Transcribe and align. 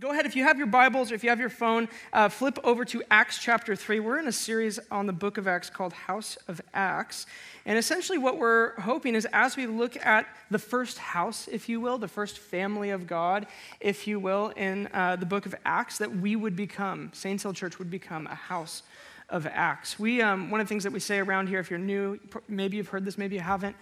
go 0.00 0.12
ahead, 0.12 0.24
if 0.24 0.34
you 0.34 0.44
have 0.44 0.56
your 0.56 0.66
Bibles 0.66 1.12
or 1.12 1.14
if 1.14 1.22
you 1.22 1.28
have 1.28 1.38
your 1.38 1.50
phone, 1.50 1.86
uh, 2.14 2.30
flip 2.30 2.58
over 2.64 2.86
to 2.86 3.02
Acts 3.10 3.38
chapter 3.38 3.76
3. 3.76 4.00
We're 4.00 4.18
in 4.18 4.28
a 4.28 4.32
series 4.32 4.80
on 4.90 5.06
the 5.06 5.12
book 5.12 5.36
of 5.36 5.46
Acts 5.46 5.68
called 5.68 5.92
House 5.92 6.38
of 6.48 6.58
Acts. 6.72 7.26
And 7.66 7.76
essentially, 7.76 8.16
what 8.16 8.38
we're 8.38 8.80
hoping 8.80 9.14
is 9.14 9.26
as 9.34 9.58
we 9.58 9.66
look 9.66 9.98
at 9.98 10.26
the 10.50 10.58
first 10.58 10.96
house, 10.96 11.48
if 11.48 11.68
you 11.68 11.82
will, 11.82 11.98
the 11.98 12.08
first 12.08 12.38
family 12.38 12.88
of 12.88 13.06
God, 13.06 13.46
if 13.78 14.06
you 14.06 14.18
will, 14.18 14.48
in 14.56 14.88
uh, 14.94 15.16
the 15.16 15.26
book 15.26 15.44
of 15.44 15.54
Acts, 15.66 15.98
that 15.98 16.16
we 16.16 16.34
would 16.34 16.56
become, 16.56 17.10
Saints 17.12 17.42
Hill 17.42 17.52
Church 17.52 17.78
would 17.78 17.90
become 17.90 18.26
a 18.26 18.34
house 18.34 18.82
of 19.28 19.46
Acts. 19.46 19.98
We, 19.98 20.22
um, 20.22 20.50
one 20.50 20.62
of 20.62 20.66
the 20.66 20.70
things 20.70 20.84
that 20.84 20.94
we 20.94 21.00
say 21.00 21.18
around 21.18 21.48
here, 21.48 21.60
if 21.60 21.68
you're 21.68 21.78
new, 21.78 22.18
maybe 22.48 22.78
you've 22.78 22.88
heard 22.88 23.04
this, 23.04 23.18
maybe 23.18 23.36
you 23.36 23.42
haven't, 23.42 23.76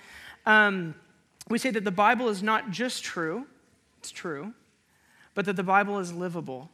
um, 0.46 0.96
we 1.48 1.58
say 1.58 1.70
that 1.70 1.84
the 1.84 1.92
Bible 1.92 2.28
is 2.28 2.42
not 2.42 2.72
just 2.72 3.04
true, 3.04 3.46
it's 4.00 4.10
true, 4.10 4.52
but 5.38 5.44
that 5.44 5.54
the 5.54 5.62
Bible 5.62 6.00
is 6.00 6.12
livable. 6.12 6.68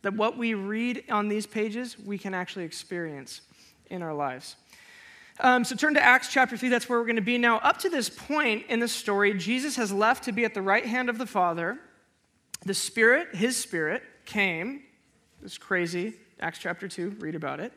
That 0.00 0.14
what 0.14 0.38
we 0.38 0.54
read 0.54 1.04
on 1.10 1.28
these 1.28 1.46
pages, 1.46 1.98
we 1.98 2.16
can 2.16 2.32
actually 2.32 2.64
experience 2.64 3.42
in 3.90 4.00
our 4.00 4.14
lives. 4.14 4.56
Um, 5.38 5.64
so 5.64 5.76
turn 5.76 5.92
to 5.92 6.02
Acts 6.02 6.32
chapter 6.32 6.56
3, 6.56 6.70
that's 6.70 6.88
where 6.88 6.98
we're 6.98 7.04
going 7.04 7.16
to 7.16 7.20
be 7.20 7.36
now. 7.36 7.58
Up 7.58 7.76
to 7.80 7.90
this 7.90 8.08
point 8.08 8.64
in 8.70 8.80
the 8.80 8.88
story, 8.88 9.34
Jesus 9.34 9.76
has 9.76 9.92
left 9.92 10.24
to 10.24 10.32
be 10.32 10.46
at 10.46 10.54
the 10.54 10.62
right 10.62 10.86
hand 10.86 11.10
of 11.10 11.18
the 11.18 11.26
Father. 11.26 11.78
The 12.64 12.72
Spirit, 12.72 13.34
his 13.34 13.58
Spirit, 13.58 14.02
came. 14.24 14.82
It's 15.44 15.58
crazy. 15.58 16.14
Acts 16.40 16.58
chapter 16.58 16.88
2, 16.88 17.16
read 17.18 17.34
about 17.34 17.60
it. 17.60 17.70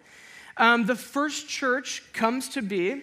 Um, 0.56 0.86
the 0.86 0.96
first 0.96 1.50
church 1.50 2.02
comes 2.14 2.48
to 2.48 2.62
be, 2.62 3.02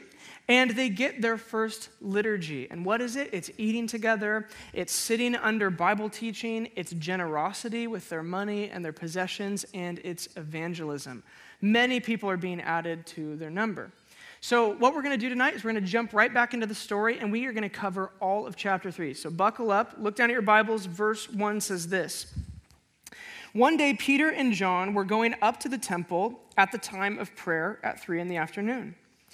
and 0.50 0.72
they 0.72 0.88
get 0.88 1.22
their 1.22 1.38
first 1.38 1.90
liturgy. 2.00 2.68
And 2.72 2.84
what 2.84 3.00
is 3.00 3.14
it? 3.14 3.30
It's 3.32 3.52
eating 3.56 3.86
together, 3.86 4.48
it's 4.72 4.92
sitting 4.92 5.36
under 5.36 5.70
Bible 5.70 6.10
teaching, 6.10 6.68
it's 6.74 6.90
generosity 6.90 7.86
with 7.86 8.08
their 8.08 8.24
money 8.24 8.68
and 8.68 8.84
their 8.84 8.92
possessions, 8.92 9.64
and 9.74 10.00
it's 10.02 10.28
evangelism. 10.36 11.22
Many 11.60 12.00
people 12.00 12.28
are 12.28 12.36
being 12.36 12.60
added 12.60 13.06
to 13.06 13.36
their 13.36 13.48
number. 13.48 13.92
So, 14.40 14.70
what 14.70 14.92
we're 14.92 15.02
going 15.02 15.16
to 15.16 15.24
do 15.24 15.28
tonight 15.28 15.54
is 15.54 15.62
we're 15.62 15.70
going 15.70 15.84
to 15.84 15.88
jump 15.88 16.12
right 16.12 16.32
back 16.34 16.52
into 16.52 16.66
the 16.66 16.74
story 16.74 17.20
and 17.20 17.30
we 17.30 17.46
are 17.46 17.52
going 17.52 17.62
to 17.62 17.68
cover 17.68 18.10
all 18.20 18.44
of 18.44 18.56
chapter 18.56 18.90
3. 18.90 19.14
So, 19.14 19.30
buckle 19.30 19.70
up, 19.70 19.94
look 19.98 20.16
down 20.16 20.30
at 20.30 20.32
your 20.32 20.42
Bibles. 20.42 20.86
Verse 20.86 21.28
1 21.30 21.60
says 21.60 21.88
this 21.88 22.34
one 23.52 23.76
day, 23.76 23.94
Peter 23.94 24.30
and 24.30 24.52
John 24.52 24.94
were 24.94 25.04
going 25.04 25.34
up 25.42 25.60
to 25.60 25.68
the 25.68 25.78
temple 25.78 26.40
at 26.56 26.72
the 26.72 26.78
time 26.78 27.18
of 27.18 27.34
prayer 27.36 27.78
at 27.82 28.00
three 28.00 28.20
in 28.20 28.28
the 28.28 28.36
afternoon. 28.36 28.94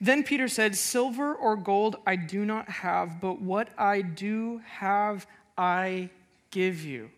Then 0.00 0.22
Peter 0.22 0.48
said, 0.48 0.76
Silver 0.76 1.34
or 1.34 1.56
gold 1.56 1.96
I 2.06 2.16
do 2.16 2.44
not 2.44 2.68
have, 2.68 3.20
but 3.20 3.40
what 3.40 3.68
I 3.78 4.02
do 4.02 4.60
have, 4.66 5.26
I 5.56 6.10
give 6.50 6.84
you. 6.84 7.10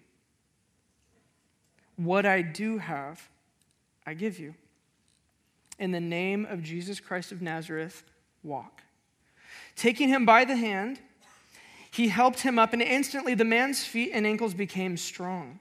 What 1.97 2.27
I 2.27 2.43
do 2.43 2.79
have, 2.79 3.29
I 4.07 4.15
give 4.15 4.39
you. 4.39 4.55
In 5.79 5.93
the 5.93 6.01
name 6.01 6.47
of 6.47 6.63
Jesus 6.63 7.01
Christ 7.01 7.33
of 7.33 7.43
Nazareth, 7.43 8.03
walk. 8.43 8.83
Taking 9.75 10.09
him 10.09 10.25
by 10.25 10.45
the 10.45 10.57
hand, 10.57 11.01
he 11.91 12.09
helped 12.09 12.41
him 12.41 12.59
up, 12.59 12.73
and 12.73 12.83
instantly 12.83 13.35
the 13.35 13.45
man's 13.45 13.85
feet 13.85 14.11
and 14.13 14.27
ankles 14.27 14.55
became 14.55 14.97
strong. 14.97 15.61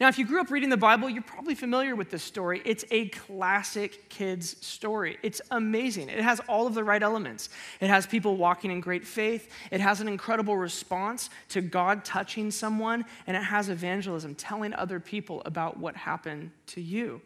Now, 0.00 0.08
if 0.08 0.18
you 0.18 0.24
grew 0.24 0.40
up 0.40 0.50
reading 0.50 0.70
the 0.70 0.78
Bible, 0.78 1.10
you're 1.10 1.22
probably 1.22 1.54
familiar 1.54 1.94
with 1.94 2.10
this 2.10 2.22
story. 2.22 2.62
It's 2.64 2.86
a 2.90 3.08
classic 3.10 4.08
kids' 4.08 4.56
story. 4.66 5.18
It's 5.22 5.42
amazing. 5.50 6.08
It 6.08 6.22
has 6.22 6.40
all 6.48 6.66
of 6.66 6.72
the 6.72 6.82
right 6.82 7.02
elements. 7.02 7.50
It 7.80 7.88
has 7.88 8.06
people 8.06 8.38
walking 8.38 8.70
in 8.70 8.80
great 8.80 9.06
faith, 9.06 9.52
it 9.70 9.80
has 9.82 10.00
an 10.00 10.08
incredible 10.08 10.56
response 10.56 11.28
to 11.50 11.60
God 11.60 12.02
touching 12.02 12.50
someone, 12.50 13.04
and 13.26 13.36
it 13.36 13.42
has 13.42 13.68
evangelism, 13.68 14.34
telling 14.34 14.72
other 14.72 15.00
people 15.00 15.42
about 15.44 15.76
what 15.78 15.94
happened 15.96 16.50
to 16.68 16.80
you. 16.80 17.20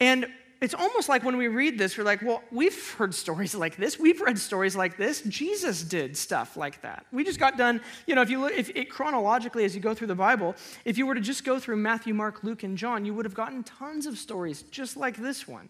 And 0.00 0.26
it's 0.64 0.72
almost 0.72 1.10
like 1.10 1.22
when 1.22 1.36
we 1.36 1.46
read 1.46 1.76
this, 1.78 1.98
we're 1.98 2.04
like, 2.04 2.22
well, 2.22 2.42
we've 2.50 2.94
heard 2.94 3.14
stories 3.14 3.54
like 3.64 3.76
this. 3.76 3.98
We've 3.98 4.18
read 4.22 4.38
stories 4.38 4.74
like 4.74 4.96
this. 4.96 5.20
Jesus 5.20 5.82
did 5.82 6.16
stuff 6.16 6.56
like 6.56 6.80
that. 6.80 7.04
We 7.12 7.22
just 7.22 7.38
got 7.38 7.58
done, 7.58 7.82
you 8.06 8.14
know, 8.14 8.22
if 8.22 8.30
you 8.30 8.40
look, 8.40 8.52
if 8.56 8.70
it 8.70 8.88
chronologically 8.88 9.66
as 9.66 9.74
you 9.74 9.82
go 9.82 9.92
through 9.92 10.06
the 10.06 10.14
Bible, 10.14 10.56
if 10.86 10.96
you 10.96 11.06
were 11.06 11.14
to 11.14 11.20
just 11.20 11.44
go 11.44 11.58
through 11.58 11.76
Matthew, 11.76 12.14
Mark, 12.14 12.42
Luke, 12.42 12.62
and 12.62 12.78
John, 12.78 13.04
you 13.04 13.12
would 13.12 13.26
have 13.26 13.34
gotten 13.34 13.62
tons 13.62 14.06
of 14.06 14.16
stories 14.16 14.62
just 14.62 14.96
like 14.96 15.18
this 15.18 15.46
one. 15.46 15.68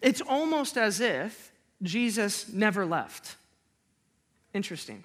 It's 0.00 0.20
almost 0.20 0.78
as 0.78 1.00
if 1.00 1.50
Jesus 1.82 2.48
never 2.52 2.86
left. 2.86 3.34
Interesting. 4.54 5.02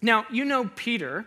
Now, 0.00 0.26
you 0.30 0.44
know 0.44 0.70
Peter 0.76 1.26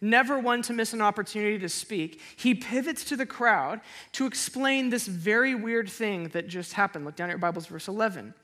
never 0.00 0.38
one 0.38 0.62
to 0.62 0.72
miss 0.72 0.92
an 0.92 1.00
opportunity 1.00 1.58
to 1.58 1.68
speak, 1.68 2.20
he 2.36 2.54
pivots 2.54 3.04
to 3.04 3.16
the 3.16 3.26
crowd 3.26 3.80
to 4.12 4.26
explain 4.26 4.90
this 4.90 5.06
very 5.06 5.54
weird 5.54 5.88
thing 5.88 6.28
that 6.28 6.48
just 6.48 6.74
happened. 6.74 7.04
Look 7.04 7.16
down 7.16 7.28
at 7.28 7.32
your 7.32 7.38
Bibles, 7.38 7.66
verse 7.66 7.88
11. 7.88 8.34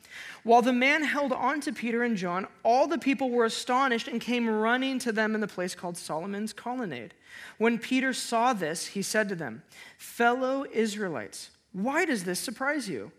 While 0.42 0.62
the 0.62 0.72
man 0.72 1.04
held 1.04 1.32
on 1.32 1.60
to 1.62 1.72
Peter 1.72 2.02
and 2.02 2.16
John, 2.16 2.46
all 2.62 2.86
the 2.86 2.98
people 2.98 3.30
were 3.30 3.44
astonished 3.44 4.08
and 4.08 4.20
came 4.20 4.48
running 4.48 4.98
to 5.00 5.12
them 5.12 5.34
in 5.34 5.40
the 5.40 5.48
place 5.48 5.74
called 5.74 5.96
Solomon's 5.96 6.52
Colonnade. 6.52 7.14
When 7.58 7.78
Peter 7.78 8.12
saw 8.12 8.52
this, 8.52 8.88
he 8.88 9.02
said 9.02 9.28
to 9.28 9.34
them, 9.34 9.62
Fellow 9.96 10.66
Israelites, 10.72 11.50
why 11.72 12.04
does 12.04 12.24
this 12.24 12.38
surprise 12.38 12.88
you? 12.88 13.12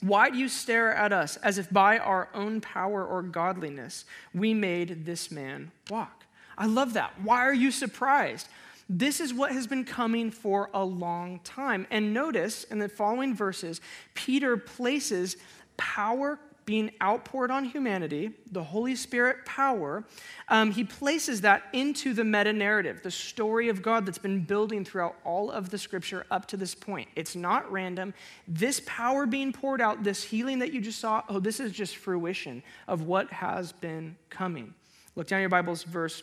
Why 0.00 0.30
do 0.30 0.38
you 0.38 0.48
stare 0.48 0.92
at 0.92 1.12
us 1.12 1.36
as 1.36 1.58
if 1.58 1.70
by 1.70 1.98
our 1.98 2.28
own 2.34 2.60
power 2.60 3.04
or 3.04 3.22
godliness 3.22 4.04
we 4.34 4.52
made 4.52 5.06
this 5.06 5.30
man 5.30 5.70
walk? 5.88 6.21
I 6.56 6.66
love 6.66 6.94
that. 6.94 7.12
Why 7.22 7.40
are 7.40 7.54
you 7.54 7.70
surprised? 7.70 8.48
This 8.88 9.20
is 9.20 9.32
what 9.32 9.52
has 9.52 9.66
been 9.66 9.84
coming 9.84 10.30
for 10.30 10.68
a 10.74 10.84
long 10.84 11.40
time. 11.44 11.86
And 11.90 12.12
notice 12.12 12.64
in 12.64 12.78
the 12.78 12.88
following 12.88 13.34
verses, 13.34 13.80
Peter 14.14 14.56
places 14.56 15.36
power 15.76 16.38
being 16.64 16.90
outpoured 17.02 17.50
on 17.50 17.64
humanity, 17.64 18.30
the 18.52 18.62
Holy 18.62 18.94
Spirit 18.94 19.44
power, 19.44 20.04
um, 20.48 20.70
he 20.70 20.84
places 20.84 21.40
that 21.40 21.64
into 21.72 22.14
the 22.14 22.22
meta 22.22 22.52
narrative, 22.52 23.02
the 23.02 23.10
story 23.10 23.68
of 23.68 23.82
God 23.82 24.06
that's 24.06 24.18
been 24.18 24.44
building 24.44 24.84
throughout 24.84 25.16
all 25.24 25.50
of 25.50 25.70
the 25.70 25.78
scripture 25.78 26.24
up 26.30 26.46
to 26.46 26.56
this 26.56 26.74
point. 26.74 27.08
It's 27.16 27.34
not 27.34 27.70
random. 27.72 28.14
This 28.46 28.80
power 28.86 29.26
being 29.26 29.52
poured 29.52 29.80
out, 29.80 30.04
this 30.04 30.22
healing 30.22 30.60
that 30.60 30.72
you 30.72 30.80
just 30.80 31.00
saw, 31.00 31.22
oh, 31.28 31.40
this 31.40 31.58
is 31.58 31.72
just 31.72 31.96
fruition 31.96 32.62
of 32.86 33.02
what 33.02 33.30
has 33.32 33.72
been 33.72 34.16
coming. 34.30 34.72
Look 35.16 35.26
down 35.26 35.40
your 35.40 35.48
Bibles, 35.48 35.82
verse 35.82 36.22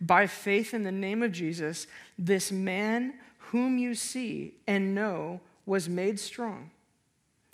by 0.00 0.26
faith 0.26 0.72
in 0.72 0.82
the 0.82 0.92
name 0.92 1.22
of 1.22 1.32
Jesus, 1.32 1.86
this 2.18 2.50
man 2.50 3.14
whom 3.38 3.78
you 3.78 3.94
see 3.94 4.54
and 4.66 4.94
know 4.94 5.40
was 5.66 5.88
made 5.88 6.18
strong. 6.18 6.70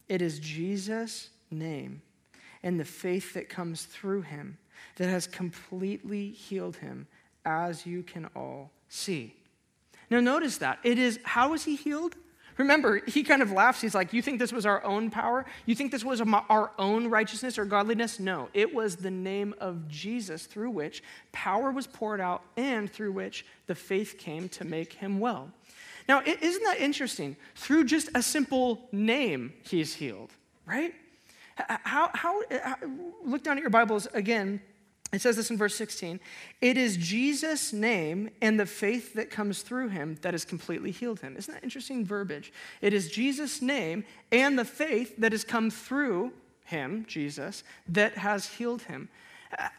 It 0.09 0.23
is 0.23 0.39
Jesus' 0.39 1.31
name 1.51 2.03
and 2.63 2.79
the 2.79 2.85
faith 2.85 3.35
that 3.35 3.49
comes 3.49 3.85
through 3.85 4.23
him 4.23 4.59
that 4.97 5.09
has 5.09 5.27
completely 5.27 6.31
healed 6.31 6.77
him, 6.77 7.07
as 7.45 7.87
you 7.87 8.03
can 8.03 8.29
all 8.35 8.71
see. 8.89 9.35
Now, 10.11 10.21
notice 10.21 10.59
that. 10.59 10.79
It 10.83 10.99
is, 10.99 11.19
how 11.25 11.51
was 11.51 11.65
he 11.65 11.77
healed? 11.77 12.17
Remember, 12.59 13.03
he 13.07 13.23
kind 13.23 13.43
of 13.43 13.53
laughs. 13.53 13.81
He's 13.81 13.95
like, 13.95 14.13
You 14.13 14.23
think 14.23 14.39
this 14.39 14.53
was 14.53 14.65
our 14.65 14.83
own 14.85 15.11
power? 15.11 15.45
You 15.67 15.75
think 15.75 15.93
this 15.93 16.05
was 16.05 16.21
our 16.21 16.71
own 16.79 17.09
righteousness 17.09 17.59
or 17.59 17.65
godliness? 17.65 18.19
No, 18.19 18.49
it 18.55 18.75
was 18.75 18.97
the 18.97 19.11
name 19.11 19.55
of 19.61 19.89
Jesus 19.89 20.47
through 20.47 20.71
which 20.71 21.03
power 21.33 21.71
was 21.71 21.87
poured 21.87 22.21
out 22.21 22.43
and 22.57 22.91
through 22.91 23.13
which 23.13 23.45
the 23.67 23.75
faith 23.75 24.17
came 24.19 24.49
to 24.51 24.65
make 24.65 24.95
him 24.95 25.21
well. 25.21 25.51
Now, 26.09 26.23
isn't 26.25 26.63
that 26.65 26.79
interesting? 26.79 27.37
Through 27.57 27.85
just 27.85 28.09
a 28.15 28.23
simple 28.23 28.89
name, 28.93 29.53
he's 29.63 29.95
healed, 29.95 30.31
right? 30.65 30.95
How, 31.57 32.11
how, 32.15 32.43
how 32.51 32.77
look 33.25 33.43
down 33.43 33.57
at 33.57 33.63
your 33.63 33.71
Bibles 33.71 34.07
again 34.15 34.61
it 35.13 35.21
says 35.21 35.37
this 35.37 35.51
in 35.51 35.57
verse 35.57 35.75
16 35.77 36.21
It 36.61 36.77
is 36.77 36.97
Jesus' 36.97 37.73
name 37.73 38.31
and 38.43 38.59
the 38.59 38.67
faith 38.67 39.15
that 39.15 39.31
comes 39.31 39.63
through 39.63 39.89
him 39.89 40.19
that 40.23 40.35
has 40.35 40.45
completely 40.45 40.91
healed 40.91 41.21
him. 41.21 41.37
Isn't 41.37 41.55
that 41.55 41.65
interesting 41.65 42.05
verbiage? 42.05 42.53
It 42.81 42.93
is 42.93 43.11
Jesus' 43.11 43.63
name 43.63 44.05
and 44.33 44.59
the 44.59 44.65
faith 44.65 45.15
that 45.19 45.33
has 45.33 45.45
come 45.45 45.71
through 45.71 46.33
him, 46.65 47.05
Jesus, 47.09 47.63
that 47.89 48.19
has 48.19 48.47
healed 48.47 48.83
him. 48.83 49.09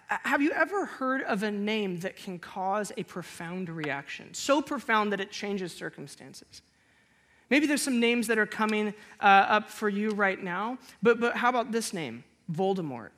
Have 0.07 0.41
you 0.41 0.51
ever 0.51 0.85
heard 0.85 1.23
of 1.23 1.43
a 1.43 1.51
name 1.51 1.99
that 1.99 2.15
can 2.15 2.39
cause 2.39 2.91
a 2.95 3.03
profound 3.03 3.69
reaction? 3.69 4.33
So 4.33 4.61
profound 4.61 5.11
that 5.11 5.19
it 5.19 5.29
changes 5.29 5.73
circumstances. 5.73 6.61
Maybe 7.49 7.65
there's 7.65 7.81
some 7.81 7.99
names 7.99 8.27
that 8.27 8.37
are 8.37 8.45
coming 8.45 8.93
uh, 9.19 9.25
up 9.25 9.69
for 9.69 9.89
you 9.89 10.11
right 10.11 10.41
now, 10.41 10.77
but, 11.03 11.19
but 11.19 11.35
how 11.35 11.49
about 11.49 11.71
this 11.71 11.93
name? 11.93 12.23
Voldemort. 12.51 13.09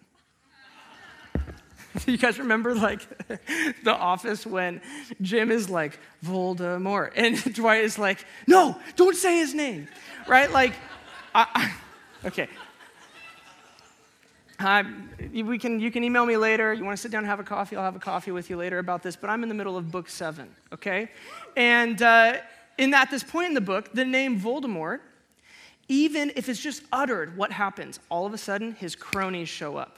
you 2.06 2.18
guys 2.18 2.40
remember 2.40 2.76
like 2.76 3.02
the 3.84 3.96
office 3.96 4.46
when 4.46 4.82
Jim 5.22 5.52
is 5.52 5.70
like 5.70 6.00
Voldemort 6.24 7.12
and 7.16 7.42
Dwight 7.54 7.84
is 7.84 7.98
like, 7.98 8.26
no, 8.48 8.78
don't 8.96 9.16
say 9.16 9.38
his 9.38 9.54
name, 9.54 9.88
right? 10.28 10.52
Like, 10.52 10.74
I, 11.34 11.74
I, 12.24 12.28
okay. 12.28 12.48
we 15.34 15.58
can, 15.58 15.80
you 15.80 15.92
can 15.92 16.04
email 16.04 16.26
me 16.26 16.38
later. 16.38 16.74
You 16.74 16.84
want 16.84 16.98
to 16.98 17.02
sit 17.02 17.12
down 17.12 17.20
and 17.20 17.28
have 17.28 17.40
a 17.40 17.44
coffee? 17.44 17.76
I'll 17.76 17.84
have 17.84 17.96
a 17.96 18.00
coffee 18.00 18.32
with 18.32 18.50
you 18.50 18.58
later 18.58 18.80
about 18.80 19.04
this. 19.04 19.16
But 19.16 19.30
I'm 19.30 19.44
in 19.44 19.50
the 19.50 19.56
middle 19.56 19.78
of 19.78 19.92
book 19.92 20.10
seven, 20.10 20.50
okay? 20.74 21.10
And 21.56 22.02
uh, 22.02 22.38
in 22.78 22.94
at 22.94 23.12
this 23.12 23.24
point 23.24 23.50
in 23.50 23.54
the 23.54 23.62
book, 23.62 23.94
the 23.94 24.06
name 24.06 24.40
Voldemort, 24.40 25.00
even 25.88 26.32
if 26.36 26.50
it's 26.50 26.60
just 26.60 26.84
uttered, 26.92 27.36
what 27.36 27.52
happens? 27.52 28.00
All 28.10 28.26
of 28.26 28.34
a 28.34 28.38
sudden, 28.38 28.74
his 28.76 28.96
cronies 28.96 29.50
show 29.50 29.78
up. 29.78 29.98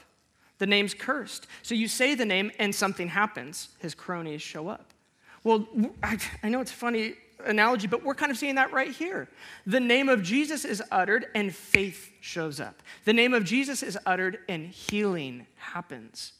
The 0.62 0.66
name's 0.68 0.94
cursed. 0.94 1.48
So 1.62 1.74
you 1.74 1.88
say 1.88 2.14
the 2.14 2.24
name 2.24 2.52
and 2.60 2.72
something 2.72 3.08
happens. 3.08 3.70
His 3.80 3.96
cronies 3.96 4.42
show 4.42 4.68
up. 4.68 4.94
Well, 5.42 5.66
I, 6.04 6.48
know 6.48 6.60
it's 6.60 6.70
a 6.70 6.74
funny 6.74 7.14
analogy, 7.44 7.88
but 7.88 8.04
we're 8.04 8.14
kind 8.14 8.30
of 8.30 8.38
seeing 8.38 8.54
that 8.54 8.72
right 8.72 8.92
here. 8.92 9.26
The 9.66 9.80
name 9.80 10.08
of 10.08 10.22
Jesus 10.22 10.64
is 10.64 10.80
uttered 10.92 11.26
and 11.34 11.52
faith 11.52 12.12
shows 12.20 12.60
up. 12.60 12.80
The 13.06 13.12
name 13.12 13.34
of 13.34 13.42
Jesus 13.42 13.82
is 13.82 13.98
uttered 14.06 14.38
and 14.48 14.68
healing 14.68 15.48
happens 15.56 16.32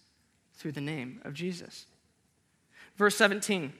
through 0.54 0.70
the 0.70 0.80
name 0.80 1.20
of 1.24 1.34
Jesus. 1.34 1.86
Verse 2.94 3.16
17. 3.16 3.72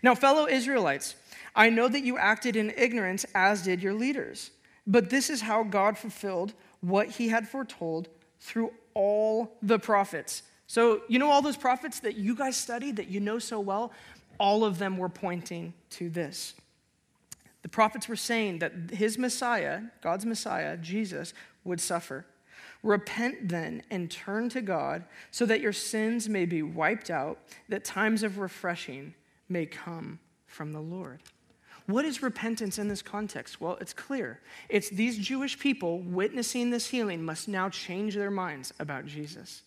Now, 0.00 0.14
fellow 0.14 0.46
Israelites, 0.46 1.16
I 1.56 1.70
know 1.70 1.88
that 1.88 2.04
you 2.04 2.18
acted 2.18 2.54
in 2.54 2.72
ignorance, 2.76 3.26
as 3.34 3.62
did 3.62 3.82
your 3.82 3.94
leaders. 3.94 4.52
But 4.86 5.10
this 5.10 5.28
is 5.28 5.40
how 5.40 5.64
God 5.64 5.98
fulfilled 5.98 6.54
what 6.82 7.08
he 7.08 7.30
had 7.30 7.48
foretold 7.48 8.08
through 8.38 8.70
all 8.94 9.56
the 9.62 9.78
prophets. 9.78 10.42
So, 10.66 11.02
you 11.08 11.18
know, 11.18 11.30
all 11.30 11.42
those 11.42 11.56
prophets 11.56 12.00
that 12.00 12.16
you 12.16 12.34
guys 12.34 12.56
studied, 12.56 12.96
that 12.96 13.08
you 13.08 13.20
know 13.20 13.38
so 13.38 13.58
well, 13.58 13.92
all 14.38 14.64
of 14.64 14.78
them 14.78 14.96
were 14.96 15.08
pointing 15.08 15.74
to 15.90 16.08
this. 16.08 16.54
The 17.62 17.68
prophets 17.68 18.08
were 18.08 18.16
saying 18.16 18.60
that 18.60 18.72
his 18.92 19.18
Messiah, 19.18 19.82
God's 20.00 20.24
Messiah, 20.24 20.76
Jesus, 20.76 21.34
would 21.64 21.80
suffer. 21.80 22.24
Repent 22.82 23.48
then 23.48 23.82
and 23.90 24.10
turn 24.10 24.48
to 24.50 24.62
God 24.62 25.04
so 25.30 25.44
that 25.44 25.60
your 25.60 25.72
sins 25.72 26.28
may 26.28 26.46
be 26.46 26.62
wiped 26.62 27.10
out, 27.10 27.38
that 27.68 27.84
times 27.84 28.22
of 28.22 28.38
refreshing 28.38 29.14
may 29.48 29.66
come 29.66 30.18
from 30.46 30.72
the 30.72 30.80
Lord. 30.80 31.20
What 31.86 32.04
is 32.04 32.22
repentance 32.22 32.78
in 32.78 32.88
this 32.88 33.02
context? 33.02 33.60
Well, 33.60 33.78
it's 33.80 33.92
clear. 33.92 34.40
It's 34.68 34.88
these 34.88 35.18
Jewish 35.18 35.58
people 35.58 36.00
witnessing 36.00 36.70
this 36.70 36.88
healing 36.88 37.22
must 37.22 37.48
now 37.48 37.68
change 37.68 38.14
their 38.14 38.30
minds 38.30 38.72
about 38.78 39.06
Jesus. 39.06 39.62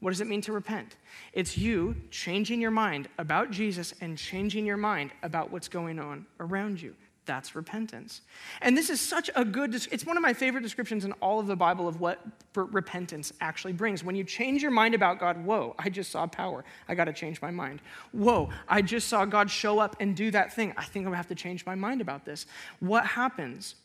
What 0.00 0.10
does 0.10 0.20
it 0.20 0.26
mean 0.26 0.42
to 0.42 0.52
repent? 0.52 0.96
It's 1.32 1.56
you 1.56 1.96
changing 2.10 2.60
your 2.60 2.70
mind 2.70 3.08
about 3.18 3.50
Jesus 3.50 3.94
and 4.00 4.18
changing 4.18 4.66
your 4.66 4.76
mind 4.76 5.12
about 5.22 5.50
what's 5.50 5.68
going 5.68 5.98
on 5.98 6.26
around 6.40 6.80
you. 6.82 6.94
That's 7.26 7.54
repentance. 7.54 8.20
And 8.60 8.76
this 8.76 8.90
is 8.90 9.00
such 9.00 9.30
a 9.34 9.44
good, 9.44 9.74
it's 9.74 10.04
one 10.04 10.16
of 10.16 10.22
my 10.22 10.34
favorite 10.34 10.62
descriptions 10.62 11.04
in 11.04 11.12
all 11.12 11.40
of 11.40 11.46
the 11.46 11.56
Bible 11.56 11.88
of 11.88 12.00
what 12.00 12.20
repentance 12.54 13.32
actually 13.40 13.72
brings. 13.72 14.04
When 14.04 14.14
you 14.14 14.24
change 14.24 14.60
your 14.62 14.70
mind 14.70 14.94
about 14.94 15.18
God, 15.18 15.42
whoa, 15.44 15.74
I 15.78 15.88
just 15.88 16.10
saw 16.10 16.26
power. 16.26 16.64
I 16.88 16.94
got 16.94 17.04
to 17.04 17.12
change 17.12 17.40
my 17.40 17.50
mind. 17.50 17.80
Whoa, 18.12 18.50
I 18.68 18.82
just 18.82 19.08
saw 19.08 19.24
God 19.24 19.50
show 19.50 19.78
up 19.78 19.96
and 20.00 20.14
do 20.14 20.30
that 20.32 20.52
thing. 20.52 20.74
I 20.76 20.84
think 20.84 21.04
I'm 21.06 21.12
going 21.12 21.12
to 21.12 21.16
have 21.18 21.28
to 21.28 21.34
change 21.34 21.64
my 21.64 21.74
mind 21.74 22.00
about 22.00 22.24
this. 22.24 22.46
What 22.80 23.06
happens? 23.06 23.76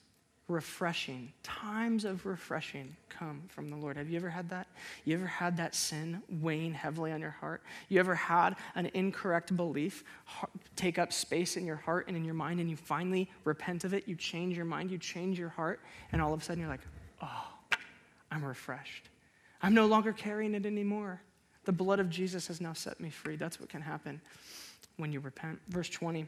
Refreshing, 0.49 1.31
times 1.43 2.05
of 2.05 2.25
refreshing 2.25 2.95
come 3.07 3.43
from 3.47 3.69
the 3.69 3.75
Lord. 3.75 3.97
Have 3.97 4.09
you 4.09 4.17
ever 4.17 4.29
had 4.29 4.49
that? 4.49 4.67
You 5.05 5.15
ever 5.15 5.27
had 5.27 5.57
that 5.57 5.75
sin 5.75 6.21
weighing 6.41 6.73
heavily 6.73 7.11
on 7.11 7.21
your 7.21 7.29
heart? 7.29 7.61
You 7.87 7.99
ever 7.99 8.15
had 8.15 8.55
an 8.75 8.89
incorrect 8.93 9.55
belief 9.55 10.03
take 10.75 10.97
up 10.97 11.13
space 11.13 11.55
in 11.55 11.65
your 11.65 11.75
heart 11.75 12.07
and 12.07 12.17
in 12.17 12.25
your 12.25 12.33
mind, 12.33 12.59
and 12.59 12.69
you 12.69 12.75
finally 12.75 13.29
repent 13.43 13.83
of 13.83 13.93
it? 13.93 14.07
You 14.07 14.15
change 14.15 14.55
your 14.55 14.65
mind, 14.65 14.91
you 14.91 14.97
change 14.97 15.37
your 15.37 15.49
heart, 15.49 15.81
and 16.11 16.21
all 16.21 16.33
of 16.33 16.41
a 16.41 16.43
sudden 16.43 16.61
you're 16.61 16.69
like, 16.69 16.85
oh, 17.21 17.47
I'm 18.31 18.43
refreshed. 18.43 19.09
I'm 19.61 19.73
no 19.73 19.85
longer 19.85 20.13
carrying 20.13 20.55
it 20.55 20.65
anymore. 20.65 21.21
The 21.65 21.71
blood 21.71 21.99
of 21.99 22.09
Jesus 22.09 22.47
has 22.47 22.59
now 22.59 22.73
set 22.73 22.99
me 22.99 23.09
free. 23.09 23.35
That's 23.35 23.59
what 23.59 23.69
can 23.69 23.81
happen 23.81 24.19
when 24.97 25.11
you 25.11 25.19
repent. 25.19 25.59
Verse 25.67 25.89
20. 25.89 26.25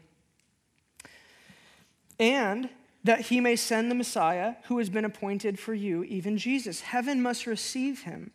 And 2.20 2.70
that 3.04 3.22
he 3.22 3.40
may 3.40 3.56
send 3.56 3.90
the 3.90 3.96
Messiah 3.96 4.56
who 4.66 4.78
has 4.78 4.90
been 4.90 5.06
appointed 5.06 5.60
for 5.60 5.74
you, 5.74 6.04
even 6.04 6.38
Jesus. 6.38 6.82
Heaven 6.82 7.22
must 7.22 7.48
receive 7.48 8.04
him 8.04 8.32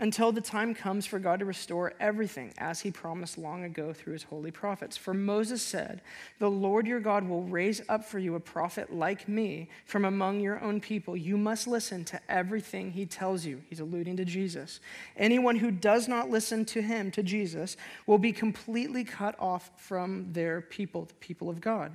until 0.00 0.32
the 0.32 0.40
time 0.40 0.74
comes 0.74 1.06
for 1.06 1.20
God 1.20 1.38
to 1.38 1.44
restore 1.44 1.92
everything, 2.00 2.52
as 2.58 2.80
he 2.80 2.90
promised 2.90 3.38
long 3.38 3.62
ago 3.62 3.92
through 3.92 4.14
his 4.14 4.24
holy 4.24 4.50
prophets. 4.50 4.96
For 4.96 5.14
Moses 5.14 5.62
said, 5.62 6.02
The 6.40 6.50
Lord 6.50 6.88
your 6.88 6.98
God 6.98 7.28
will 7.28 7.44
raise 7.44 7.80
up 7.88 8.04
for 8.04 8.18
you 8.18 8.34
a 8.34 8.40
prophet 8.40 8.92
like 8.92 9.28
me 9.28 9.68
from 9.86 10.04
among 10.04 10.40
your 10.40 10.60
own 10.60 10.80
people. 10.80 11.16
You 11.16 11.38
must 11.38 11.68
listen 11.68 12.04
to 12.06 12.20
everything 12.28 12.90
he 12.90 13.06
tells 13.06 13.46
you. 13.46 13.62
He's 13.70 13.78
alluding 13.78 14.16
to 14.16 14.24
Jesus. 14.24 14.80
Anyone 15.16 15.56
who 15.56 15.70
does 15.70 16.08
not 16.08 16.28
listen 16.28 16.64
to 16.66 16.82
him, 16.82 17.12
to 17.12 17.22
Jesus, 17.22 17.76
will 18.08 18.18
be 18.18 18.32
completely 18.32 19.04
cut 19.04 19.36
off 19.38 19.70
from 19.76 20.32
their 20.32 20.60
people, 20.60 21.04
the 21.04 21.14
people 21.14 21.48
of 21.48 21.60
God. 21.60 21.92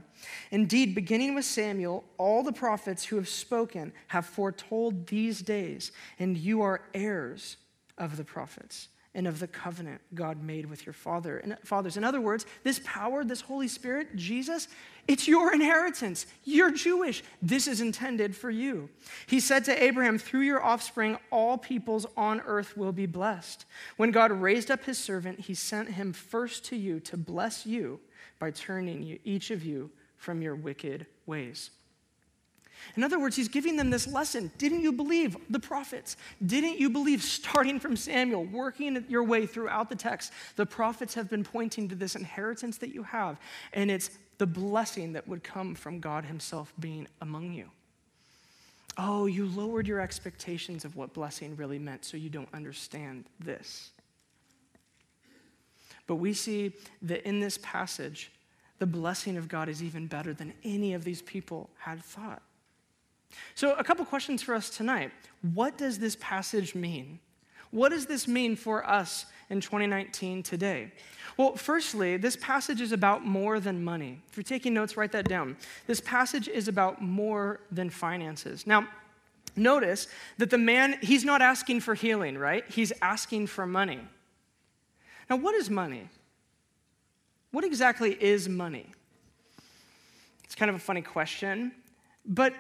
Indeed, 0.52 0.96
beginning 0.96 1.36
with 1.36 1.44
Samuel, 1.44 2.06
all 2.18 2.44
the 2.44 2.54
prophets 2.54 3.04
who 3.04 3.18
have 3.18 3.28
spoken 3.28 3.92
have 4.08 4.26
foretold 4.26 5.08
these 5.08 5.42
days, 5.42 5.92
and 6.18 6.38
you 6.38 6.62
are 6.62 6.82
heirs 6.94 7.58
of 8.00 8.18
the 8.18 8.24
prophets 8.24 8.88
and 9.16 9.28
of 9.28 9.40
the 9.40 9.48
covenant 9.48 10.02
God 10.14 10.44
made 10.44 10.68
with 10.68 10.86
your 10.86 10.94
father 10.94 11.40
and 11.40 11.58
fathers. 11.64 11.98
In 11.98 12.04
other 12.04 12.22
words, 12.22 12.46
this 12.64 12.80
power, 12.84 13.24
this 13.24 13.42
Holy 13.42 13.68
Spirit, 13.68 14.16
Jesus, 14.16 14.68
it's 15.08 15.28
your 15.28 15.52
inheritance. 15.52 16.28
You're 16.44 16.72
Jewish. 16.72 17.24
This 17.42 17.68
is 17.68 17.82
intended 17.82 18.36
for 18.36 18.52
you. 18.52 18.90
He 19.26 19.40
said 19.40 19.66
to 19.66 19.84
Abraham, 19.84 20.20
Through 20.20 20.42
your 20.42 20.64
offspring, 20.64 21.18
all 21.32 21.58
peoples 21.58 22.06
on 22.16 22.42
earth 22.42 22.78
will 22.78 22.92
be 22.92 23.08
blessed. 23.08 23.66
When 23.98 24.12
God 24.12 24.32
raised 24.32 24.70
up 24.70 24.86
his 24.86 25.00
servant, 25.00 25.40
he 25.40 25.56
sent 25.56 25.90
him 25.90 26.14
first 26.14 26.66
to 26.66 26.76
you 26.76 27.00
to 27.02 27.18
bless 27.18 27.66
you 27.66 28.00
by 28.38 28.52
turning 28.52 29.02
you, 29.02 29.18
each 29.24 29.50
of 29.50 29.64
you 29.64 29.90
from 30.18 30.42
your 30.42 30.56
wicked 30.56 31.08
ways. 31.26 31.72
In 32.96 33.04
other 33.04 33.20
words, 33.20 33.36
he's 33.36 33.48
giving 33.48 33.76
them 33.76 33.90
this 33.90 34.08
lesson. 34.08 34.52
Didn't 34.58 34.82
you 34.82 34.92
believe 34.92 35.38
the 35.50 35.60
prophets? 35.60 36.18
Didn't 36.46 36.80
you 36.80 36.90
believe, 36.90 37.24
starting 37.24 37.80
from 37.80 37.96
Samuel, 37.96 38.46
working 38.46 39.06
your 39.08 39.24
way 39.24 39.46
throughout 39.46 39.90
the 39.90 39.96
text, 39.96 40.34
the 40.56 40.66
prophets 40.66 41.14
have 41.14 41.30
been 41.30 41.44
pointing 41.44 41.88
to 41.90 41.96
this 41.96 42.16
inheritance 42.16 42.78
that 42.78 42.94
you 42.94 43.04
have, 43.04 43.38
and 43.74 43.92
it's 43.92 44.10
the 44.38 44.48
blessing 44.48 45.14
that 45.14 45.28
would 45.28 45.44
come 45.44 45.76
from 45.76 46.00
God 46.00 46.26
Himself 46.26 46.74
being 46.80 47.08
among 47.22 47.54
you. 47.54 47.70
Oh, 48.98 49.28
you 49.28 49.46
lowered 49.46 49.88
your 49.88 50.02
expectations 50.02 50.84
of 50.84 50.96
what 50.96 51.14
blessing 51.14 51.56
really 51.56 51.80
meant, 51.80 52.04
so 52.04 52.18
you 52.18 52.30
don't 52.30 52.50
understand 52.54 53.26
this. 53.40 53.92
But 56.08 56.16
we 56.16 56.34
see 56.34 56.74
that 57.04 57.26
in 57.28 57.40
this 57.40 57.60
passage, 57.62 58.32
the 58.80 58.86
blessing 58.86 59.38
of 59.38 59.48
God 59.48 59.70
is 59.70 59.84
even 59.84 60.08
better 60.08 60.34
than 60.34 60.54
any 60.64 60.94
of 60.94 61.04
these 61.04 61.22
people 61.22 61.70
had 61.78 62.04
thought. 62.04 62.42
So, 63.56 63.74
a 63.76 63.84
couple 63.84 64.06
questions 64.06 64.42
for 64.42 64.56
us 64.56 64.70
tonight. 64.70 65.12
What 65.54 65.78
does 65.78 66.00
this 66.00 66.18
passage 66.20 66.76
mean? 66.76 67.20
What 67.72 67.90
does 67.90 68.06
this 68.06 68.28
mean 68.28 68.56
for 68.56 68.88
us 68.88 69.26
in 69.50 69.62
2019 69.62 70.44
today? 70.44 70.92
Well, 71.38 71.56
firstly, 71.56 72.18
this 72.18 72.36
passage 72.36 72.82
is 72.82 72.92
about 72.92 73.26
more 73.26 73.60
than 73.60 73.84
money. 73.84 74.22
If 74.30 74.38
you're 74.38 74.44
taking 74.44 74.74
notes, 74.74 74.98
write 74.98 75.12
that 75.14 75.28
down. 75.28 75.56
This 75.88 76.02
passage 76.02 76.48
is 76.48 76.68
about 76.68 77.02
more 77.02 77.62
than 77.72 77.90
finances. 77.90 78.68
Now, 78.68 78.88
notice 79.56 80.08
that 80.38 80.50
the 80.50 80.58
man, 80.58 80.98
he's 81.02 81.24
not 81.24 81.42
asking 81.42 81.82
for 81.82 81.94
healing, 81.94 82.38
right? 82.38 82.66
He's 82.70 82.92
asking 83.02 83.48
for 83.48 83.66
money. 83.66 84.00
Now, 85.30 85.38
what 85.38 85.56
is 85.56 85.70
money? 85.70 86.10
What 87.52 87.64
exactly 87.64 88.22
is 88.22 88.50
money? 88.50 88.88
It's 90.44 90.56
kind 90.56 90.70
of 90.70 90.76
a 90.76 90.80
funny 90.80 91.02
question. 91.02 91.72
But 92.30 92.54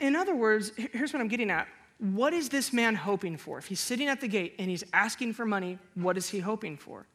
in 0.00 0.14
other 0.14 0.34
words, 0.34 0.72
here's 0.76 1.12
what 1.12 1.20
I'm 1.20 1.28
getting 1.28 1.50
at. 1.50 1.66
What 1.98 2.32
is 2.32 2.48
this 2.48 2.72
man 2.72 2.94
hoping 2.94 3.36
for? 3.36 3.58
If 3.58 3.66
he's 3.66 3.80
sitting 3.80 4.06
at 4.06 4.20
the 4.20 4.28
gate 4.28 4.54
and 4.60 4.70
he's 4.70 4.84
asking 4.92 5.32
for 5.32 5.44
money, 5.44 5.78
what 5.94 6.16
is 6.16 6.28
he 6.28 6.38
hoping 6.38 6.76
for? 6.76 7.06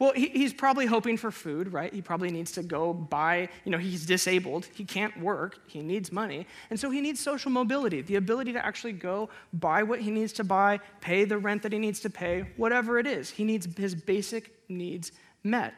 Well, 0.00 0.12
he, 0.14 0.28
he's 0.28 0.52
probably 0.52 0.86
hoping 0.86 1.16
for 1.16 1.30
food, 1.30 1.72
right? 1.72 1.92
He 1.92 2.02
probably 2.02 2.30
needs 2.30 2.50
to 2.52 2.62
go 2.64 2.92
buy, 2.92 3.48
you 3.64 3.70
know, 3.70 3.78
he's 3.78 4.04
disabled. 4.04 4.66
He 4.74 4.84
can't 4.84 5.16
work. 5.20 5.58
He 5.68 5.80
needs 5.80 6.10
money. 6.10 6.48
And 6.70 6.80
so 6.80 6.90
he 6.90 7.00
needs 7.00 7.20
social 7.20 7.52
mobility, 7.52 8.02
the 8.02 8.16
ability 8.16 8.52
to 8.54 8.66
actually 8.66 8.92
go 8.92 9.28
buy 9.52 9.84
what 9.84 10.00
he 10.00 10.10
needs 10.10 10.32
to 10.34 10.44
buy, 10.44 10.80
pay 11.00 11.24
the 11.24 11.38
rent 11.38 11.62
that 11.62 11.72
he 11.72 11.78
needs 11.78 12.00
to 12.00 12.10
pay, 12.10 12.46
whatever 12.56 12.98
it 12.98 13.06
is. 13.06 13.30
He 13.30 13.44
needs 13.44 13.68
his 13.76 13.94
basic 13.94 14.52
needs 14.68 15.12
met. 15.44 15.74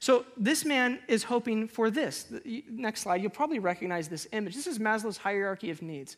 So 0.00 0.24
this 0.36 0.64
man 0.64 1.00
is 1.08 1.24
hoping 1.24 1.68
for 1.68 1.90
this. 1.90 2.26
Next 2.70 3.02
slide, 3.02 3.20
you'll 3.20 3.30
probably 3.30 3.58
recognize 3.58 4.08
this 4.08 4.28
image. 4.32 4.54
This 4.54 4.66
is 4.66 4.78
Maslow's 4.78 5.16
hierarchy 5.16 5.70
of 5.70 5.82
needs. 5.82 6.16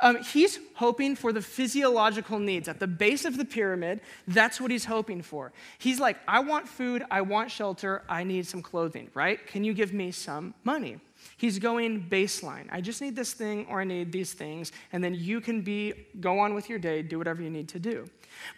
Um, 0.00 0.22
he's 0.22 0.58
hoping 0.74 1.14
for 1.14 1.32
the 1.32 1.40
physiological 1.40 2.38
needs. 2.38 2.68
At 2.68 2.80
the 2.80 2.86
base 2.86 3.24
of 3.24 3.36
the 3.36 3.44
pyramid, 3.44 4.00
that's 4.26 4.60
what 4.60 4.70
he's 4.70 4.84
hoping 4.84 5.22
for. 5.22 5.52
He's 5.78 6.00
like, 6.00 6.18
I 6.26 6.40
want 6.40 6.68
food, 6.68 7.04
I 7.10 7.20
want 7.20 7.50
shelter, 7.50 8.02
I 8.08 8.24
need 8.24 8.46
some 8.46 8.62
clothing, 8.62 9.10
right? 9.14 9.46
Can 9.46 9.62
you 9.62 9.74
give 9.74 9.92
me 9.92 10.10
some 10.10 10.54
money? 10.64 10.98
He's 11.36 11.58
going 11.58 12.08
baseline. 12.08 12.68
I 12.70 12.80
just 12.80 13.00
need 13.00 13.16
this 13.16 13.32
thing 13.32 13.66
or 13.68 13.80
I 13.80 13.84
need 13.84 14.12
these 14.12 14.32
things, 14.32 14.72
and 14.92 15.02
then 15.02 15.14
you 15.14 15.40
can 15.40 15.62
be 15.62 15.92
go 16.20 16.38
on 16.38 16.54
with 16.54 16.68
your 16.68 16.78
day, 16.78 17.02
do 17.02 17.18
whatever 17.18 17.42
you 17.42 17.50
need 17.50 17.68
to 17.70 17.78
do. 17.78 18.06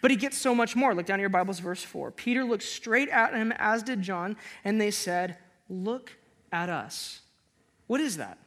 But 0.01 0.11
he 0.11 0.17
gets 0.17 0.37
so 0.37 0.55
much 0.55 0.75
more. 0.75 0.93
Look 0.93 1.05
down 1.05 1.15
in 1.15 1.21
your 1.21 1.29
Bibles, 1.29 1.59
verse 1.59 1.83
4. 1.83 2.11
Peter 2.11 2.43
looked 2.43 2.63
straight 2.63 3.09
at 3.09 3.33
him, 3.33 3.51
as 3.57 3.83
did 3.83 4.01
John, 4.01 4.37
and 4.63 4.79
they 4.79 4.91
said, 4.91 5.37
Look 5.69 6.11
at 6.51 6.69
us. 6.69 7.21
What 7.87 8.01
is 8.01 8.17
that? 8.17 8.37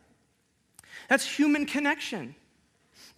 That's 1.09 1.27
human 1.27 1.67
connection. 1.67 2.35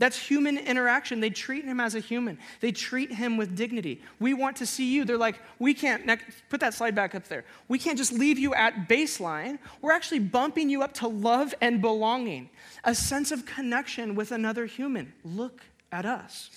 That's 0.00 0.18
human 0.18 0.56
interaction. 0.56 1.20
They 1.20 1.28
treat 1.28 1.66
him 1.66 1.78
as 1.78 1.94
a 1.94 2.00
human. 2.00 2.38
They 2.60 2.72
treat 2.72 3.12
him 3.12 3.36
with 3.36 3.54
dignity. 3.54 4.00
We 4.18 4.32
want 4.32 4.56
to 4.56 4.66
see 4.66 4.90
you. 4.94 5.04
They're 5.04 5.18
like, 5.18 5.38
we 5.58 5.74
can't, 5.74 6.10
put 6.48 6.60
that 6.60 6.72
slide 6.72 6.94
back 6.94 7.14
up 7.14 7.28
there. 7.28 7.44
We 7.68 7.78
can't 7.78 7.98
just 7.98 8.10
leave 8.10 8.38
you 8.38 8.54
at 8.54 8.88
baseline. 8.88 9.58
We're 9.82 9.92
actually 9.92 10.20
bumping 10.20 10.70
you 10.70 10.82
up 10.82 10.94
to 10.94 11.06
love 11.06 11.54
and 11.60 11.82
belonging, 11.82 12.48
a 12.82 12.94
sense 12.94 13.30
of 13.30 13.44
connection 13.44 14.14
with 14.14 14.32
another 14.32 14.64
human. 14.64 15.12
Look 15.22 15.60
at 15.92 16.06
us. 16.06 16.48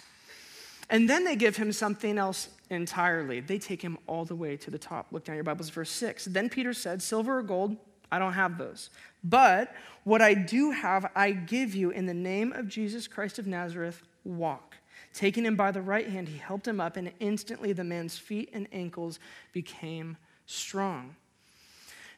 And 0.90 1.10
then 1.10 1.26
they 1.26 1.36
give 1.36 1.58
him 1.58 1.74
something 1.74 2.18
else 2.18 2.48
entirely. 2.70 3.42
They 3.42 3.60
take 3.60 3.82
him 3.82 3.98
all 4.08 4.24
the 4.24 4.36
way 4.36 4.56
to 4.56 4.72
the 4.72 4.78
top. 4.78 5.08
Look 5.12 5.26
down 5.26 5.36
your 5.36 5.44
Bibles, 5.44 5.70
verse 5.70 5.92
6. 5.92 6.26
Then 6.26 6.48
Peter 6.48 6.74
said, 6.74 7.02
Silver 7.02 7.40
or 7.40 7.44
gold, 7.44 7.76
I 8.10 8.20
don't 8.20 8.34
have 8.34 8.58
those. 8.58 8.90
But 9.24 9.74
what 10.04 10.22
I 10.22 10.34
do 10.34 10.72
have, 10.72 11.10
I 11.16 11.32
give 11.32 11.76
you 11.76 11.92
in 11.92 12.06
the 12.06 12.14
name 12.14 12.52
of 12.52 12.68
Jesus 12.68 13.08
Christ 13.08 13.40
of 13.40 13.48
Nazareth, 13.48 14.02
walk. 14.24 14.76
Taking 15.14 15.46
him 15.46 15.56
by 15.56 15.72
the 15.72 15.82
right 15.82 16.10
hand, 16.10 16.28
he 16.28 16.38
helped 16.38 16.68
him 16.68 16.82
up, 16.82 16.98
and 16.98 17.12
instantly 17.20 17.72
the 17.72 17.84
man's 17.84 18.18
feet 18.18 18.50
and 18.52 18.68
ankles 18.72 19.20
became 19.54 20.18
strong. 20.46 21.16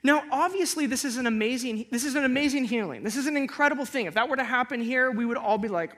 Now, 0.02 0.24
obviously, 0.32 0.86
this 0.86 1.04
is 1.04 1.18
an 1.18 1.28
amazing, 1.28 1.88
this 1.92 2.06
is 2.06 2.16
an 2.16 2.26
amazing 2.26 2.66
healing. 2.66 3.04
This 3.04 3.18
is 3.18 3.26
an 3.28 3.36
incredible 3.36 3.86
thing. 3.86 4.06
If 4.06 4.14
that 4.14 4.30
were 4.30 4.36
to 4.36 4.44
happen 4.44 4.80
here, 4.80 5.12
we 5.12 5.26
would 5.26 5.38
all 5.38 5.58
be 5.58 5.68
like, 5.68 5.98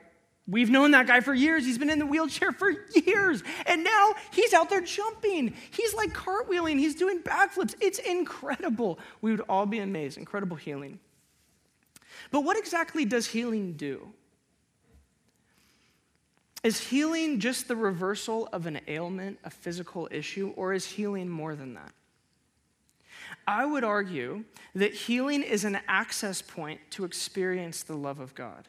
We've 0.50 0.70
known 0.70 0.92
that 0.92 1.06
guy 1.06 1.20
for 1.20 1.34
years. 1.34 1.66
He's 1.66 1.76
been 1.76 1.90
in 1.90 1.98
the 1.98 2.06
wheelchair 2.06 2.52
for 2.52 2.70
years. 2.94 3.42
And 3.66 3.84
now 3.84 4.14
he's 4.32 4.54
out 4.54 4.70
there 4.70 4.80
jumping. 4.80 5.52
He's 5.70 5.92
like 5.94 6.14
cartwheeling. 6.14 6.78
He's 6.78 6.94
doing 6.94 7.20
backflips. 7.20 7.74
It's 7.80 7.98
incredible. 7.98 8.98
We 9.20 9.30
would 9.30 9.42
all 9.48 9.66
be 9.66 9.80
amazed. 9.80 10.16
Incredible 10.16 10.56
healing. 10.56 11.00
But 12.30 12.44
what 12.44 12.56
exactly 12.56 13.04
does 13.04 13.26
healing 13.26 13.74
do? 13.74 14.08
Is 16.64 16.80
healing 16.80 17.40
just 17.40 17.68
the 17.68 17.76
reversal 17.76 18.48
of 18.52 18.66
an 18.66 18.80
ailment, 18.88 19.38
a 19.44 19.50
physical 19.50 20.08
issue, 20.10 20.52
or 20.56 20.72
is 20.72 20.86
healing 20.86 21.28
more 21.28 21.54
than 21.54 21.74
that? 21.74 21.92
I 23.46 23.66
would 23.66 23.84
argue 23.84 24.44
that 24.74 24.94
healing 24.94 25.42
is 25.42 25.64
an 25.64 25.78
access 25.86 26.40
point 26.40 26.80
to 26.92 27.04
experience 27.04 27.82
the 27.82 27.96
love 27.96 28.18
of 28.18 28.34
God. 28.34 28.66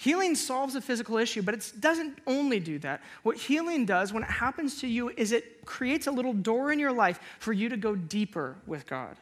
Healing 0.00 0.34
solves 0.34 0.76
a 0.76 0.80
physical 0.80 1.18
issue, 1.18 1.42
but 1.42 1.52
it 1.52 1.72
doesn't 1.78 2.20
only 2.26 2.58
do 2.58 2.78
that. 2.78 3.02
What 3.22 3.36
healing 3.36 3.84
does 3.84 4.14
when 4.14 4.22
it 4.22 4.30
happens 4.30 4.80
to 4.80 4.86
you 4.86 5.10
is 5.10 5.30
it 5.30 5.66
creates 5.66 6.06
a 6.06 6.10
little 6.10 6.32
door 6.32 6.72
in 6.72 6.78
your 6.78 6.90
life 6.90 7.20
for 7.38 7.52
you 7.52 7.68
to 7.68 7.76
go 7.76 7.94
deeper 7.94 8.56
with 8.66 8.86
God. 8.86 9.18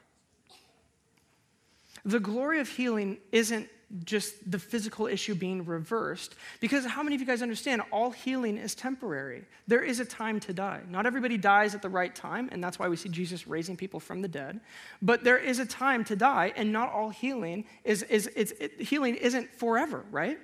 The 2.05 2.21
glory 2.21 2.61
of 2.61 2.69
healing 2.69 3.19
isn't 3.33 3.69
just 4.05 4.49
the 4.49 4.59
physical 4.61 5.09
issue 5.09 5.35
being 5.35 5.65
reversed, 5.65 6.37
because 6.61 6.87
how 6.87 7.03
many 7.03 7.17
of 7.17 7.21
you 7.21 7.27
guys 7.27 7.43
understand 7.43 7.83
all 7.91 8.13
healing 8.13 8.57
is 8.57 8.77
temporary? 8.77 9.47
There 9.67 9.83
is 9.83 9.99
a 9.99 10.05
time 10.05 10.39
to 10.41 10.53
die. 10.53 10.83
Not 10.89 11.07
everybody 11.07 11.39
dies 11.39 11.75
at 11.75 11.83
the 11.83 11.89
right 11.89 12.15
time, 12.15 12.51
and 12.53 12.63
that's 12.63 12.79
why 12.79 12.87
we 12.87 12.95
see 12.95 13.09
Jesus 13.09 13.49
raising 13.49 13.77
people 13.77 13.99
from 13.99 14.23
the 14.23 14.29
dead. 14.29 14.61
But 15.03 15.25
there 15.25 15.39
is 15.39 15.59
a 15.59 15.67
time 15.67 16.05
to 16.05 16.15
die, 16.15 16.53
and 16.55 16.73
not 16.73 16.93
all 16.93 17.09
healing 17.09 17.65
is, 17.83 18.05
is, 18.05 18.29
is 18.29 18.53
it, 18.61 18.81
healing 18.81 19.17
isn't 19.17 19.53
forever, 19.55 20.05
right? 20.13 20.39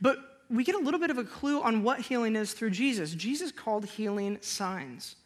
But 0.00 0.18
we 0.48 0.64
get 0.64 0.74
a 0.74 0.78
little 0.78 1.00
bit 1.00 1.10
of 1.10 1.18
a 1.18 1.24
clue 1.24 1.62
on 1.62 1.82
what 1.82 2.00
healing 2.00 2.36
is 2.36 2.52
through 2.52 2.70
Jesus. 2.70 3.14
Jesus 3.14 3.52
called 3.52 3.84
healing 3.84 4.38
signs. 4.40 5.16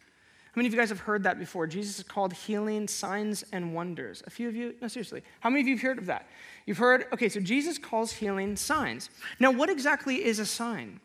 How 0.55 0.59
many 0.59 0.67
of 0.67 0.73
you 0.73 0.79
guys 0.79 0.89
have 0.89 0.99
heard 0.99 1.23
that 1.23 1.37
before? 1.37 1.67
Jesus 1.67 1.97
is 1.97 2.03
called 2.03 2.31
healing 2.31 2.87
signs 2.87 3.43
and 3.51 3.73
wonders. 3.73 4.23
A 4.25 4.29
few 4.29 4.47
of 4.47 4.55
you, 4.55 4.73
no, 4.81 4.87
seriously. 4.87 5.21
How 5.41 5.49
many 5.49 5.61
of 5.61 5.67
you 5.67 5.75
have 5.75 5.81
heard 5.81 5.97
of 5.97 6.05
that? 6.05 6.27
You've 6.65 6.77
heard, 6.77 7.07
okay, 7.11 7.27
so 7.27 7.41
Jesus 7.41 7.77
calls 7.77 8.13
healing 8.13 8.55
signs. 8.55 9.09
Now, 9.37 9.51
what 9.51 9.69
exactly 9.69 10.23
is 10.23 10.39
a 10.39 10.45
sign? 10.45 11.01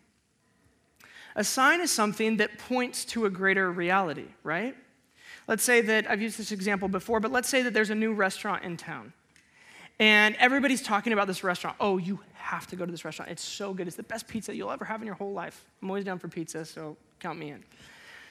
A 1.35 1.43
sign 1.43 1.81
is 1.81 1.91
something 1.91 2.37
that 2.37 2.59
points 2.59 3.05
to 3.07 3.25
a 3.25 3.31
greater 3.31 3.73
reality, 3.73 4.27
right? 4.45 4.77
Let's 5.49 5.65
say 5.65 5.81
that, 5.81 6.09
I've 6.09 6.23
used 6.23 6.39
this 6.39 6.53
example 6.53 6.87
before, 6.87 7.19
but 7.19 7.33
let's 7.33 7.49
say 7.49 7.63
that 7.63 7.75
there's 7.75 7.91
a 7.91 7.95
new 7.97 8.13
restaurant 8.13 8.63
in 8.63 8.77
town. 8.77 9.13
And 9.99 10.37
everybody's 10.37 10.81
talking 10.81 11.13
about 11.13 11.27
this 11.27 11.43
restaurant. 11.43 11.77
Oh, 11.81 11.99
you 11.99 12.21
have 12.41 12.67
to 12.69 12.77
go 12.77 12.85
to 12.85 12.91
this 12.91 13.05
restaurant. 13.05 13.31
It's 13.31 13.45
so 13.45 13.73
good. 13.73 13.87
It's 13.87 13.97
the 13.97 14.03
best 14.03 14.27
pizza 14.27 14.55
you'll 14.55 14.71
ever 14.71 14.85
have 14.85 15.01
in 15.01 15.07
your 15.07 15.15
whole 15.15 15.33
life. 15.33 15.65
I'm 15.83 15.91
always 15.91 16.05
down 16.05 16.19
for 16.19 16.29
pizza, 16.29 16.65
so 16.65 16.97
count 17.21 17.39
me 17.39 17.51
in. 17.51 17.65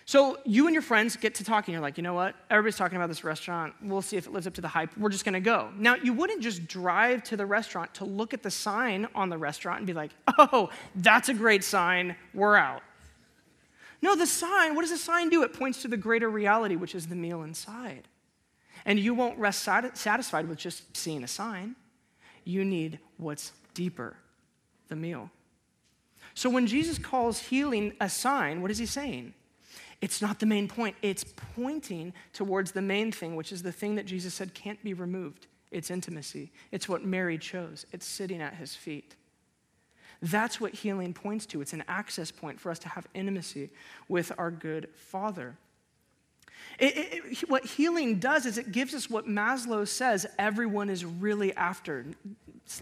So 0.05 0.39
you 0.43 0.65
and 0.65 0.73
your 0.73 0.81
friends 0.81 1.15
get 1.15 1.35
to 1.35 1.43
talking. 1.43 1.71
You're 1.71 1.83
like, 1.83 1.97
you 1.97 2.03
know 2.03 2.15
what? 2.15 2.35
Everybody's 2.49 2.77
talking 2.77 2.95
about 2.95 3.09
this 3.09 3.23
restaurant. 3.23 3.75
We'll 3.81 4.01
see 4.01 4.17
if 4.17 4.25
it 4.25 4.33
lives 4.33 4.47
up 4.47 4.55
to 4.55 4.61
the 4.61 4.67
hype. 4.67 4.97
We're 4.97 5.09
just 5.09 5.23
going 5.23 5.33
to 5.33 5.39
go. 5.39 5.69
Now, 5.77 5.95
you 5.95 6.13
wouldn't 6.13 6.41
just 6.41 6.67
drive 6.67 7.23
to 7.25 7.37
the 7.37 7.45
restaurant 7.45 7.93
to 7.95 8.05
look 8.05 8.33
at 8.33 8.41
the 8.41 8.49
sign 8.49 9.07
on 9.13 9.29
the 9.29 9.37
restaurant 9.37 9.77
and 9.77 9.87
be 9.87 9.93
like, 9.93 10.09
oh, 10.39 10.71
that's 10.95 11.29
a 11.29 11.33
great 11.35 11.63
sign. 11.63 12.15
We're 12.33 12.55
out. 12.55 12.81
No, 14.01 14.15
the 14.15 14.25
sign, 14.25 14.73
what 14.73 14.81
does 14.81 14.91
the 14.91 14.97
sign 14.97 15.29
do? 15.29 15.43
It 15.43 15.53
points 15.53 15.81
to 15.83 15.87
the 15.87 15.97
greater 15.97 16.29
reality, 16.29 16.75
which 16.75 16.95
is 16.95 17.05
the 17.05 17.15
meal 17.15 17.43
inside. 17.43 18.07
And 18.85 18.97
you 18.97 19.13
won't 19.13 19.37
rest 19.37 19.61
satisfied 19.61 20.47
with 20.47 20.57
just 20.57 20.97
seeing 20.97 21.23
a 21.23 21.27
sign. 21.27 21.75
You 22.45 22.65
need 22.65 22.97
what's 23.17 23.51
deeper 23.79 24.17
the 24.89 24.95
meal. 24.97 25.29
So 26.33 26.49
when 26.49 26.67
Jesus 26.67 26.99
calls 26.99 27.39
healing 27.39 27.93
a 28.01 28.09
sign, 28.09 28.61
what 28.61 28.71
is 28.71 28.77
he 28.77 28.85
saying? 28.85 29.33
It's 30.01 30.21
not 30.21 30.39
the 30.39 30.45
main 30.45 30.67
point. 30.67 30.97
It's 31.01 31.23
pointing 31.55 32.11
towards 32.33 32.73
the 32.73 32.81
main 32.81 33.13
thing, 33.13 33.37
which 33.37 33.53
is 33.53 33.63
the 33.63 33.71
thing 33.71 33.95
that 33.95 34.05
Jesus 34.05 34.33
said 34.33 34.53
can't 34.53 34.83
be 34.83 34.93
removed. 34.93 35.47
It's 35.71 35.89
intimacy. 35.89 36.51
It's 36.73 36.89
what 36.89 37.05
Mary 37.05 37.37
chose. 37.37 37.85
It's 37.93 38.05
sitting 38.05 38.41
at 38.41 38.55
his 38.55 38.75
feet. 38.75 39.15
That's 40.21 40.59
what 40.59 40.73
healing 40.73 41.13
points 41.13 41.45
to. 41.47 41.61
It's 41.61 41.71
an 41.71 41.85
access 41.87 42.31
point 42.31 42.59
for 42.59 42.71
us 42.71 42.79
to 42.79 42.89
have 42.89 43.07
intimacy 43.13 43.69
with 44.09 44.33
our 44.37 44.51
good 44.51 44.89
Father. 44.93 45.55
It, 46.79 46.93
it, 46.97 47.49
what 47.49 47.63
healing 47.63 48.19
does 48.19 48.45
is 48.45 48.57
it 48.57 48.73
gives 48.73 48.93
us 48.93 49.09
what 49.09 49.25
Maslow 49.25 49.87
says 49.87 50.25
everyone 50.37 50.89
is 50.89 51.05
really 51.05 51.55
after. 51.55 52.07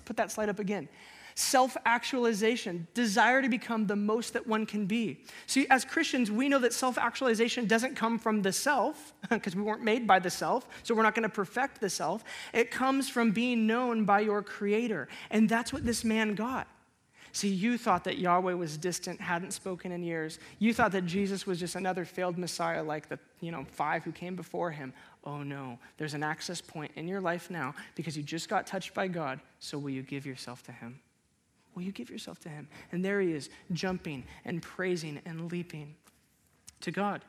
Put 0.05 0.17
that 0.17 0.31
slide 0.31 0.49
up 0.49 0.59
again. 0.59 0.89
Self 1.35 1.77
actualization, 1.85 2.87
desire 2.95 3.43
to 3.43 3.49
become 3.49 3.85
the 3.85 3.95
most 3.95 4.33
that 4.33 4.47
one 4.47 4.65
can 4.65 4.87
be. 4.87 5.23
See, 5.45 5.67
as 5.69 5.85
Christians, 5.85 6.31
we 6.31 6.49
know 6.49 6.57
that 6.59 6.73
self 6.73 6.97
actualization 6.97 7.67
doesn't 7.67 7.95
come 7.95 8.17
from 8.17 8.41
the 8.41 8.51
self, 8.51 9.13
because 9.29 9.55
we 9.55 9.61
weren't 9.61 9.83
made 9.83 10.07
by 10.07 10.17
the 10.17 10.31
self, 10.31 10.67
so 10.81 10.95
we're 10.95 11.03
not 11.03 11.13
going 11.13 11.23
to 11.23 11.29
perfect 11.29 11.79
the 11.79 11.89
self. 11.89 12.23
It 12.53 12.71
comes 12.71 13.07
from 13.07 13.31
being 13.31 13.67
known 13.67 14.03
by 14.03 14.21
your 14.21 14.41
Creator. 14.41 15.09
And 15.29 15.47
that's 15.47 15.71
what 15.71 15.85
this 15.85 16.03
man 16.03 16.33
got 16.33 16.67
See, 17.37 17.49
you 17.49 17.77
thought 17.77 18.03
that 18.05 18.17
Yahweh 18.17 18.55
was 18.55 18.79
distant, 18.79 19.21
hadn't 19.21 19.51
spoken 19.51 19.91
in 19.91 20.01
years. 20.01 20.39
You 20.57 20.73
thought 20.73 20.91
that 20.93 21.05
Jesus 21.05 21.45
was 21.45 21.59
just 21.59 21.75
another 21.75 22.03
failed 22.03 22.35
Messiah 22.35 22.81
like 22.81 23.09
the, 23.09 23.19
you 23.41 23.51
know, 23.51 23.63
five 23.73 24.03
who 24.03 24.11
came 24.11 24.35
before 24.35 24.71
him. 24.71 24.91
Oh 25.23 25.43
no, 25.43 25.77
there's 25.97 26.15
an 26.15 26.23
access 26.23 26.61
point 26.61 26.93
in 26.95 27.07
your 27.07 27.21
life 27.21 27.51
now 27.51 27.75
because 27.93 28.17
you 28.17 28.23
just 28.23 28.49
got 28.49 28.65
touched 28.65 28.95
by 28.95 29.07
God. 29.07 29.39
So 29.59 29.77
will 29.77 29.91
you 29.91 30.01
give 30.01 30.25
yourself 30.25 30.63
to 30.63 30.71
him? 30.71 30.99
Will 31.75 31.83
you 31.83 31.91
give 31.91 32.09
yourself 32.09 32.39
to 32.39 32.49
him? 32.49 32.67
And 32.91 33.05
there 33.05 33.21
he 33.21 33.33
is, 33.33 33.51
jumping 33.71 34.23
and 34.43 34.59
praising 34.59 35.21
and 35.23 35.51
leaping 35.51 35.93
to 36.81 36.89
God. 36.89 37.23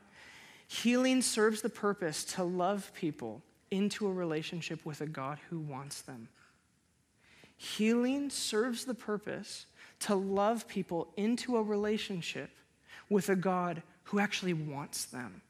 Healing 0.68 1.20
serves 1.20 1.60
the 1.60 1.68
purpose 1.68 2.24
to 2.24 2.44
love 2.44 2.92
people 2.94 3.42
into 3.70 4.06
a 4.06 4.10
relationship 4.10 4.86
with 4.86 5.02
a 5.02 5.06
God 5.06 5.38
who 5.50 5.58
wants 5.58 6.00
them. 6.00 6.28
Healing 7.58 8.30
serves 8.30 8.86
the 8.86 8.94
purpose 8.94 9.66
to 10.00 10.14
love 10.14 10.68
people 10.68 11.08
into 11.16 11.56
a 11.56 11.62
relationship 11.62 12.50
with 13.10 13.28
a 13.28 13.36
God 13.36 13.82
who 14.04 14.18
actually 14.18 14.54
wants 14.54 15.06
them. 15.06 15.42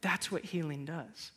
That's 0.00 0.30
what 0.30 0.44
healing 0.44 0.84
does. 0.84 1.32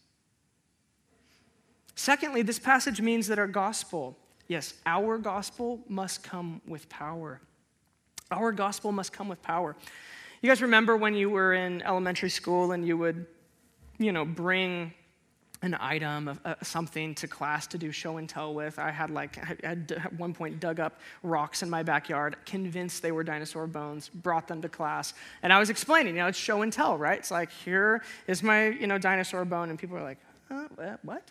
Secondly, 1.96 2.42
this 2.42 2.60
passage 2.60 3.02
means 3.02 3.28
that 3.28 3.40
our 3.40 3.48
gospel, 3.48 4.18
yes, 4.48 4.74
our 4.86 5.18
gospel 5.18 5.80
must 5.88 6.24
come 6.24 6.62
with 6.68 6.88
power. 6.90 7.42
Our 8.30 8.52
gospel 8.52 8.92
must 8.92 9.14
come 9.14 9.28
with 9.28 9.42
power. 9.42 9.76
You 10.42 10.50
guys 10.50 10.62
remember 10.62 10.96
when 10.96 11.16
you 11.16 11.30
were 11.30 11.54
in 11.54 11.82
elementary 11.82 12.30
school 12.30 12.72
and 12.72 12.86
you 12.86 12.98
would, 12.98 13.26
you 13.98 14.12
know, 14.12 14.26
bring 14.26 14.94
an 15.62 15.76
item 15.80 16.28
of 16.28 16.40
uh, 16.46 16.56
something 16.62 17.16
to 17.16 17.28
class 17.28 17.68
to 17.68 17.78
do 17.78 17.92
show 17.92 18.18
and 18.18 18.30
tell 18.30 18.54
with. 18.54 18.78
I 18.78 18.92
had 18.92 19.10
like 19.10 19.38
I 19.38 19.68
had 19.68 19.92
at 19.92 20.14
one 20.14 20.34
point 20.34 20.60
dug 20.60 20.80
up 20.80 21.00
rocks 21.24 21.64
in 21.64 21.70
my 21.70 21.84
backyard, 21.84 22.36
convinced 22.46 23.02
they 23.02 23.12
were 23.12 23.24
dinosaur 23.24 23.68
bones, 23.68 24.10
brought 24.10 24.48
them 24.48 24.62
to 24.62 24.70
class, 24.70 25.14
and 25.42 25.52
I 25.52 25.60
was 25.60 25.70
explaining, 25.70 26.16
you 26.16 26.22
know, 26.22 26.28
it's 26.28 26.38
show 26.38 26.62
and 26.62 26.72
tell, 26.72 26.98
right? 26.98 27.18
It's 27.18 27.32
like 27.32 27.52
here 27.52 28.04
is 28.28 28.44
my 28.44 28.68
you 28.68 28.88
know 28.88 28.98
dinosaur 28.98 29.46
bone, 29.46 29.70
and 29.70 29.80
people 29.80 29.98
are 29.98 30.04
like, 30.04 30.20
uh, 30.52 30.98
what? 31.04 31.24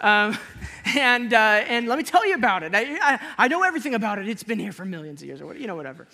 Um, 0.00 0.36
and 0.96 1.32
uh, 1.32 1.64
and 1.68 1.86
let 1.86 1.98
me 1.98 2.04
tell 2.04 2.26
you 2.26 2.34
about 2.34 2.62
it. 2.62 2.74
I, 2.74 2.98
I, 3.00 3.20
I 3.38 3.48
know 3.48 3.62
everything 3.62 3.94
about 3.94 4.18
it. 4.18 4.28
It's 4.28 4.42
been 4.42 4.58
here 4.58 4.72
for 4.72 4.84
millions 4.84 5.22
of 5.22 5.28
years, 5.28 5.40
or 5.40 5.46
what, 5.46 5.60
you 5.60 5.66
know, 5.66 5.76
whatever. 5.76 6.06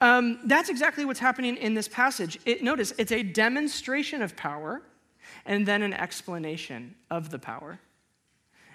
Um, 0.00 0.40
that's 0.44 0.68
exactly 0.68 1.04
what's 1.04 1.20
happening 1.20 1.56
in 1.56 1.74
this 1.74 1.88
passage. 1.88 2.38
It, 2.44 2.62
notice 2.62 2.92
it's 2.98 3.12
a 3.12 3.22
demonstration 3.22 4.22
of 4.22 4.36
power 4.36 4.82
and 5.46 5.66
then 5.66 5.82
an 5.82 5.92
explanation 5.92 6.94
of 7.10 7.30
the 7.30 7.38
power. 7.38 7.78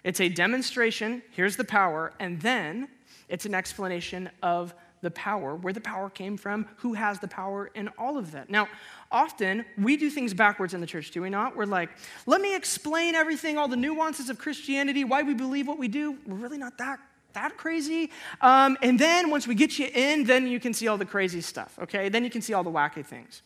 It's 0.03 0.21
a 0.21 0.29
demonstration, 0.29 1.21
here's 1.31 1.57
the 1.57 1.63
power, 1.63 2.13
and 2.19 2.39
then 2.41 2.87
it's 3.27 3.45
an 3.45 3.53
explanation 3.53 4.29
of 4.41 4.73
the 5.01 5.11
power, 5.11 5.55
where 5.55 5.73
the 5.73 5.81
power 5.81 6.09
came 6.09 6.35
from, 6.35 6.67
who 6.77 6.93
has 6.93 7.19
the 7.19 7.27
power, 7.27 7.69
and 7.75 7.89
all 7.97 8.17
of 8.17 8.31
that. 8.31 8.49
Now, 8.49 8.67
often 9.11 9.65
we 9.77 9.95
do 9.97 10.09
things 10.09 10.33
backwards 10.33 10.73
in 10.73 10.81
the 10.81 10.87
church, 10.87 11.11
do 11.11 11.21
we 11.21 11.29
not? 11.29 11.55
We're 11.55 11.65
like, 11.65 11.89
let 12.25 12.41
me 12.41 12.55
explain 12.55 13.15
everything, 13.15 13.57
all 13.57 13.67
the 13.67 13.77
nuances 13.77 14.29
of 14.29 14.37
Christianity, 14.37 15.03
why 15.03 15.23
we 15.23 15.33
believe 15.33 15.67
what 15.67 15.77
we 15.77 15.87
do. 15.87 16.17
We're 16.25 16.35
really 16.35 16.57
not 16.57 16.77
that 16.77 16.99
that 17.33 17.57
crazy. 17.57 18.09
Um, 18.41 18.75
and 18.81 18.97
then 18.97 19.29
once 19.29 19.47
we 19.47 19.53
get 19.53 19.77
you 19.77 19.87
in, 19.93 20.23
then 20.23 20.47
you 20.47 20.59
can 20.59 20.73
see 20.73 20.87
all 20.87 20.97
the 20.97 21.05
crazy 21.05 21.41
stuff, 21.41 21.77
okay? 21.79 22.09
Then 22.09 22.23
you 22.23 22.29
can 22.31 22.41
see 22.41 22.53
all 22.53 22.63
the 22.63 22.71
wacky 22.71 23.05
things. 23.05 23.43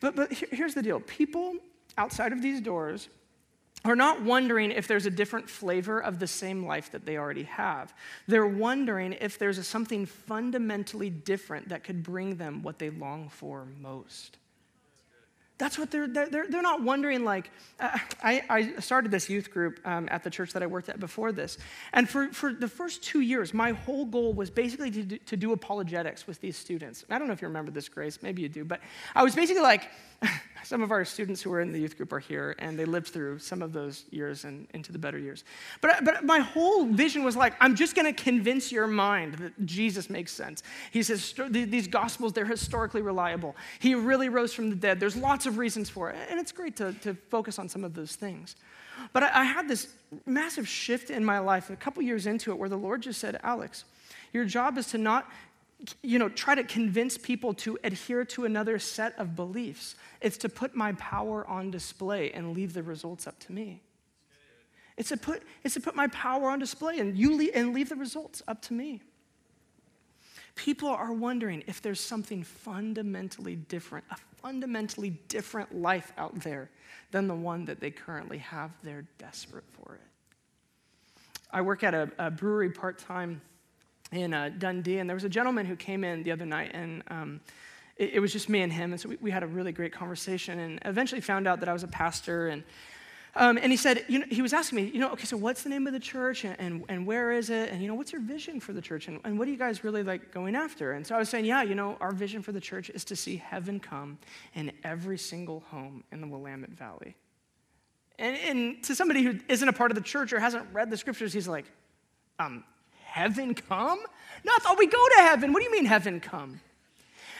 But, 0.00 0.14
but 0.14 0.32
here's 0.32 0.72
the 0.74 0.82
deal 0.82 1.00
people 1.00 1.56
outside 1.96 2.32
of 2.32 2.42
these 2.42 2.60
doors 2.60 3.08
are 3.84 3.96
not 3.96 4.22
wondering 4.22 4.70
if 4.70 4.86
there's 4.86 5.06
a 5.06 5.10
different 5.10 5.50
flavor 5.50 5.98
of 6.00 6.18
the 6.18 6.26
same 6.26 6.66
life 6.66 6.92
that 6.92 7.04
they 7.04 7.16
already 7.16 7.42
have. 7.44 7.92
They're 8.28 8.46
wondering 8.46 9.16
if 9.20 9.38
there's 9.38 9.58
a, 9.58 9.64
something 9.64 10.06
fundamentally 10.06 11.10
different 11.10 11.70
that 11.70 11.82
could 11.82 12.02
bring 12.02 12.36
them 12.36 12.62
what 12.62 12.78
they 12.78 12.90
long 12.90 13.28
for 13.28 13.66
most. 13.80 14.38
That's 15.58 15.78
what 15.78 15.90
they're, 15.90 16.08
they're, 16.08 16.26
they're 16.28 16.62
not 16.62 16.82
wondering, 16.82 17.24
like, 17.24 17.50
uh, 17.78 17.96
I, 18.22 18.42
I 18.48 18.80
started 18.80 19.12
this 19.12 19.28
youth 19.28 19.50
group 19.50 19.80
um, 19.84 20.08
at 20.10 20.24
the 20.24 20.30
church 20.30 20.52
that 20.54 20.62
I 20.62 20.66
worked 20.66 20.88
at 20.88 20.98
before 20.98 21.30
this. 21.30 21.58
And 21.92 22.08
for, 22.08 22.28
for 22.28 22.52
the 22.52 22.66
first 22.66 23.04
two 23.04 23.20
years, 23.20 23.54
my 23.54 23.70
whole 23.70 24.04
goal 24.04 24.32
was 24.32 24.50
basically 24.50 24.90
to 24.90 25.02
do, 25.02 25.18
to 25.18 25.36
do 25.36 25.52
apologetics 25.52 26.26
with 26.26 26.40
these 26.40 26.56
students. 26.56 27.04
I 27.10 27.18
don't 27.18 27.28
know 27.28 27.34
if 27.34 27.42
you 27.42 27.48
remember 27.48 27.70
this, 27.70 27.88
Grace, 27.88 28.22
maybe 28.22 28.42
you 28.42 28.48
do, 28.48 28.64
but 28.64 28.80
I 29.14 29.22
was 29.22 29.36
basically 29.36 29.62
like, 29.62 29.88
some 30.64 30.82
of 30.82 30.90
our 30.90 31.04
students 31.04 31.42
who 31.42 31.52
are 31.52 31.60
in 31.60 31.72
the 31.72 31.78
youth 31.78 31.96
group 31.96 32.12
are 32.12 32.18
here, 32.18 32.54
and 32.58 32.78
they 32.78 32.84
lived 32.84 33.08
through 33.08 33.38
some 33.38 33.62
of 33.62 33.72
those 33.72 34.04
years 34.10 34.44
and 34.44 34.66
into 34.74 34.92
the 34.92 34.98
better 34.98 35.18
years. 35.18 35.44
But, 35.80 36.04
but 36.04 36.24
my 36.24 36.38
whole 36.38 36.86
vision 36.86 37.24
was 37.24 37.36
like, 37.36 37.54
I'm 37.60 37.74
just 37.74 37.94
going 37.94 38.12
to 38.12 38.22
convince 38.22 38.72
your 38.72 38.86
mind 38.86 39.34
that 39.34 39.66
Jesus 39.66 40.08
makes 40.08 40.32
sense. 40.32 40.62
He 40.90 41.02
says 41.02 41.34
these 41.50 41.88
gospels, 41.88 42.32
they're 42.32 42.44
historically 42.44 43.02
reliable. 43.02 43.56
He 43.80 43.94
really 43.94 44.28
rose 44.28 44.52
from 44.52 44.70
the 44.70 44.76
dead. 44.76 45.00
There's 45.00 45.16
lots 45.16 45.46
of 45.46 45.58
reasons 45.58 45.90
for 45.90 46.10
it, 46.10 46.16
and 46.30 46.38
it's 46.38 46.52
great 46.52 46.76
to, 46.76 46.92
to 47.02 47.14
focus 47.14 47.58
on 47.58 47.68
some 47.68 47.84
of 47.84 47.94
those 47.94 48.16
things. 48.16 48.56
But 49.12 49.24
I, 49.24 49.40
I 49.40 49.44
had 49.44 49.68
this 49.68 49.88
massive 50.26 50.68
shift 50.68 51.10
in 51.10 51.24
my 51.24 51.38
life 51.38 51.70
a 51.70 51.76
couple 51.76 52.02
years 52.02 52.26
into 52.26 52.50
it 52.50 52.58
where 52.58 52.68
the 52.68 52.76
Lord 52.76 53.02
just 53.02 53.20
said, 53.20 53.38
Alex, 53.42 53.84
your 54.32 54.44
job 54.44 54.78
is 54.78 54.86
to 54.88 54.98
not 54.98 55.30
you 56.02 56.18
know, 56.18 56.28
try 56.28 56.54
to 56.54 56.64
convince 56.64 57.18
people 57.18 57.54
to 57.54 57.78
adhere 57.84 58.24
to 58.24 58.44
another 58.44 58.78
set 58.78 59.18
of 59.18 59.34
beliefs. 59.34 59.96
It's 60.20 60.36
to 60.38 60.48
put 60.48 60.74
my 60.74 60.92
power 60.92 61.46
on 61.46 61.70
display 61.70 62.30
and 62.32 62.54
leave 62.54 62.74
the 62.74 62.82
results 62.82 63.26
up 63.26 63.38
to 63.40 63.52
me. 63.52 63.82
It's 64.96 65.08
to 65.08 65.16
put, 65.16 65.42
it's 65.64 65.74
to 65.74 65.80
put 65.80 65.96
my 65.96 66.08
power 66.08 66.50
on 66.50 66.58
display 66.58 66.98
and, 66.98 67.16
you 67.16 67.34
leave, 67.36 67.52
and 67.54 67.74
leave 67.74 67.88
the 67.88 67.96
results 67.96 68.42
up 68.46 68.62
to 68.62 68.74
me. 68.74 69.00
People 70.54 70.88
are 70.88 71.12
wondering 71.12 71.64
if 71.66 71.80
there's 71.80 72.00
something 72.00 72.42
fundamentally 72.42 73.56
different, 73.56 74.04
a 74.10 74.16
fundamentally 74.42 75.10
different 75.28 75.74
life 75.74 76.12
out 76.18 76.38
there 76.40 76.68
than 77.10 77.26
the 77.26 77.34
one 77.34 77.64
that 77.64 77.80
they 77.80 77.90
currently 77.90 78.38
have. 78.38 78.70
They're 78.82 79.06
desperate 79.18 79.64
for 79.70 79.94
it. 79.94 80.00
I 81.50 81.62
work 81.62 81.82
at 81.82 81.94
a, 81.94 82.10
a 82.18 82.30
brewery 82.30 82.70
part 82.70 82.98
time 82.98 83.40
in 84.12 84.34
uh, 84.34 84.50
Dundee, 84.58 84.98
and 84.98 85.08
there 85.08 85.16
was 85.16 85.24
a 85.24 85.28
gentleman 85.28 85.66
who 85.66 85.76
came 85.76 86.04
in 86.04 86.22
the 86.22 86.32
other 86.32 86.46
night, 86.46 86.70
and 86.74 87.02
um, 87.08 87.40
it, 87.96 88.14
it, 88.14 88.20
was 88.20 88.32
just 88.32 88.48
me 88.48 88.60
and 88.60 88.72
him, 88.72 88.92
and 88.92 89.00
so 89.00 89.08
we, 89.08 89.16
we, 89.20 89.30
had 89.30 89.42
a 89.42 89.46
really 89.46 89.72
great 89.72 89.92
conversation, 89.92 90.58
and 90.58 90.78
eventually 90.84 91.20
found 91.20 91.48
out 91.48 91.60
that 91.60 91.68
I 91.68 91.72
was 91.72 91.82
a 91.82 91.88
pastor, 91.88 92.48
and 92.48 92.62
um, 93.34 93.56
and 93.56 93.72
he 93.72 93.78
said, 93.78 94.04
you 94.08 94.18
know, 94.18 94.26
he 94.28 94.42
was 94.42 94.52
asking 94.52 94.76
me, 94.76 94.90
you 94.92 94.98
know, 95.00 95.10
okay, 95.12 95.24
so 95.24 95.38
what's 95.38 95.62
the 95.62 95.70
name 95.70 95.86
of 95.86 95.94
the 95.94 96.00
church, 96.00 96.44
and, 96.44 96.54
and, 96.60 96.84
and 96.90 97.06
where 97.06 97.32
is 97.32 97.48
it, 97.48 97.70
and 97.70 97.80
you 97.80 97.88
know, 97.88 97.94
what's 97.94 98.12
your 98.12 98.20
vision 98.20 98.60
for 98.60 98.74
the 98.74 98.82
church, 98.82 99.08
and, 99.08 99.20
and 99.24 99.38
what 99.38 99.48
are 99.48 99.50
you 99.50 99.56
guys 99.56 99.82
really 99.84 100.02
like 100.02 100.32
going 100.32 100.54
after? 100.54 100.92
And 100.92 101.06
so 101.06 101.14
I 101.14 101.18
was 101.18 101.30
saying, 101.30 101.46
yeah, 101.46 101.62
you 101.62 101.74
know, 101.74 101.96
our 102.00 102.12
vision 102.12 102.42
for 102.42 102.52
the 102.52 102.60
church 102.60 102.90
is 102.90 103.04
to 103.06 103.16
see 103.16 103.36
heaven 103.36 103.80
come 103.80 104.18
in 104.54 104.70
every 104.84 105.16
single 105.16 105.60
home 105.70 106.04
in 106.12 106.20
the 106.20 106.26
Willamette 106.26 106.72
Valley. 106.72 107.16
And, 108.18 108.36
and 108.36 108.84
to 108.84 108.94
somebody 108.94 109.22
who 109.22 109.38
isn't 109.48 109.66
a 109.66 109.72
part 109.72 109.90
of 109.90 109.94
the 109.94 110.02
church 110.02 110.34
or 110.34 110.38
hasn't 110.38 110.66
read 110.74 110.90
the 110.90 110.98
scriptures, 110.98 111.32
he's 111.32 111.48
like, 111.48 111.64
um, 112.38 112.64
heaven 113.12 113.54
come? 113.54 113.98
No, 114.44 114.52
I 114.52 114.58
thought 114.60 114.78
we 114.78 114.86
go 114.86 115.08
to 115.16 115.22
heaven. 115.22 115.52
What 115.52 115.60
do 115.60 115.64
you 115.66 115.72
mean 115.72 115.84
heaven 115.84 116.18
come? 116.18 116.60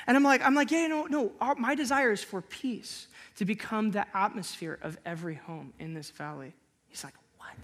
And 0.06 0.16
I'm 0.16 0.22
like, 0.22 0.44
I'm 0.44 0.54
like, 0.54 0.70
yeah, 0.70 0.86
no, 0.86 1.06
no. 1.06 1.32
Our, 1.40 1.54
my 1.54 1.74
desire 1.74 2.12
is 2.12 2.22
for 2.22 2.42
peace 2.42 3.06
to 3.36 3.44
become 3.44 3.90
the 3.90 4.06
atmosphere 4.16 4.78
of 4.82 4.98
every 5.06 5.34
home 5.34 5.72
in 5.78 5.94
this 5.94 6.10
valley. 6.10 6.52
He's 6.88 7.04
like, 7.04 7.14
what? 7.38 7.54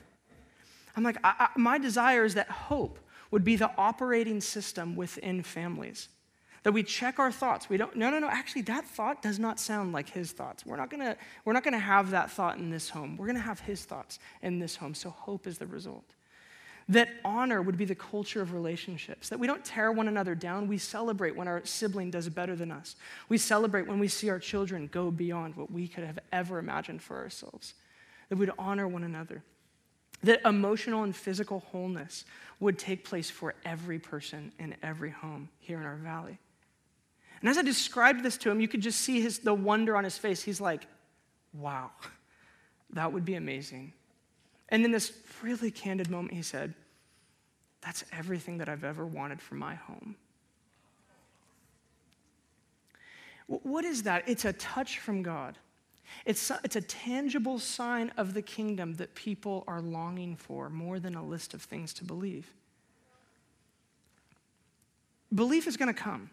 I'm 0.96 1.02
like, 1.02 1.18
I, 1.22 1.34
I, 1.38 1.58
my 1.58 1.78
desire 1.78 2.24
is 2.24 2.34
that 2.34 2.48
hope 2.48 2.98
would 3.30 3.44
be 3.44 3.56
the 3.56 3.70
operating 3.76 4.40
system 4.40 4.96
within 4.96 5.42
families. 5.42 6.08
That 6.62 6.72
we 6.72 6.82
check 6.82 7.18
our 7.18 7.30
thoughts. 7.30 7.68
We 7.68 7.76
don't, 7.76 7.94
no, 7.94 8.10
no, 8.10 8.18
no, 8.18 8.28
actually, 8.28 8.62
that 8.62 8.84
thought 8.84 9.22
does 9.22 9.38
not 9.38 9.60
sound 9.60 9.92
like 9.92 10.08
his 10.08 10.32
thoughts. 10.32 10.64
We're 10.64 10.76
not 10.76 10.90
gonna, 10.90 11.16
we're 11.44 11.52
not 11.52 11.62
gonna 11.62 11.78
have 11.78 12.10
that 12.10 12.30
thought 12.30 12.58
in 12.58 12.70
this 12.70 12.88
home. 12.88 13.16
We're 13.16 13.26
gonna 13.26 13.38
have 13.40 13.60
his 13.60 13.84
thoughts 13.84 14.18
in 14.42 14.58
this 14.58 14.76
home. 14.76 14.94
So 14.94 15.10
hope 15.10 15.46
is 15.46 15.58
the 15.58 15.66
result. 15.66 16.14
That 16.90 17.10
honor 17.22 17.60
would 17.60 17.76
be 17.76 17.84
the 17.84 17.94
culture 17.94 18.40
of 18.40 18.54
relationships, 18.54 19.28
that 19.28 19.38
we 19.38 19.46
don't 19.46 19.64
tear 19.64 19.92
one 19.92 20.08
another 20.08 20.34
down. 20.34 20.68
We 20.68 20.78
celebrate 20.78 21.36
when 21.36 21.46
our 21.46 21.62
sibling 21.64 22.10
does 22.10 22.28
better 22.30 22.56
than 22.56 22.72
us. 22.72 22.96
We 23.28 23.36
celebrate 23.36 23.86
when 23.86 23.98
we 23.98 24.08
see 24.08 24.30
our 24.30 24.38
children 24.38 24.88
go 24.90 25.10
beyond 25.10 25.56
what 25.56 25.70
we 25.70 25.86
could 25.86 26.04
have 26.04 26.18
ever 26.32 26.58
imagined 26.58 27.02
for 27.02 27.18
ourselves. 27.18 27.74
That 28.30 28.36
we'd 28.36 28.50
honor 28.58 28.88
one 28.88 29.04
another. 29.04 29.42
That 30.22 30.40
emotional 30.46 31.02
and 31.02 31.14
physical 31.14 31.60
wholeness 31.60 32.24
would 32.58 32.78
take 32.78 33.04
place 33.04 33.30
for 33.30 33.54
every 33.64 33.98
person 33.98 34.52
in 34.58 34.74
every 34.82 35.10
home 35.10 35.50
here 35.58 35.78
in 35.78 35.86
our 35.86 35.96
valley. 35.96 36.38
And 37.40 37.48
as 37.50 37.58
I 37.58 37.62
described 37.62 38.22
this 38.22 38.36
to 38.38 38.50
him, 38.50 38.60
you 38.60 38.66
could 38.66 38.80
just 38.80 39.00
see 39.00 39.20
his, 39.20 39.40
the 39.40 39.54
wonder 39.54 39.96
on 39.96 40.04
his 40.04 40.18
face. 40.18 40.42
He's 40.42 40.60
like, 40.60 40.86
wow, 41.52 41.90
that 42.90 43.12
would 43.12 43.24
be 43.24 43.34
amazing. 43.34 43.92
And 44.68 44.84
in 44.84 44.90
this 44.90 45.12
really 45.42 45.70
candid 45.70 46.10
moment, 46.10 46.34
he 46.34 46.42
said, 46.42 46.74
That's 47.80 48.04
everything 48.12 48.58
that 48.58 48.68
I've 48.68 48.84
ever 48.84 49.06
wanted 49.06 49.40
for 49.40 49.54
my 49.54 49.74
home. 49.74 50.16
What 53.46 53.84
is 53.84 54.02
that? 54.02 54.24
It's 54.28 54.44
a 54.44 54.52
touch 54.52 54.98
from 54.98 55.22
God. 55.22 55.56
It's, 56.24 56.50
it's 56.64 56.76
a 56.76 56.80
tangible 56.82 57.58
sign 57.58 58.12
of 58.16 58.34
the 58.34 58.42
kingdom 58.42 58.94
that 58.94 59.14
people 59.14 59.64
are 59.66 59.80
longing 59.80 60.36
for 60.36 60.68
more 60.68 61.00
than 61.00 61.14
a 61.14 61.24
list 61.24 61.54
of 61.54 61.62
things 61.62 61.92
to 61.94 62.04
believe. 62.04 62.46
belief 65.34 65.66
is 65.66 65.76
going 65.76 65.92
to 65.92 65.98
come, 65.98 66.30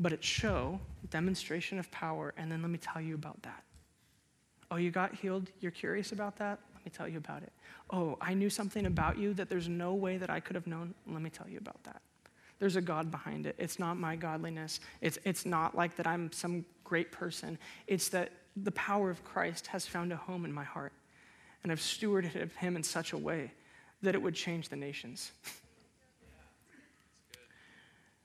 but 0.00 0.12
it's 0.12 0.26
show, 0.26 0.80
demonstration 1.10 1.78
of 1.78 1.90
power, 1.90 2.34
and 2.36 2.50
then 2.50 2.62
let 2.62 2.70
me 2.70 2.78
tell 2.78 3.00
you 3.00 3.14
about 3.14 3.40
that. 3.42 3.62
Oh, 4.70 4.76
you 4.76 4.90
got 4.90 5.14
healed? 5.14 5.50
You're 5.60 5.72
curious 5.72 6.12
about 6.12 6.36
that? 6.38 6.58
Let 6.80 6.86
me 6.86 6.96
tell 6.96 7.08
you 7.08 7.18
about 7.18 7.42
it. 7.42 7.52
Oh, 7.90 8.16
I 8.22 8.32
knew 8.32 8.48
something 8.48 8.86
about 8.86 9.18
you 9.18 9.34
that 9.34 9.50
there's 9.50 9.68
no 9.68 9.92
way 9.92 10.16
that 10.16 10.30
I 10.30 10.40
could 10.40 10.56
have 10.56 10.66
known. 10.66 10.94
Let 11.06 11.20
me 11.20 11.28
tell 11.28 11.46
you 11.46 11.58
about 11.58 11.82
that. 11.84 12.00
There's 12.58 12.76
a 12.76 12.80
God 12.80 13.10
behind 13.10 13.46
it. 13.46 13.54
It's 13.58 13.78
not 13.78 13.98
my 13.98 14.16
godliness. 14.16 14.80
It's, 15.02 15.18
it's 15.24 15.44
not 15.44 15.74
like 15.74 15.96
that 15.96 16.06
I'm 16.06 16.32
some 16.32 16.64
great 16.84 17.12
person. 17.12 17.58
It's 17.86 18.08
that 18.10 18.32
the 18.56 18.72
power 18.72 19.10
of 19.10 19.22
Christ 19.24 19.66
has 19.68 19.86
found 19.86 20.10
a 20.10 20.16
home 20.16 20.46
in 20.46 20.52
my 20.52 20.64
heart. 20.64 20.92
And 21.62 21.70
I've 21.70 21.80
stewarded 21.80 22.50
him 22.52 22.76
in 22.76 22.82
such 22.82 23.12
a 23.12 23.18
way 23.18 23.52
that 24.00 24.14
it 24.14 24.22
would 24.22 24.34
change 24.34 24.70
the 24.70 24.76
nations. 24.76 25.32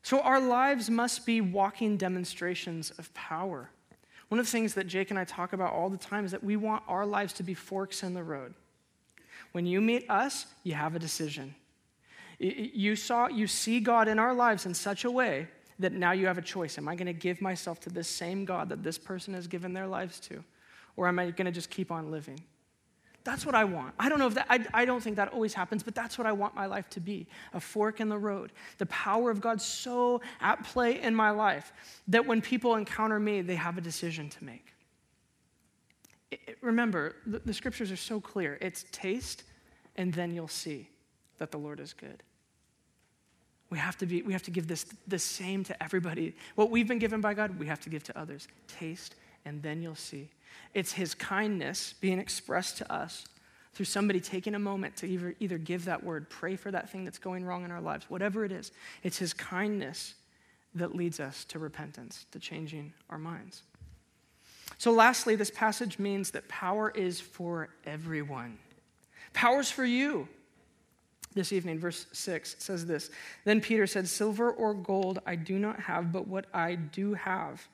so 0.02 0.22
our 0.22 0.40
lives 0.40 0.90
must 0.90 1.26
be 1.26 1.42
walking 1.42 1.98
demonstrations 1.98 2.92
of 2.92 3.14
power. 3.14 3.70
One 4.30 4.40
of 4.40 4.46
the 4.46 4.52
things 4.52 4.74
that 4.74 4.88
Jake 4.88 5.12
and 5.12 5.20
I 5.20 5.24
talk 5.24 5.54
about 5.54 5.74
all 5.74 5.90
the 5.90 5.98
time 5.98 6.26
is 6.26 6.32
that 6.32 6.44
we 6.44 6.56
want 6.56 6.84
our 6.88 7.06
lives 7.06 7.34
to 7.34 7.44
be 7.44 7.54
forks 7.54 8.04
in 8.04 8.14
the 8.14 8.24
road. 8.24 8.54
When 9.52 9.66
you 9.66 9.82
meet 9.82 10.10
us, 10.10 10.48
you 10.64 10.74
have 10.74 10.96
a 10.96 11.00
decision. 11.00 11.56
You 12.40 12.96
saw 12.96 13.28
you 13.28 13.48
see 13.48 13.80
God 13.80 14.08
in 14.08 14.20
our 14.20 14.34
lives 14.34 14.66
in 14.66 14.74
such 14.74 15.06
a 15.06 15.12
way 15.12 15.48
that 15.80 15.94
now 15.94 16.12
you 16.12 16.28
have 16.28 16.38
a 16.38 16.42
choice. 16.42 16.78
Am 16.78 16.88
I 16.88 16.96
going 16.96 17.08
to 17.08 17.14
give 17.14 17.42
myself 17.42 17.80
to 17.82 17.90
this 17.90 18.08
same 18.08 18.46
God 18.46 18.70
that 18.70 18.84
this 18.84 18.98
person 18.98 19.34
has 19.34 19.48
given 19.48 19.74
their 19.74 19.88
lives 19.88 20.20
to? 20.22 20.44
Or 20.98 21.08
am 21.08 21.20
I 21.20 21.32
going 21.32 21.46
to 21.46 21.52
just 21.52 21.70
keep 21.70 21.92
on 21.92 22.12
living? 22.12 22.40
That's 23.26 23.44
what 23.44 23.56
I 23.56 23.64
want. 23.64 23.96
I 24.00 24.08
don't 24.08 24.20
know 24.20 24.28
if 24.28 24.36
that, 24.36 24.46
I, 24.52 24.64
I 24.72 24.86
don't 24.86 25.02
think 25.02 25.16
that 25.16 25.34
always 25.34 25.56
happens, 25.56 25.82
but 25.82 25.96
that's 25.96 26.16
what 26.16 26.28
I 26.28 26.32
want 26.32 26.54
my 26.54 26.68
life 26.68 26.88
to 26.92 27.00
be 27.00 27.26
a 27.54 27.60
fork 27.60 28.00
in 28.00 28.08
the 28.08 28.20
road. 28.20 28.54
The 28.78 28.86
power 28.86 29.32
of 29.32 29.42
God 29.42 29.60
so 29.60 30.22
at 30.40 30.64
play 30.64 31.02
in 31.02 31.16
my 31.16 31.32
life 31.32 31.74
that 32.08 32.28
when 32.28 32.40
people 32.40 32.76
encounter 32.76 33.20
me, 33.20 33.42
they 33.42 33.56
have 33.56 33.80
a 33.80 33.82
decision 33.82 34.30
to 34.30 34.44
make. 34.44 34.74
It, 36.30 36.40
it, 36.46 36.58
remember, 36.62 37.16
the, 37.26 37.40
the 37.40 37.54
scriptures 37.54 37.92
are 37.92 37.98
so 37.98 38.22
clear 38.22 38.60
it's 38.62 38.86
taste, 38.92 39.44
and 39.96 40.14
then 40.14 40.32
you'll 40.32 40.48
see 40.48 40.88
that 41.40 41.50
the 41.50 41.58
Lord 41.58 41.80
is 41.80 41.94
good. 41.94 42.22
We 43.72 43.80
have 43.80 43.98
to, 43.98 44.06
be, 44.06 44.22
we 44.22 44.34
have 44.34 44.44
to 44.44 44.52
give 44.52 44.68
this 44.68 44.86
the 45.08 45.18
same 45.18 45.64
to 45.64 45.84
everybody. 45.84 46.36
What 46.54 46.70
we've 46.70 46.88
been 46.88 47.00
given 47.00 47.22
by 47.22 47.34
God, 47.34 47.58
we 47.58 47.66
have 47.66 47.80
to 47.82 47.90
give 47.90 48.04
to 48.04 48.18
others. 48.18 48.48
Taste, 48.68 49.16
and 49.46 49.64
then 49.64 49.82
you'll 49.82 49.96
see 49.96 50.30
it's 50.74 50.94
his 50.94 51.16
kindness 51.16 51.94
being 52.02 52.20
expressed 52.20 52.78
to 52.78 52.94
us 52.94 53.26
through 53.74 53.86
somebody 53.86 54.20
taking 54.20 54.56
a 54.56 54.60
moment 54.60 54.96
to 54.98 55.08
either, 55.08 55.36
either 55.40 55.58
give 55.58 55.86
that 55.86 56.04
word, 56.04 56.30
pray 56.30 56.56
for 56.56 56.72
that 56.72 56.90
thing 56.90 57.04
that's 57.04 57.18
going 57.18 57.44
wrong 57.44 57.66
in 57.66 57.72
our 57.72 57.82
lives, 57.82 58.06
whatever 58.10 58.46
it 58.46 58.52
is. 58.52 58.72
It's 59.04 59.18
his 59.18 59.34
kindness 59.34 60.16
that 60.76 60.96
leads 60.96 61.20
us 61.20 61.46
to 61.46 61.60
repentance, 61.60 62.26
to 62.32 62.40
changing 62.40 62.94
our 63.10 63.18
minds. 63.18 63.64
So, 64.78 64.92
lastly, 64.92 65.36
this 65.36 65.52
passage 65.52 66.00
means 66.00 66.32
that 66.32 66.48
power 66.48 66.90
is 66.90 67.20
for 67.20 67.70
everyone. 67.86 68.58
Power's 69.34 69.70
for 69.70 69.86
you. 69.86 70.28
This 71.34 71.52
evening, 71.52 71.80
verse 71.80 72.06
6 72.14 72.56
says 72.60 72.86
this 72.86 73.10
Then 73.44 73.60
Peter 73.60 73.88
said, 73.88 74.08
Silver 74.08 74.52
or 74.52 74.74
gold 74.74 75.20
I 75.26 75.36
do 75.36 75.60
not 75.60 75.80
have, 75.82 76.12
but 76.12 76.28
what 76.28 76.46
I 76.54 76.76
do 76.76 77.14
have, 77.14 77.66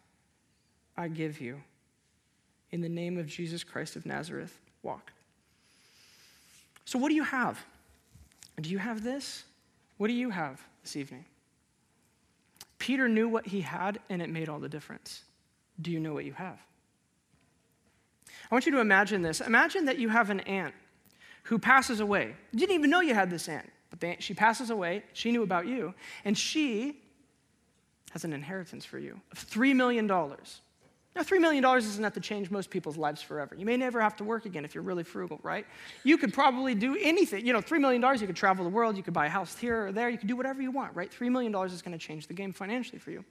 I 0.97 1.07
give 1.07 1.39
you 1.39 1.61
in 2.71 2.81
the 2.81 2.89
name 2.89 3.17
of 3.17 3.27
Jesus 3.27 3.63
Christ 3.63 3.95
of 3.95 4.05
Nazareth, 4.05 4.57
walk. 4.83 5.11
So, 6.85 6.97
what 6.99 7.09
do 7.09 7.15
you 7.15 7.23
have? 7.23 7.63
Do 8.59 8.69
you 8.69 8.77
have 8.77 9.03
this? 9.03 9.43
What 9.97 10.07
do 10.07 10.13
you 10.13 10.29
have 10.29 10.61
this 10.83 10.95
evening? 10.95 11.25
Peter 12.79 13.07
knew 13.07 13.27
what 13.27 13.45
he 13.47 13.61
had, 13.61 13.99
and 14.09 14.21
it 14.21 14.29
made 14.29 14.49
all 14.49 14.59
the 14.59 14.69
difference. 14.69 15.23
Do 15.81 15.91
you 15.91 15.99
know 15.99 16.13
what 16.13 16.25
you 16.25 16.33
have? 16.33 16.59
I 18.49 18.55
want 18.55 18.65
you 18.65 18.71
to 18.73 18.79
imagine 18.79 19.21
this. 19.21 19.39
Imagine 19.41 19.85
that 19.85 19.99
you 19.99 20.09
have 20.09 20.29
an 20.29 20.39
aunt 20.41 20.73
who 21.43 21.59
passes 21.59 21.99
away. 21.99 22.35
You 22.51 22.59
didn't 22.59 22.75
even 22.75 22.89
know 22.89 23.01
you 23.01 23.13
had 23.13 23.29
this 23.29 23.47
aunt, 23.47 23.69
but 23.89 24.21
she 24.21 24.33
passes 24.33 24.69
away. 24.69 25.03
She 25.13 25.31
knew 25.31 25.43
about 25.43 25.67
you, 25.67 25.93
and 26.25 26.37
she 26.37 26.97
has 28.11 28.25
an 28.25 28.33
inheritance 28.33 28.83
for 28.83 28.99
you 28.99 29.19
of 29.31 29.37
$3 29.49 29.75
million. 29.75 30.09
Now, 31.13 31.23
$3 31.23 31.41
million 31.41 31.65
isn't 31.77 31.99
enough 31.99 32.13
to 32.13 32.21
change 32.21 32.49
most 32.49 32.69
people's 32.69 32.95
lives 32.95 33.21
forever. 33.21 33.53
You 33.55 33.65
may 33.65 33.75
never 33.75 33.99
have 33.99 34.15
to 34.17 34.23
work 34.23 34.45
again 34.45 34.63
if 34.63 34.73
you're 34.73 34.83
really 34.83 35.03
frugal, 35.03 35.41
right? 35.43 35.65
You 36.03 36.17
could 36.17 36.33
probably 36.33 36.73
do 36.73 36.97
anything. 37.01 37.45
You 37.45 37.51
know, 37.51 37.61
$3 37.61 37.81
million, 37.81 38.01
you 38.19 38.27
could 38.27 38.35
travel 38.35 38.63
the 38.63 38.69
world, 38.69 38.95
you 38.95 39.03
could 39.03 39.13
buy 39.13 39.25
a 39.25 39.29
house 39.29 39.57
here 39.57 39.87
or 39.87 39.91
there, 39.91 40.09
you 40.09 40.17
could 40.17 40.29
do 40.29 40.37
whatever 40.37 40.61
you 40.61 40.71
want, 40.71 40.95
right? 40.95 41.11
$3 41.11 41.29
million 41.29 41.53
is 41.65 41.81
going 41.81 41.97
to 41.97 42.03
change 42.03 42.27
the 42.27 42.33
game 42.33 42.53
financially 42.53 42.97
for 42.97 43.11
you. 43.11 43.25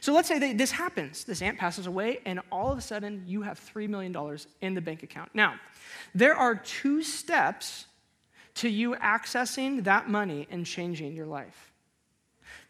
So 0.00 0.12
let's 0.12 0.26
say 0.26 0.52
this 0.52 0.72
happens. 0.72 1.22
This 1.24 1.40
aunt 1.40 1.56
passes 1.56 1.86
away, 1.86 2.18
and 2.26 2.40
all 2.50 2.72
of 2.72 2.78
a 2.78 2.82
sudden, 2.82 3.22
you 3.26 3.42
have 3.42 3.60
$3 3.60 3.88
million 3.88 4.14
in 4.60 4.74
the 4.74 4.80
bank 4.80 5.04
account. 5.04 5.30
Now, 5.34 5.54
there 6.16 6.34
are 6.34 6.56
two 6.56 7.02
steps 7.02 7.86
to 8.56 8.68
you 8.68 8.96
accessing 8.96 9.84
that 9.84 10.08
money 10.08 10.48
and 10.50 10.66
changing 10.66 11.14
your 11.14 11.26
life. 11.26 11.72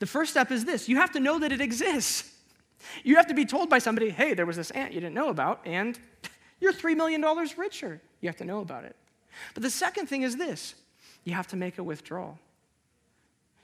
The 0.00 0.06
first 0.06 0.32
step 0.32 0.50
is 0.50 0.64
this 0.64 0.88
you 0.88 0.96
have 0.96 1.12
to 1.12 1.20
know 1.20 1.38
that 1.38 1.50
it 1.50 1.60
exists. 1.60 2.30
You 3.02 3.16
have 3.16 3.26
to 3.28 3.34
be 3.34 3.44
told 3.44 3.70
by 3.70 3.78
somebody, 3.78 4.10
hey, 4.10 4.34
there 4.34 4.46
was 4.46 4.56
this 4.56 4.70
aunt 4.72 4.92
you 4.92 5.00
didn't 5.00 5.14
know 5.14 5.28
about, 5.28 5.60
and 5.64 5.98
you're 6.60 6.72
$3 6.72 6.96
million 6.96 7.24
richer. 7.56 8.00
You 8.20 8.28
have 8.28 8.36
to 8.36 8.44
know 8.44 8.60
about 8.60 8.84
it. 8.84 8.96
But 9.54 9.62
the 9.62 9.70
second 9.70 10.06
thing 10.06 10.22
is 10.22 10.36
this 10.36 10.74
you 11.24 11.34
have 11.34 11.46
to 11.48 11.56
make 11.56 11.78
a 11.78 11.82
withdrawal. 11.82 12.38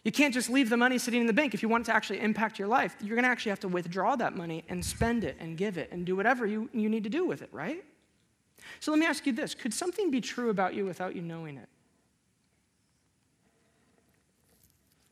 You 0.02 0.12
can't 0.12 0.32
just 0.32 0.48
leave 0.48 0.70
the 0.70 0.78
money 0.78 0.96
sitting 0.96 1.20
in 1.20 1.26
the 1.26 1.32
bank. 1.32 1.52
If 1.52 1.62
you 1.62 1.68
want 1.68 1.84
it 1.84 1.86
to 1.86 1.94
actually 1.94 2.20
impact 2.20 2.58
your 2.58 2.68
life, 2.68 2.96
you're 3.00 3.16
going 3.16 3.24
to 3.24 3.28
actually 3.28 3.50
have 3.50 3.60
to 3.60 3.68
withdraw 3.68 4.16
that 4.16 4.34
money 4.34 4.64
and 4.70 4.82
spend 4.82 5.24
it 5.24 5.36
and 5.38 5.58
give 5.58 5.76
it 5.76 5.90
and 5.92 6.06
do 6.06 6.16
whatever 6.16 6.46
you, 6.46 6.70
you 6.72 6.88
need 6.88 7.04
to 7.04 7.10
do 7.10 7.26
with 7.26 7.42
it, 7.42 7.50
right? 7.52 7.84
So 8.80 8.92
let 8.92 8.98
me 8.98 9.06
ask 9.06 9.26
you 9.26 9.32
this 9.32 9.54
Could 9.54 9.74
something 9.74 10.10
be 10.10 10.20
true 10.20 10.50
about 10.50 10.74
you 10.74 10.86
without 10.86 11.14
you 11.14 11.22
knowing 11.22 11.58
it? 11.58 11.68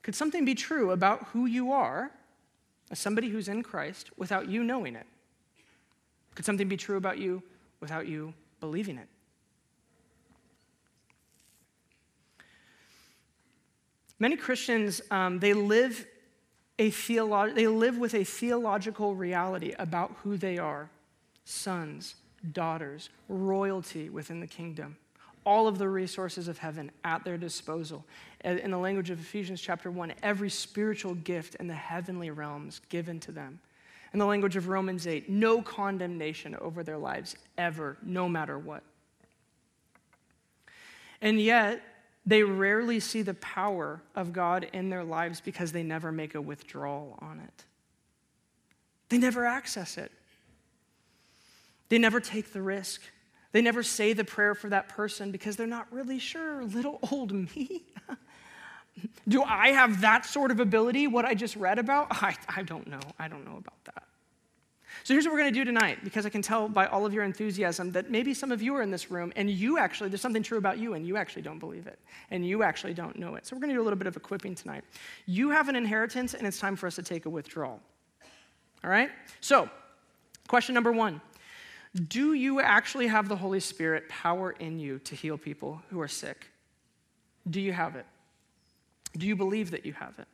Could 0.02 0.14
something 0.14 0.46
be 0.46 0.54
true 0.54 0.92
about 0.92 1.24
who 1.28 1.44
you 1.44 1.72
are 1.72 2.10
as 2.90 2.98
somebody 2.98 3.28
who's 3.28 3.48
in 3.48 3.62
Christ 3.62 4.10
without 4.16 4.48
you 4.48 4.62
knowing 4.62 4.96
it? 4.96 5.06
Could 6.34 6.44
something 6.44 6.68
be 6.68 6.76
true 6.76 6.96
about 6.96 7.18
you 7.18 7.42
without 7.80 8.06
you 8.06 8.34
believing 8.60 8.98
it? 8.98 9.08
Many 14.18 14.36
Christians, 14.36 15.00
um, 15.10 15.38
they 15.38 15.52
live 15.52 16.06
a 16.78 16.90
theolo- 16.90 17.54
they 17.54 17.68
live 17.68 17.98
with 17.98 18.14
a 18.14 18.24
theological 18.24 19.14
reality 19.14 19.74
about 19.78 20.16
who 20.22 20.36
they 20.36 20.58
are 20.58 20.90
sons, 21.44 22.14
daughters, 22.52 23.10
royalty 23.28 24.10
within 24.10 24.40
the 24.40 24.46
kingdom 24.46 24.96
all 25.48 25.66
of 25.66 25.78
the 25.78 25.88
resources 25.88 26.46
of 26.46 26.58
heaven 26.58 26.90
at 27.04 27.24
their 27.24 27.38
disposal. 27.38 28.04
Uh, 28.44 28.50
in 28.50 28.70
the 28.70 28.78
language 28.78 29.10
of 29.10 29.18
Ephesians 29.18 29.60
chapter 29.60 29.90
1, 29.90 30.14
every 30.22 30.50
spiritual 30.50 31.14
gift 31.14 31.56
in 31.56 31.66
the 31.66 31.74
heavenly 31.74 32.30
realms 32.30 32.80
given 32.88 33.18
to 33.20 33.32
them. 33.32 33.60
In 34.12 34.18
the 34.18 34.26
language 34.26 34.56
of 34.56 34.68
Romans 34.68 35.06
8, 35.06 35.28
no 35.28 35.60
condemnation 35.60 36.54
over 36.56 36.82
their 36.82 36.98
lives 36.98 37.36
ever, 37.58 37.96
no 38.02 38.28
matter 38.28 38.58
what. 38.58 38.82
And 41.20 41.40
yet, 41.40 41.82
they 42.24 42.42
rarely 42.42 43.00
see 43.00 43.22
the 43.22 43.34
power 43.34 44.02
of 44.14 44.32
God 44.32 44.68
in 44.72 44.90
their 44.90 45.04
lives 45.04 45.40
because 45.40 45.72
they 45.72 45.82
never 45.82 46.12
make 46.12 46.34
a 46.34 46.40
withdrawal 46.40 47.18
on 47.20 47.40
it. 47.40 47.64
They 49.08 49.18
never 49.18 49.44
access 49.44 49.98
it. 49.98 50.12
They 51.88 51.98
never 51.98 52.20
take 52.20 52.52
the 52.52 52.62
risk. 52.62 53.00
They 53.52 53.62
never 53.62 53.82
say 53.82 54.12
the 54.12 54.24
prayer 54.24 54.54
for 54.54 54.68
that 54.68 54.90
person 54.90 55.30
because 55.30 55.56
they're 55.56 55.66
not 55.66 55.86
really 55.90 56.18
sure. 56.18 56.64
Little 56.64 56.98
old 57.10 57.32
me? 57.56 57.84
Do 59.28 59.42
I 59.42 59.68
have 59.68 60.00
that 60.00 60.24
sort 60.24 60.50
of 60.50 60.60
ability, 60.60 61.06
what 61.06 61.24
I 61.24 61.34
just 61.34 61.56
read 61.56 61.78
about? 61.78 62.08
I, 62.10 62.36
I 62.48 62.62
don't 62.62 62.86
know. 62.86 63.00
I 63.18 63.28
don't 63.28 63.44
know 63.44 63.56
about 63.56 63.84
that. 63.84 64.04
So 65.04 65.14
here's 65.14 65.24
what 65.24 65.32
we're 65.32 65.40
going 65.40 65.54
to 65.54 65.58
do 65.58 65.64
tonight 65.64 66.04
because 66.04 66.26
I 66.26 66.28
can 66.28 66.42
tell 66.42 66.68
by 66.68 66.86
all 66.86 67.06
of 67.06 67.14
your 67.14 67.24
enthusiasm 67.24 67.92
that 67.92 68.10
maybe 68.10 68.34
some 68.34 68.52
of 68.52 68.60
you 68.60 68.74
are 68.74 68.82
in 68.82 68.90
this 68.90 69.10
room 69.10 69.32
and 69.36 69.48
you 69.48 69.78
actually, 69.78 70.10
there's 70.10 70.20
something 70.20 70.42
true 70.42 70.58
about 70.58 70.78
you 70.78 70.94
and 70.94 71.06
you 71.06 71.16
actually 71.16 71.42
don't 71.42 71.58
believe 71.58 71.86
it 71.86 71.98
and 72.30 72.46
you 72.46 72.62
actually 72.62 72.94
don't 72.94 73.18
know 73.18 73.34
it. 73.34 73.46
So 73.46 73.56
we're 73.56 73.60
going 73.60 73.70
to 73.70 73.76
do 73.76 73.80
a 73.80 73.84
little 73.84 73.98
bit 73.98 74.06
of 74.06 74.16
equipping 74.16 74.54
tonight. 74.54 74.84
You 75.26 75.50
have 75.50 75.68
an 75.68 75.76
inheritance 75.76 76.34
and 76.34 76.46
it's 76.46 76.58
time 76.58 76.76
for 76.76 76.86
us 76.86 76.96
to 76.96 77.02
take 77.02 77.24
a 77.26 77.30
withdrawal. 77.30 77.80
All 78.84 78.90
right? 78.90 79.10
So, 79.40 79.70
question 80.46 80.74
number 80.74 80.92
one 80.92 81.20
do 81.94 82.34
you 82.34 82.60
actually 82.60 83.06
have 83.06 83.28
the 83.28 83.36
Holy 83.36 83.60
Spirit 83.60 84.08
power 84.08 84.52
in 84.52 84.78
you 84.78 84.98
to 85.00 85.14
heal 85.14 85.38
people 85.38 85.80
who 85.90 86.00
are 86.00 86.08
sick? 86.08 86.48
Do 87.48 87.60
you 87.60 87.72
have 87.72 87.96
it? 87.96 88.04
Do 89.16 89.26
you 89.26 89.36
believe 89.36 89.70
that 89.70 89.86
you 89.86 89.92
have 89.94 90.18
it? 90.18 90.26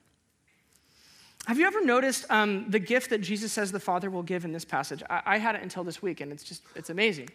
Have 1.47 1.59
you 1.59 1.67
ever 1.67 1.85
noticed 1.85 2.25
um, 2.31 2.71
the 2.71 2.79
gift 2.79 3.11
that 3.11 3.19
Jesus 3.19 3.53
says 3.53 3.71
the 3.71 3.81
Father 3.81 4.11
will 4.11 4.23
give 4.23 4.45
in 4.45 4.53
this 4.53 4.65
passage? 4.65 5.03
I, 5.11 5.23
I 5.27 5.39
had 5.39 5.55
it 5.55 5.63
until 5.63 5.85
this 5.85 6.01
week, 6.01 6.23
and 6.23 6.33
it's 6.33 6.43
just, 6.43 6.63
it's 6.75 6.89
amazing. 6.89 7.29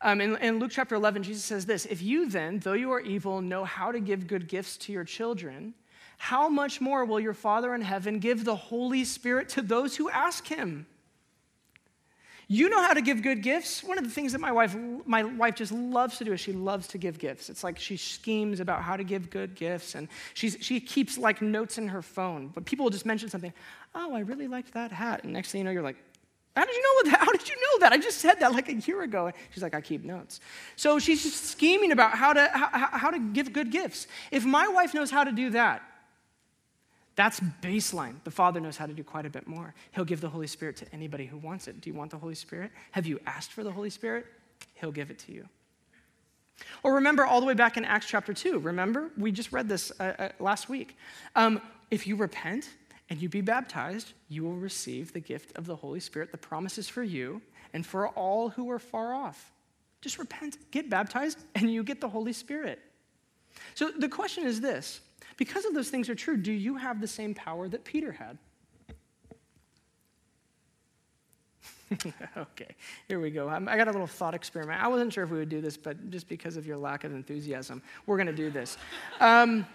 Um, 0.00 0.20
in, 0.20 0.36
in 0.36 0.58
Luke 0.58 0.72
chapter 0.72 0.96
11, 0.96 1.22
Jesus 1.22 1.44
says 1.44 1.64
this 1.64 1.86
If 1.86 2.02
you 2.02 2.28
then, 2.28 2.58
though 2.58 2.72
you 2.72 2.90
are 2.92 3.00
evil, 3.00 3.40
know 3.40 3.64
how 3.64 3.92
to 3.92 4.00
give 4.00 4.26
good 4.26 4.48
gifts 4.48 4.76
to 4.78 4.92
your 4.92 5.04
children, 5.04 5.74
how 6.18 6.48
much 6.48 6.80
more 6.80 7.04
will 7.04 7.20
your 7.20 7.34
Father 7.34 7.74
in 7.74 7.80
heaven 7.80 8.18
give 8.18 8.44
the 8.44 8.56
Holy 8.56 9.04
Spirit 9.04 9.48
to 9.50 9.62
those 9.62 9.96
who 9.96 10.10
ask 10.10 10.46
him? 10.46 10.86
You 12.48 12.68
know 12.68 12.82
how 12.82 12.92
to 12.92 13.00
give 13.00 13.22
good 13.22 13.42
gifts. 13.42 13.82
One 13.82 13.96
of 13.96 14.04
the 14.04 14.10
things 14.10 14.32
that 14.32 14.40
my 14.40 14.52
wife, 14.52 14.76
my 15.06 15.24
wife 15.24 15.54
just 15.54 15.72
loves 15.72 16.18
to 16.18 16.24
do 16.24 16.32
is 16.32 16.40
she 16.40 16.52
loves 16.52 16.86
to 16.88 16.98
give 16.98 17.18
gifts. 17.18 17.48
It's 17.48 17.64
like 17.64 17.78
she 17.78 17.96
schemes 17.96 18.60
about 18.60 18.82
how 18.82 18.96
to 18.96 19.04
give 19.04 19.30
good 19.30 19.54
gifts, 19.54 19.94
and 19.94 20.08
she's, 20.34 20.56
she 20.60 20.80
keeps 20.80 21.16
like 21.16 21.40
notes 21.40 21.78
in 21.78 21.88
her 21.88 22.02
phone. 22.02 22.48
But 22.48 22.66
people 22.66 22.84
will 22.84 22.90
just 22.90 23.06
mention 23.06 23.30
something. 23.30 23.52
Oh, 23.94 24.14
I 24.14 24.20
really 24.20 24.48
liked 24.48 24.74
that 24.74 24.92
hat, 24.92 25.24
and 25.24 25.32
next 25.32 25.52
thing 25.52 25.60
you 25.60 25.64
know, 25.64 25.70
you're 25.70 25.82
like, 25.82 25.96
how 26.56 26.64
did 26.64 26.74
you 26.74 26.82
know 26.82 27.10
that? 27.10 27.20
How 27.24 27.32
did 27.32 27.48
you 27.48 27.56
know 27.56 27.80
that? 27.80 27.92
I 27.92 27.98
just 27.98 28.18
said 28.18 28.38
that 28.40 28.52
like 28.52 28.68
a 28.68 28.74
year 28.74 29.02
ago. 29.02 29.32
She's 29.50 29.62
like, 29.62 29.74
I 29.74 29.80
keep 29.80 30.04
notes. 30.04 30.40
So 30.76 31.00
she's 31.00 31.24
just 31.24 31.46
scheming 31.46 31.90
about 31.90 32.12
how 32.12 32.32
to 32.32 32.48
how, 32.52 32.96
how 32.96 33.10
to 33.10 33.18
give 33.18 33.52
good 33.52 33.72
gifts. 33.72 34.06
If 34.30 34.44
my 34.44 34.68
wife 34.68 34.94
knows 34.94 35.10
how 35.10 35.24
to 35.24 35.32
do 35.32 35.50
that, 35.50 35.82
that's 37.16 37.40
baseline. 37.62 38.16
The 38.24 38.30
Father 38.30 38.60
knows 38.60 38.76
how 38.76 38.86
to 38.86 38.92
do 38.92 39.04
quite 39.04 39.26
a 39.26 39.30
bit 39.30 39.46
more. 39.46 39.74
He'll 39.92 40.04
give 40.04 40.20
the 40.20 40.28
Holy 40.28 40.46
Spirit 40.46 40.76
to 40.78 40.86
anybody 40.92 41.26
who 41.26 41.38
wants 41.38 41.68
it. 41.68 41.80
Do 41.80 41.88
you 41.88 41.94
want 41.94 42.10
the 42.10 42.18
Holy 42.18 42.34
Spirit? 42.34 42.72
Have 42.90 43.06
you 43.06 43.20
asked 43.26 43.52
for 43.52 43.62
the 43.62 43.70
Holy 43.70 43.90
Spirit? 43.90 44.26
He'll 44.74 44.92
give 44.92 45.10
it 45.10 45.18
to 45.20 45.32
you. 45.32 45.48
Or 46.82 46.94
remember 46.94 47.24
all 47.24 47.40
the 47.40 47.46
way 47.46 47.54
back 47.54 47.76
in 47.76 47.84
Acts 47.84 48.06
chapter 48.06 48.32
2. 48.32 48.58
Remember? 48.58 49.10
We 49.16 49.32
just 49.32 49.52
read 49.52 49.68
this 49.68 49.92
uh, 50.00 50.14
uh, 50.18 50.28
last 50.38 50.68
week. 50.68 50.96
Um, 51.36 51.60
if 51.90 52.06
you 52.06 52.16
repent 52.16 52.70
and 53.10 53.20
you 53.20 53.28
be 53.28 53.40
baptized, 53.40 54.12
you 54.28 54.42
will 54.42 54.56
receive 54.56 55.12
the 55.12 55.20
gift 55.20 55.56
of 55.56 55.66
the 55.66 55.76
Holy 55.76 56.00
Spirit. 56.00 56.32
The 56.32 56.38
promise 56.38 56.78
is 56.78 56.88
for 56.88 57.02
you 57.02 57.42
and 57.72 57.84
for 57.84 58.08
all 58.08 58.48
who 58.50 58.70
are 58.70 58.78
far 58.78 59.14
off. 59.14 59.52
Just 60.00 60.18
repent, 60.18 60.58
get 60.70 60.90
baptized, 60.90 61.38
and 61.54 61.72
you 61.72 61.82
get 61.82 62.00
the 62.00 62.08
Holy 62.08 62.32
Spirit. 62.32 62.80
So 63.74 63.90
the 63.90 64.08
question 64.08 64.44
is 64.44 64.60
this 64.60 65.00
because 65.36 65.64
of 65.64 65.74
those 65.74 65.90
things 65.90 66.08
are 66.08 66.14
true, 66.14 66.36
do 66.36 66.52
you 66.52 66.76
have 66.76 67.00
the 67.00 67.08
same 67.08 67.34
power 67.34 67.68
that 67.68 67.84
Peter 67.84 68.12
had? 68.12 68.38
okay, 72.36 72.74
here 73.08 73.20
we 73.20 73.30
go. 73.30 73.48
I 73.48 73.76
got 73.76 73.88
a 73.88 73.92
little 73.92 74.06
thought 74.06 74.34
experiment. 74.34 74.82
I 74.82 74.88
wasn't 74.88 75.12
sure 75.12 75.24
if 75.24 75.30
we 75.30 75.38
would 75.38 75.48
do 75.48 75.60
this, 75.60 75.76
but 75.76 76.10
just 76.10 76.28
because 76.28 76.56
of 76.56 76.66
your 76.66 76.76
lack 76.76 77.04
of 77.04 77.12
enthusiasm, 77.12 77.82
we're 78.06 78.16
going 78.16 78.26
to 78.26 78.32
do 78.32 78.50
this. 78.50 78.78
Um, 79.20 79.66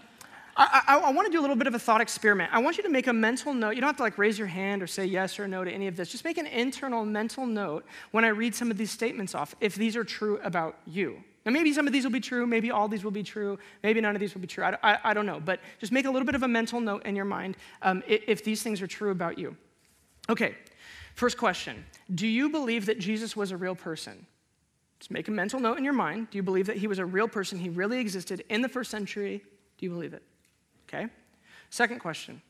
I, 0.57 0.81
I, 0.87 0.97
I 0.97 1.11
want 1.11 1.27
to 1.27 1.31
do 1.31 1.39
a 1.39 1.43
little 1.43 1.55
bit 1.55 1.67
of 1.67 1.75
a 1.75 1.79
thought 1.79 2.01
experiment. 2.01 2.51
I 2.53 2.59
want 2.59 2.77
you 2.77 2.83
to 2.83 2.89
make 2.89 3.07
a 3.07 3.13
mental 3.13 3.53
note. 3.53 3.75
You 3.75 3.81
don't 3.81 3.87
have 3.87 3.97
to 3.97 4.03
like 4.03 4.17
raise 4.17 4.37
your 4.37 4.47
hand 4.47 4.83
or 4.83 4.87
say 4.87 5.05
yes 5.05 5.39
or 5.39 5.47
no 5.47 5.63
to 5.63 5.71
any 5.71 5.87
of 5.87 5.95
this. 5.95 6.09
Just 6.09 6.25
make 6.25 6.37
an 6.37 6.47
internal 6.47 7.05
mental 7.05 7.45
note 7.45 7.85
when 8.11 8.25
I 8.25 8.29
read 8.29 8.53
some 8.53 8.69
of 8.69 8.77
these 8.77 8.91
statements 8.91 9.33
off, 9.33 9.55
if 9.61 9.75
these 9.75 9.95
are 9.95 10.03
true 10.03 10.39
about 10.43 10.77
you. 10.85 11.23
Now, 11.49 11.53
maybe 11.53 11.73
some 11.73 11.87
of 11.87 11.93
these 11.93 12.03
will 12.03 12.11
be 12.11 12.19
true, 12.19 12.45
maybe 12.45 12.69
all 12.69 12.87
these 12.87 13.03
will 13.03 13.09
be 13.09 13.23
true, 13.23 13.57
maybe 13.81 13.99
none 14.01 14.15
of 14.15 14.19
these 14.19 14.35
will 14.35 14.41
be 14.41 14.45
true. 14.45 14.63
I, 14.63 14.77
I, 14.83 14.99
I 15.05 15.13
don't 15.15 15.25
know, 15.25 15.39
but 15.39 15.59
just 15.79 15.91
make 15.91 16.05
a 16.05 16.11
little 16.11 16.27
bit 16.27 16.35
of 16.35 16.43
a 16.43 16.47
mental 16.47 16.79
note 16.79 17.07
in 17.07 17.15
your 17.15 17.25
mind 17.25 17.57
um, 17.81 18.03
if, 18.05 18.21
if 18.27 18.43
these 18.43 18.61
things 18.61 18.83
are 18.83 18.87
true 18.87 19.09
about 19.09 19.39
you. 19.39 19.57
Okay, 20.29 20.53
first 21.15 21.39
question 21.39 21.83
Do 22.13 22.27
you 22.27 22.51
believe 22.51 22.85
that 22.85 22.99
Jesus 22.99 23.35
was 23.35 23.49
a 23.49 23.57
real 23.57 23.73
person? 23.73 24.27
Just 24.99 25.09
make 25.09 25.27
a 25.27 25.31
mental 25.31 25.59
note 25.59 25.79
in 25.79 25.83
your 25.83 25.93
mind. 25.93 26.29
Do 26.29 26.37
you 26.37 26.43
believe 26.43 26.67
that 26.67 26.77
he 26.77 26.85
was 26.85 26.99
a 26.99 27.05
real 27.05 27.27
person? 27.27 27.57
He 27.57 27.69
really 27.69 27.97
existed 27.97 28.43
in 28.49 28.61
the 28.61 28.69
first 28.69 28.91
century? 28.91 29.43
Do 29.79 29.87
you 29.87 29.89
believe 29.89 30.13
it? 30.13 30.21
Okay. 30.87 31.07
Second 31.71 31.97
question 31.97 32.43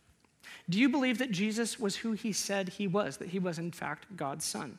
Do 0.67 0.77
you 0.77 0.89
believe 0.89 1.19
that 1.19 1.31
Jesus 1.31 1.79
was 1.79 1.95
who 1.95 2.11
he 2.11 2.33
said 2.33 2.67
he 2.67 2.85
was, 2.85 3.15
that 3.15 3.29
he 3.29 3.39
was, 3.39 3.59
in 3.59 3.71
fact, 3.71 4.07
God's 4.17 4.43
son? 4.43 4.77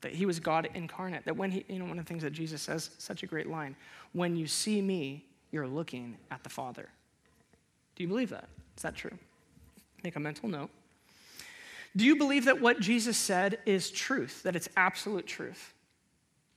That 0.00 0.12
he 0.12 0.26
was 0.26 0.40
God 0.40 0.68
incarnate. 0.74 1.24
That 1.24 1.36
when 1.36 1.50
he, 1.50 1.64
you 1.68 1.78
know, 1.78 1.84
one 1.84 1.98
of 1.98 2.04
the 2.04 2.08
things 2.08 2.22
that 2.22 2.32
Jesus 2.32 2.62
says, 2.62 2.90
such 2.98 3.22
a 3.22 3.26
great 3.26 3.48
line, 3.48 3.76
when 4.12 4.36
you 4.36 4.46
see 4.46 4.80
me, 4.80 5.24
you're 5.50 5.68
looking 5.68 6.16
at 6.30 6.42
the 6.42 6.48
Father. 6.48 6.88
Do 7.96 8.02
you 8.02 8.08
believe 8.08 8.30
that? 8.30 8.48
Is 8.76 8.82
that 8.82 8.94
true? 8.94 9.16
Make 10.02 10.16
a 10.16 10.20
mental 10.20 10.48
note. 10.48 10.70
Do 11.96 12.04
you 12.04 12.16
believe 12.16 12.44
that 12.44 12.60
what 12.60 12.80
Jesus 12.80 13.18
said 13.18 13.58
is 13.66 13.90
truth, 13.90 14.42
that 14.44 14.54
it's 14.54 14.68
absolute 14.76 15.26
truth? 15.26 15.74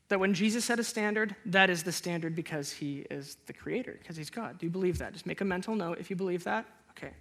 That 0.09 0.19
when 0.19 0.33
Jesus 0.33 0.65
set 0.65 0.79
a 0.79 0.83
standard, 0.83 1.35
that 1.47 1.69
is 1.69 1.83
the 1.83 1.91
standard 1.91 2.35
because 2.35 2.71
he 2.71 3.05
is 3.09 3.37
the 3.47 3.53
creator, 3.53 3.97
because 3.99 4.15
he's 4.15 4.29
God. 4.29 4.59
Do 4.59 4.65
you 4.65 4.69
believe 4.69 4.99
that? 4.99 5.13
Just 5.13 5.25
make 5.25 5.41
a 5.41 5.45
mental 5.45 5.75
note 5.75 5.97
if 5.99 6.09
you 6.09 6.15
believe 6.15 6.43
that. 6.43 6.65
Okay. 6.91 7.13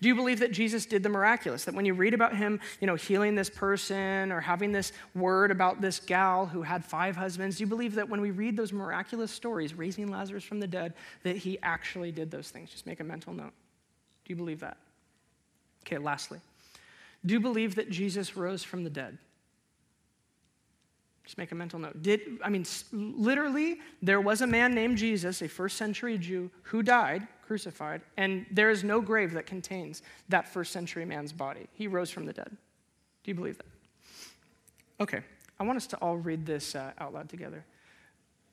Do 0.00 0.08
you 0.08 0.14
believe 0.14 0.40
that 0.40 0.50
Jesus 0.50 0.86
did 0.86 1.02
the 1.02 1.10
miraculous? 1.10 1.64
That 1.64 1.74
when 1.74 1.84
you 1.84 1.92
read 1.92 2.14
about 2.14 2.34
him, 2.34 2.58
you 2.80 2.86
know, 2.86 2.94
healing 2.94 3.34
this 3.34 3.50
person 3.50 4.32
or 4.32 4.40
having 4.40 4.72
this 4.72 4.92
word 5.14 5.50
about 5.50 5.82
this 5.82 6.00
gal 6.00 6.46
who 6.46 6.62
had 6.62 6.84
five 6.84 7.16
husbands, 7.16 7.58
do 7.58 7.64
you 7.64 7.66
believe 7.66 7.94
that 7.96 8.08
when 8.08 8.20
we 8.20 8.30
read 8.30 8.56
those 8.56 8.72
miraculous 8.72 9.30
stories, 9.30 9.74
raising 9.74 10.10
Lazarus 10.10 10.42
from 10.42 10.58
the 10.58 10.66
dead, 10.66 10.94
that 11.22 11.36
he 11.36 11.58
actually 11.62 12.12
did 12.12 12.30
those 12.30 12.48
things? 12.48 12.70
Just 12.70 12.86
make 12.86 13.00
a 13.00 13.04
mental 13.04 13.34
note. 13.34 13.52
Do 14.24 14.32
you 14.32 14.36
believe 14.36 14.60
that? 14.60 14.78
Okay, 15.84 15.98
lastly, 15.98 16.40
do 17.26 17.34
you 17.34 17.40
believe 17.40 17.74
that 17.74 17.90
Jesus 17.90 18.36
rose 18.36 18.62
from 18.62 18.84
the 18.84 18.90
dead? 18.90 19.18
Just 21.24 21.36
make 21.36 21.52
a 21.52 21.54
mental 21.54 21.78
note. 21.78 22.02
Did 22.02 22.22
I 22.42 22.48
mean 22.48 22.64
literally 22.92 23.78
there 24.02 24.20
was 24.20 24.40
a 24.40 24.46
man 24.46 24.74
named 24.74 24.96
Jesus, 24.96 25.42
a 25.42 25.48
first 25.48 25.76
century 25.76 26.16
Jew, 26.16 26.50
who 26.62 26.82
died 26.82 27.28
crucified, 27.50 28.00
and 28.16 28.46
there 28.52 28.70
is 28.70 28.84
no 28.84 29.00
grave 29.00 29.32
that 29.32 29.44
contains 29.44 30.02
that 30.28 30.46
first 30.46 30.70
century 30.70 31.04
man's 31.04 31.32
body. 31.32 31.66
He 31.72 31.88
rose 31.88 32.08
from 32.08 32.24
the 32.24 32.32
dead. 32.32 32.56
Do 33.24 33.30
you 33.32 33.34
believe 33.34 33.58
that? 33.58 33.66
Okay, 35.00 35.20
I 35.58 35.64
want 35.64 35.76
us 35.76 35.88
to 35.88 35.96
all 35.96 36.16
read 36.16 36.46
this 36.46 36.76
uh, 36.76 36.92
out 37.00 37.12
loud 37.12 37.28
together. 37.28 37.64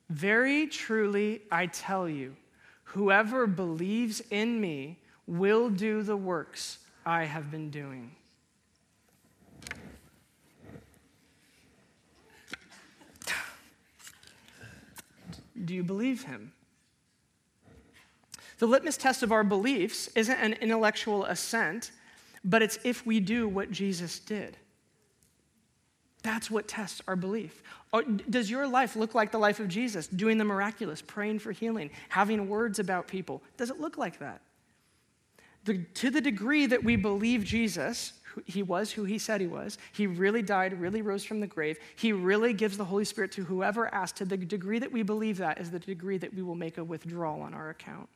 Very 0.09 0.65
truly, 0.65 1.43
I 1.51 1.67
tell 1.67 2.09
you, 2.09 2.35
whoever 2.85 3.45
believes 3.45 4.19
in 4.31 4.59
me 4.59 4.97
will 5.27 5.69
do 5.69 6.01
the 6.01 6.17
works 6.17 6.79
I 7.05 7.25
have 7.25 7.51
been 7.51 7.69
doing. 7.69 8.15
Do 15.65 15.75
you 15.75 15.83
believe 15.83 16.23
him? 16.23 16.51
The 18.59 18.65
litmus 18.65 18.97
test 18.97 19.23
of 19.23 19.31
our 19.31 19.43
beliefs 19.43 20.09
isn't 20.15 20.37
an 20.37 20.53
intellectual 20.53 21.25
assent, 21.25 21.91
but 22.43 22.61
it's 22.61 22.79
if 22.83 23.05
we 23.05 23.19
do 23.19 23.47
what 23.47 23.71
Jesus 23.71 24.19
did. 24.19 24.57
That's 26.23 26.49
what 26.49 26.67
tests 26.67 27.01
our 27.07 27.15
belief. 27.15 27.61
Does 28.29 28.49
your 28.49 28.67
life 28.67 28.95
look 28.95 29.15
like 29.15 29.31
the 29.31 29.37
life 29.37 29.59
of 29.59 29.67
Jesus, 29.67 30.07
doing 30.07 30.37
the 30.37 30.43
miraculous, 30.43 31.01
praying 31.01 31.39
for 31.39 31.51
healing, 31.51 31.89
having 32.09 32.49
words 32.49 32.79
about 32.79 33.07
people? 33.07 33.41
Does 33.55 33.69
it 33.69 33.79
look 33.79 33.97
like 33.97 34.19
that? 34.19 34.41
The, 35.65 35.77
to 35.95 36.09
the 36.09 36.21
degree 36.21 36.65
that 36.65 36.83
we 36.83 36.95
believe 36.95 37.43
Jesus, 37.43 38.13
he 38.45 38.63
was 38.63 38.91
who 38.91 39.03
he 39.03 39.19
said 39.19 39.39
he 39.39 39.47
was, 39.47 39.77
he 39.93 40.07
really 40.07 40.41
died, 40.41 40.79
really 40.79 41.01
rose 41.01 41.23
from 41.23 41.39
the 41.39 41.47
grave, 41.47 41.77
he 41.95 42.11
really 42.11 42.53
gives 42.53 42.77
the 42.77 42.85
Holy 42.85 43.05
Spirit 43.05 43.31
to 43.33 43.45
whoever 43.45 43.93
asks, 43.93 44.17
to 44.19 44.25
the 44.25 44.37
degree 44.37 44.79
that 44.79 44.91
we 44.91 45.03
believe 45.03 45.37
that 45.37 45.59
is 45.59 45.71
the 45.71 45.79
degree 45.79 46.17
that 46.17 46.33
we 46.33 46.41
will 46.41 46.55
make 46.55 46.77
a 46.77 46.83
withdrawal 46.83 47.41
on 47.41 47.53
our 47.53 47.69
account. 47.69 48.09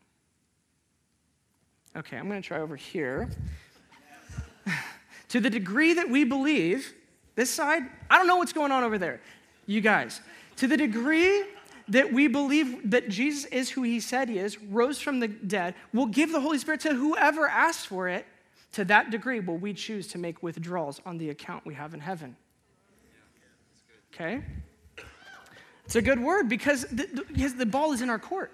Okay, 1.95 2.17
I'm 2.17 2.27
going 2.30 2.41
to 2.41 2.47
try 2.47 2.60
over 2.60 2.75
here. 2.75 3.30
to 5.30 5.39
the 5.39 5.49
degree 5.49 5.93
that 5.93 6.10
we 6.10 6.23
believe, 6.23 6.93
this 7.36 7.49
side, 7.49 7.84
I 8.10 8.17
don't 8.17 8.27
know 8.27 8.38
what's 8.38 8.54
going 8.54 8.71
on 8.71 8.84
over 8.84 8.97
there. 8.97 9.21
You 9.65 9.82
guys, 9.82 10.21
to 10.58 10.67
the 10.67 10.77
degree 10.77 11.43
that 11.89 12.12
we 12.12 12.27
believe 12.27 12.91
that 12.91 13.10
Jesus 13.10 13.45
is 13.45 13.69
who 13.69 13.84
he 13.84 13.99
said 13.99 14.30
he 14.30 14.38
is, 14.38 14.62
rose 14.62 14.99
from 14.99 15.19
the 15.19 15.27
dead, 15.27 15.75
will 15.93 16.06
give 16.06 16.32
the 16.32 16.39
Holy 16.39 16.58
Spirit 16.58 16.82
to 16.82 16.93
whoever 16.93 17.47
asks 17.47 17.86
for 17.86 18.08
it, 18.08 18.25
to 18.73 18.86
that 18.86 19.12
degree 19.12 19.41
will 19.41 19.58
we 19.58 19.73
choose 19.73 20.08
to 20.08 20.17
make 20.17 20.41
withdrawals 20.41 21.01
on 21.06 21.17
the 21.17 21.30
account 21.30 21.65
we 21.65 21.73
have 21.73 21.93
in 21.93 21.99
heaven. 21.99 22.38
Okay? 24.13 24.41
It's 25.86 25.95
a 25.97 26.01
good 26.01 26.19
word 26.19 26.47
because 26.47 26.84
the, 26.84 27.25
because 27.27 27.56
the 27.56 27.65
ball 27.65 27.91
is 27.91 28.01
in 28.01 28.10
our 28.10 28.19
court. 28.19 28.54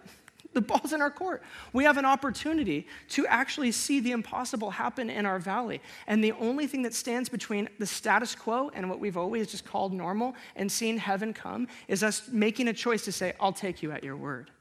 The 0.53 0.61
ball's 0.61 0.93
in 0.93 1.01
our 1.01 1.11
court. 1.11 1.43
We 1.73 1.83
have 1.83 1.97
an 1.97 2.05
opportunity 2.05 2.87
to 3.09 3.27
actually 3.27 3.71
see 3.71 3.99
the 3.99 4.11
impossible 4.11 4.71
happen 4.71 5.09
in 5.09 5.25
our 5.25 5.39
valley. 5.39 5.81
And 6.07 6.23
the 6.23 6.31
only 6.33 6.67
thing 6.67 6.81
that 6.83 6.93
stands 6.93 7.29
between 7.29 7.69
the 7.79 7.85
status 7.85 8.35
quo 8.35 8.71
and 8.73 8.89
what 8.89 8.99
we've 8.99 9.17
always 9.17 9.51
just 9.51 9.65
called 9.65 9.93
normal 9.93 10.35
and 10.55 10.71
seeing 10.71 10.97
heaven 10.97 11.33
come 11.33 11.67
is 11.87 12.03
us 12.03 12.27
making 12.31 12.67
a 12.67 12.73
choice 12.73 13.05
to 13.05 13.11
say, 13.11 13.33
I'll 13.39 13.53
take 13.53 13.83
you 13.83 13.91
at 13.91 14.03
your 14.03 14.15
word. 14.15 14.51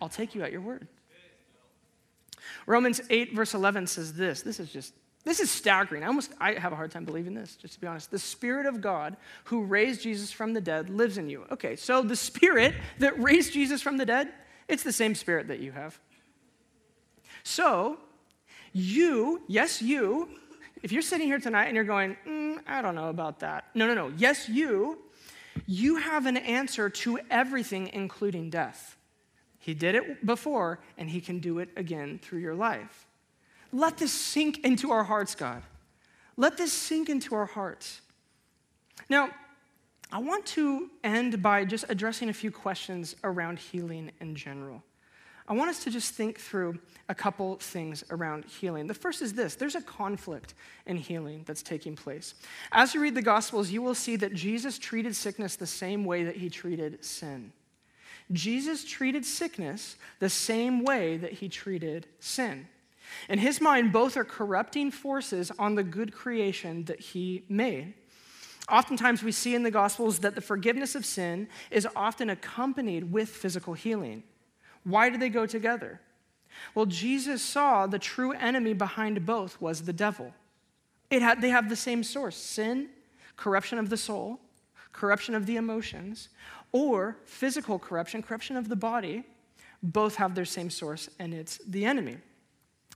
I'll 0.00 0.08
take 0.08 0.34
you 0.34 0.42
at 0.42 0.52
your 0.52 0.60
word. 0.60 0.86
Romans 2.66 3.00
8, 3.10 3.34
verse 3.34 3.54
11 3.54 3.86
says 3.86 4.12
this. 4.12 4.42
This 4.42 4.60
is 4.60 4.70
just 4.70 4.94
this 5.24 5.40
is 5.40 5.50
staggering. 5.50 6.04
I 6.04 6.08
almost 6.08 6.32
I 6.38 6.52
have 6.52 6.72
a 6.72 6.76
hard 6.76 6.90
time 6.90 7.06
believing 7.06 7.32
this, 7.32 7.56
just 7.56 7.74
to 7.74 7.80
be 7.80 7.86
honest. 7.86 8.10
The 8.10 8.18
Spirit 8.18 8.66
of 8.66 8.82
God 8.82 9.16
who 9.44 9.64
raised 9.64 10.02
Jesus 10.02 10.30
from 10.30 10.52
the 10.52 10.60
dead 10.60 10.90
lives 10.90 11.16
in 11.16 11.30
you. 11.30 11.46
Okay, 11.50 11.76
so 11.76 12.02
the 12.02 12.16
Spirit 12.16 12.74
that 12.98 13.18
raised 13.18 13.54
Jesus 13.54 13.80
from 13.80 13.96
the 13.96 14.04
dead 14.04 14.28
it's 14.68 14.82
the 14.82 14.92
same 14.92 15.14
spirit 15.14 15.48
that 15.48 15.60
you 15.60 15.72
have. 15.72 15.98
So, 17.42 17.98
you, 18.72 19.42
yes, 19.46 19.82
you, 19.82 20.28
if 20.82 20.92
you're 20.92 21.02
sitting 21.02 21.26
here 21.26 21.38
tonight 21.38 21.66
and 21.66 21.74
you're 21.74 21.84
going, 21.84 22.16
mm, 22.26 22.58
I 22.66 22.82
don't 22.82 22.94
know 22.94 23.08
about 23.08 23.40
that. 23.40 23.64
No, 23.74 23.86
no, 23.86 23.94
no. 23.94 24.12
Yes, 24.16 24.48
you, 24.48 24.98
you 25.66 25.96
have 25.96 26.26
an 26.26 26.36
answer 26.36 26.88
to 26.90 27.18
everything, 27.30 27.90
including 27.92 28.50
death. 28.50 28.96
He 29.58 29.72
did 29.72 29.94
it 29.94 30.26
before, 30.26 30.80
and 30.98 31.08
He 31.08 31.20
can 31.20 31.38
do 31.38 31.58
it 31.58 31.70
again 31.76 32.18
through 32.22 32.40
your 32.40 32.54
life. 32.54 33.06
Let 33.72 33.96
this 33.98 34.12
sink 34.12 34.58
into 34.64 34.90
our 34.90 35.04
hearts, 35.04 35.34
God. 35.34 35.62
Let 36.36 36.56
this 36.56 36.72
sink 36.72 37.08
into 37.08 37.34
our 37.34 37.46
hearts. 37.46 38.00
Now, 39.08 39.30
I 40.12 40.18
want 40.18 40.46
to 40.46 40.90
end 41.02 41.42
by 41.42 41.64
just 41.64 41.86
addressing 41.88 42.28
a 42.28 42.32
few 42.32 42.50
questions 42.50 43.16
around 43.24 43.58
healing 43.58 44.12
in 44.20 44.36
general. 44.36 44.82
I 45.46 45.52
want 45.52 45.68
us 45.68 45.84
to 45.84 45.90
just 45.90 46.14
think 46.14 46.40
through 46.40 46.78
a 47.08 47.14
couple 47.14 47.56
things 47.56 48.02
around 48.10 48.46
healing. 48.46 48.86
The 48.86 48.94
first 48.94 49.20
is 49.20 49.34
this 49.34 49.56
there's 49.56 49.74
a 49.74 49.82
conflict 49.82 50.54
in 50.86 50.96
healing 50.96 51.42
that's 51.46 51.62
taking 51.62 51.96
place. 51.96 52.34
As 52.72 52.94
you 52.94 53.00
read 53.00 53.14
the 53.14 53.22
Gospels, 53.22 53.70
you 53.70 53.82
will 53.82 53.94
see 53.94 54.16
that 54.16 54.32
Jesus 54.32 54.78
treated 54.78 55.14
sickness 55.14 55.56
the 55.56 55.66
same 55.66 56.04
way 56.04 56.24
that 56.24 56.36
he 56.36 56.48
treated 56.48 57.04
sin. 57.04 57.52
Jesus 58.32 58.84
treated 58.84 59.26
sickness 59.26 59.96
the 60.18 60.30
same 60.30 60.82
way 60.82 61.18
that 61.18 61.32
he 61.32 61.48
treated 61.50 62.06
sin. 62.20 62.68
In 63.28 63.38
his 63.38 63.60
mind, 63.60 63.92
both 63.92 64.16
are 64.16 64.24
corrupting 64.24 64.90
forces 64.90 65.52
on 65.58 65.74
the 65.74 65.82
good 65.82 66.12
creation 66.12 66.84
that 66.84 67.00
he 67.00 67.44
made. 67.50 67.92
Oftentimes, 68.70 69.22
we 69.22 69.32
see 69.32 69.54
in 69.54 69.62
the 69.62 69.70
Gospels 69.70 70.20
that 70.20 70.34
the 70.34 70.40
forgiveness 70.40 70.94
of 70.94 71.04
sin 71.04 71.48
is 71.70 71.86
often 71.94 72.30
accompanied 72.30 73.12
with 73.12 73.28
physical 73.28 73.74
healing. 73.74 74.22
Why 74.84 75.10
do 75.10 75.18
they 75.18 75.28
go 75.28 75.46
together? 75.46 76.00
Well, 76.74 76.86
Jesus 76.86 77.42
saw 77.42 77.86
the 77.86 77.98
true 77.98 78.32
enemy 78.32 78.72
behind 78.72 79.26
both 79.26 79.60
was 79.60 79.82
the 79.82 79.92
devil. 79.92 80.32
It 81.10 81.20
had, 81.20 81.40
they 81.42 81.50
have 81.50 81.68
the 81.68 81.76
same 81.76 82.02
source 82.02 82.36
sin, 82.36 82.88
corruption 83.36 83.78
of 83.78 83.90
the 83.90 83.96
soul, 83.96 84.40
corruption 84.92 85.34
of 85.34 85.46
the 85.46 85.56
emotions, 85.56 86.28
or 86.72 87.16
physical 87.24 87.78
corruption, 87.78 88.22
corruption 88.22 88.56
of 88.56 88.68
the 88.68 88.76
body. 88.76 89.24
Both 89.82 90.14
have 90.16 90.34
their 90.34 90.46
same 90.46 90.70
source, 90.70 91.10
and 91.18 91.34
it's 91.34 91.58
the 91.66 91.84
enemy. 91.84 92.18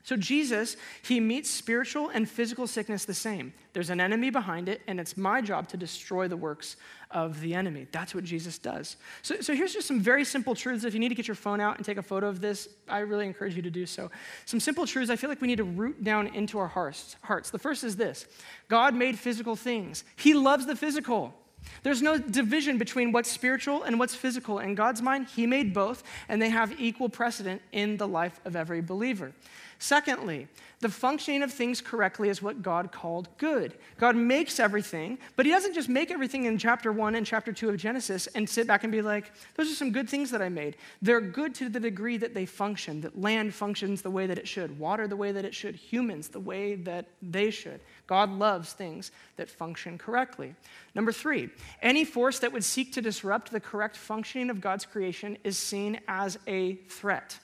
So, 0.09 0.17
Jesus, 0.17 0.79
he 1.03 1.21
meets 1.21 1.51
spiritual 1.51 2.09
and 2.09 2.27
physical 2.27 2.67
sickness 2.67 3.05
the 3.05 3.13
same. 3.13 3.53
There's 3.75 3.91
an 3.91 4.01
enemy 4.01 4.31
behind 4.31 4.67
it, 4.67 4.81
and 4.87 4.99
it's 4.99 5.19
my 5.19 5.43
job 5.43 5.69
to 5.69 5.77
destroy 5.77 6.29
the 6.29 6.37
works 6.37 6.77
of 7.11 7.43
the 7.43 7.53
enemy. 7.53 7.87
That's 7.93 8.15
what 8.15 8.25
Jesus 8.25 8.59
does. 8.59 8.97
So, 9.21 9.43
so, 9.43 9.55
here's 9.55 9.75
just 9.75 9.87
some 9.87 10.01
very 10.01 10.25
simple 10.25 10.55
truths. 10.55 10.85
If 10.85 10.95
you 10.95 10.99
need 10.99 11.11
to 11.11 11.15
get 11.15 11.29
your 11.29 11.35
phone 11.35 11.61
out 11.61 11.77
and 11.77 11.85
take 11.85 11.99
a 11.99 12.03
photo 12.03 12.27
of 12.27 12.41
this, 12.41 12.71
I 12.89 13.01
really 13.01 13.27
encourage 13.27 13.55
you 13.55 13.61
to 13.61 13.71
do 13.71 13.85
so. 13.85 14.11
Some 14.47 14.61
simple 14.61 14.87
truths 14.87 15.11
I 15.11 15.17
feel 15.17 15.29
like 15.29 15.43
we 15.43 15.47
need 15.47 15.59
to 15.59 15.65
root 15.65 16.03
down 16.03 16.29
into 16.29 16.59
our 16.59 16.69
hearts. 16.69 17.17
hearts. 17.21 17.51
The 17.51 17.59
first 17.59 17.85
is 17.85 17.95
this 17.97 18.25
God 18.71 18.95
made 18.95 19.19
physical 19.19 19.57
things, 19.57 20.05
He 20.17 20.33
loves 20.33 20.65
the 20.65 20.75
physical. 20.75 21.35
There's 21.83 22.01
no 22.01 22.19
division 22.19 22.79
between 22.79 23.13
what's 23.13 23.31
spiritual 23.31 23.83
and 23.83 23.99
what's 23.99 24.15
physical. 24.15 24.59
In 24.59 24.75
God's 24.75 25.03
mind, 25.03 25.27
He 25.27 25.47
made 25.47 25.75
both, 25.75 26.03
and 26.31 26.41
they 26.41 26.49
have 26.49 26.81
equal 26.81 27.11
precedent 27.11 27.61
in 27.73 27.99
the 27.99 28.09
life 28.09 28.41
of 28.47 28.57
every 28.57 28.81
believer. 28.81 29.33
Secondly, 29.81 30.49
the 30.81 30.89
functioning 30.89 31.43
of 31.43 31.53
things 31.53 31.81
correctly 31.81 32.29
is 32.29 32.43
what 32.43 32.63
God 32.63 32.91
called 32.91 33.29
good. 33.39 33.75
God 33.99 34.17
makes 34.17 34.59
everything, 34.59 35.19
but 35.37 35.47
He 35.47 35.53
doesn't 35.53 35.75
just 35.75 35.89
make 35.89 36.11
everything 36.11 36.47
in 36.47 36.59
chapter 36.59 36.91
one 36.91 37.15
and 37.15 37.25
chapter 37.25 37.53
two 37.53 37.69
of 37.69 37.77
Genesis 37.77 38.27
and 38.29 38.49
sit 38.49 38.67
back 38.67 38.83
and 38.83 38.91
be 38.91 39.03
like, 39.03 39.33
those 39.55 39.71
are 39.71 39.75
some 39.75 39.93
good 39.93 40.09
things 40.09 40.33
that 40.33 40.43
I 40.43 40.49
made. 40.49 40.77
They're 41.01 41.21
good 41.21 41.55
to 41.57 41.69
the 41.69 41.79
degree 41.79 42.17
that 42.17 42.35
they 42.35 42.45
function, 42.45 43.01
that 43.03 43.21
land 43.21 43.55
functions 43.55 44.03
the 44.03 44.11
way 44.11 44.27
that 44.27 44.39
it 44.39 44.49
should, 44.49 44.79
water 44.81 45.07
the 45.07 45.17
way 45.17 45.31
that 45.31 45.45
it 45.45 45.55
should, 45.55 45.77
humans 45.77 46.29
the 46.29 46.41
way 46.41 46.75
that 46.75 47.07
they 47.23 47.51
should. 47.51 47.81
God 48.09 48.31
loves 48.31 48.73
things 48.73 49.13
that 49.37 49.49
function 49.49 49.97
correctly. 49.97 50.55
Number 50.95 51.13
three, 51.13 51.51
any 51.83 52.05
force 52.05 52.41
that 52.41 52.53
would 52.53 52.65
seek 52.65 52.93
to 52.95 53.01
disrupt 53.01 53.53
the 53.53 53.61
correct 53.61 53.97
functioning 53.97 54.51
of 54.51 54.61
God's 54.61 54.87
creation 54.87 55.39
is 55.45 55.57
seen 55.57 56.01
as 56.09 56.37
a 56.49 56.75
threat. 56.89 57.39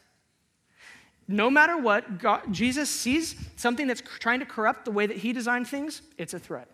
No 1.26 1.48
matter 1.48 1.76
what, 1.76 2.18
God, 2.18 2.42
Jesus 2.52 2.90
sees 2.90 3.34
something 3.56 3.86
that's 3.86 4.02
trying 4.18 4.40
to 4.40 4.46
corrupt 4.46 4.84
the 4.84 4.90
way 4.90 5.06
that 5.06 5.16
he 5.16 5.32
designed 5.32 5.66
things, 5.66 6.02
it's 6.18 6.34
a 6.34 6.38
threat. 6.38 6.68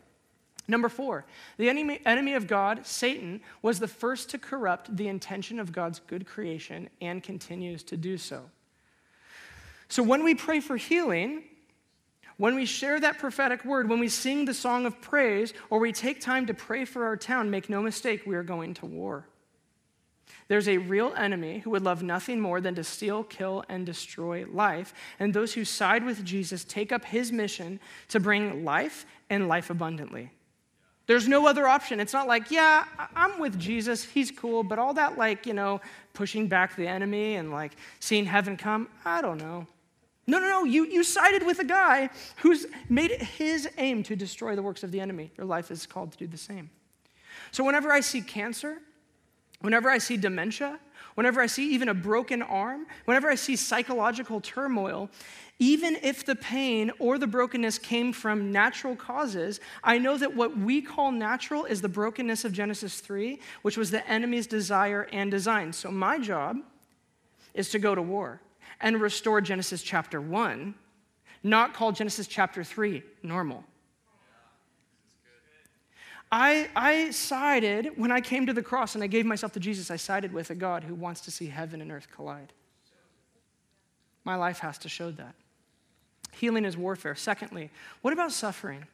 Number 0.66 0.88
four, 0.88 1.24
the 1.56 1.68
enemy, 1.68 2.00
enemy 2.06 2.34
of 2.34 2.46
God, 2.46 2.86
Satan, 2.86 3.40
was 3.60 3.80
the 3.80 3.88
first 3.88 4.30
to 4.30 4.38
corrupt 4.38 4.96
the 4.96 5.08
intention 5.08 5.58
of 5.58 5.72
God's 5.72 6.00
good 6.00 6.26
creation 6.26 6.88
and 7.00 7.22
continues 7.22 7.82
to 7.84 7.96
do 7.96 8.16
so. 8.16 8.42
So 9.88 10.02
when 10.02 10.22
we 10.22 10.36
pray 10.36 10.60
for 10.60 10.76
healing, 10.76 11.42
when 12.36 12.54
we 12.54 12.66
share 12.66 13.00
that 13.00 13.18
prophetic 13.18 13.64
word, 13.64 13.88
when 13.88 13.98
we 13.98 14.08
sing 14.08 14.44
the 14.44 14.54
song 14.54 14.86
of 14.86 15.00
praise, 15.00 15.52
or 15.68 15.80
we 15.80 15.92
take 15.92 16.20
time 16.20 16.46
to 16.46 16.54
pray 16.54 16.84
for 16.84 17.04
our 17.04 17.16
town, 17.16 17.50
make 17.50 17.68
no 17.68 17.82
mistake, 17.82 18.22
we 18.24 18.36
are 18.36 18.44
going 18.44 18.74
to 18.74 18.86
war. 18.86 19.26
There's 20.48 20.68
a 20.68 20.78
real 20.78 21.12
enemy 21.16 21.58
who 21.58 21.70
would 21.70 21.82
love 21.82 22.02
nothing 22.02 22.40
more 22.40 22.60
than 22.60 22.74
to 22.74 22.84
steal, 22.84 23.24
kill, 23.24 23.64
and 23.68 23.86
destroy 23.86 24.44
life. 24.46 24.92
And 25.18 25.32
those 25.32 25.54
who 25.54 25.64
side 25.64 26.04
with 26.04 26.24
Jesus 26.24 26.64
take 26.64 26.92
up 26.92 27.04
his 27.04 27.30
mission 27.30 27.80
to 28.08 28.20
bring 28.20 28.64
life 28.64 29.06
and 29.28 29.48
life 29.48 29.70
abundantly. 29.70 30.30
There's 31.06 31.26
no 31.26 31.46
other 31.48 31.66
option. 31.66 31.98
It's 31.98 32.12
not 32.12 32.28
like, 32.28 32.50
yeah, 32.50 32.84
I'm 33.16 33.40
with 33.40 33.58
Jesus, 33.58 34.04
he's 34.04 34.30
cool, 34.30 34.62
but 34.62 34.78
all 34.78 34.94
that, 34.94 35.18
like, 35.18 35.44
you 35.44 35.54
know, 35.54 35.80
pushing 36.14 36.46
back 36.46 36.76
the 36.76 36.86
enemy 36.86 37.34
and 37.34 37.50
like 37.50 37.72
seeing 37.98 38.24
heaven 38.24 38.56
come, 38.56 38.88
I 39.04 39.20
don't 39.20 39.38
know. 39.38 39.66
No, 40.28 40.38
no, 40.38 40.48
no, 40.48 40.64
you, 40.64 40.86
you 40.86 41.02
sided 41.02 41.44
with 41.44 41.58
a 41.58 41.64
guy 41.64 42.10
who's 42.36 42.66
made 42.88 43.10
it 43.10 43.20
his 43.20 43.68
aim 43.78 44.04
to 44.04 44.14
destroy 44.14 44.54
the 44.54 44.62
works 44.62 44.84
of 44.84 44.92
the 44.92 45.00
enemy. 45.00 45.32
Your 45.36 45.46
life 45.46 45.72
is 45.72 45.86
called 45.86 46.12
to 46.12 46.18
do 46.18 46.28
the 46.28 46.36
same. 46.36 46.70
So 47.50 47.64
whenever 47.64 47.90
I 47.90 47.98
see 47.98 48.20
cancer, 48.20 48.78
Whenever 49.60 49.90
I 49.90 49.98
see 49.98 50.16
dementia, 50.16 50.78
whenever 51.14 51.40
I 51.40 51.46
see 51.46 51.72
even 51.74 51.88
a 51.88 51.94
broken 51.94 52.40
arm, 52.40 52.86
whenever 53.04 53.28
I 53.28 53.34
see 53.34 53.56
psychological 53.56 54.40
turmoil, 54.40 55.10
even 55.58 55.96
if 56.02 56.24
the 56.24 56.34
pain 56.34 56.90
or 56.98 57.18
the 57.18 57.26
brokenness 57.26 57.78
came 57.78 58.14
from 58.14 58.50
natural 58.50 58.96
causes, 58.96 59.60
I 59.84 59.98
know 59.98 60.16
that 60.16 60.34
what 60.34 60.56
we 60.56 60.80
call 60.80 61.12
natural 61.12 61.66
is 61.66 61.82
the 61.82 61.88
brokenness 61.88 62.46
of 62.46 62.54
Genesis 62.54 63.00
3, 63.00 63.38
which 63.60 63.76
was 63.76 63.90
the 63.90 64.06
enemy's 64.08 64.46
desire 64.46 65.06
and 65.12 65.30
design. 65.30 65.74
So 65.74 65.90
my 65.90 66.18
job 66.18 66.56
is 67.52 67.68
to 67.70 67.78
go 67.78 67.94
to 67.94 68.00
war 68.00 68.40
and 68.80 68.98
restore 68.98 69.42
Genesis 69.42 69.82
chapter 69.82 70.22
1, 70.22 70.74
not 71.42 71.74
call 71.74 71.92
Genesis 71.92 72.26
chapter 72.26 72.64
3 72.64 73.02
normal. 73.22 73.64
I, 76.32 76.68
I 76.76 77.10
sided, 77.10 77.92
when 77.96 78.12
I 78.12 78.20
came 78.20 78.46
to 78.46 78.52
the 78.52 78.62
cross 78.62 78.94
and 78.94 79.02
I 79.02 79.08
gave 79.08 79.26
myself 79.26 79.52
to 79.52 79.60
Jesus, 79.60 79.90
I 79.90 79.96
sided 79.96 80.32
with 80.32 80.50
a 80.50 80.54
God 80.54 80.84
who 80.84 80.94
wants 80.94 81.22
to 81.22 81.30
see 81.30 81.46
heaven 81.46 81.80
and 81.80 81.90
earth 81.90 82.08
collide. 82.14 82.52
My 84.24 84.36
life 84.36 84.60
has 84.60 84.78
to 84.78 84.88
show 84.88 85.10
that. 85.12 85.34
Healing 86.32 86.64
is 86.64 86.76
warfare. 86.76 87.16
Secondly, 87.16 87.70
what 88.02 88.12
about 88.12 88.30
suffering? 88.30 88.84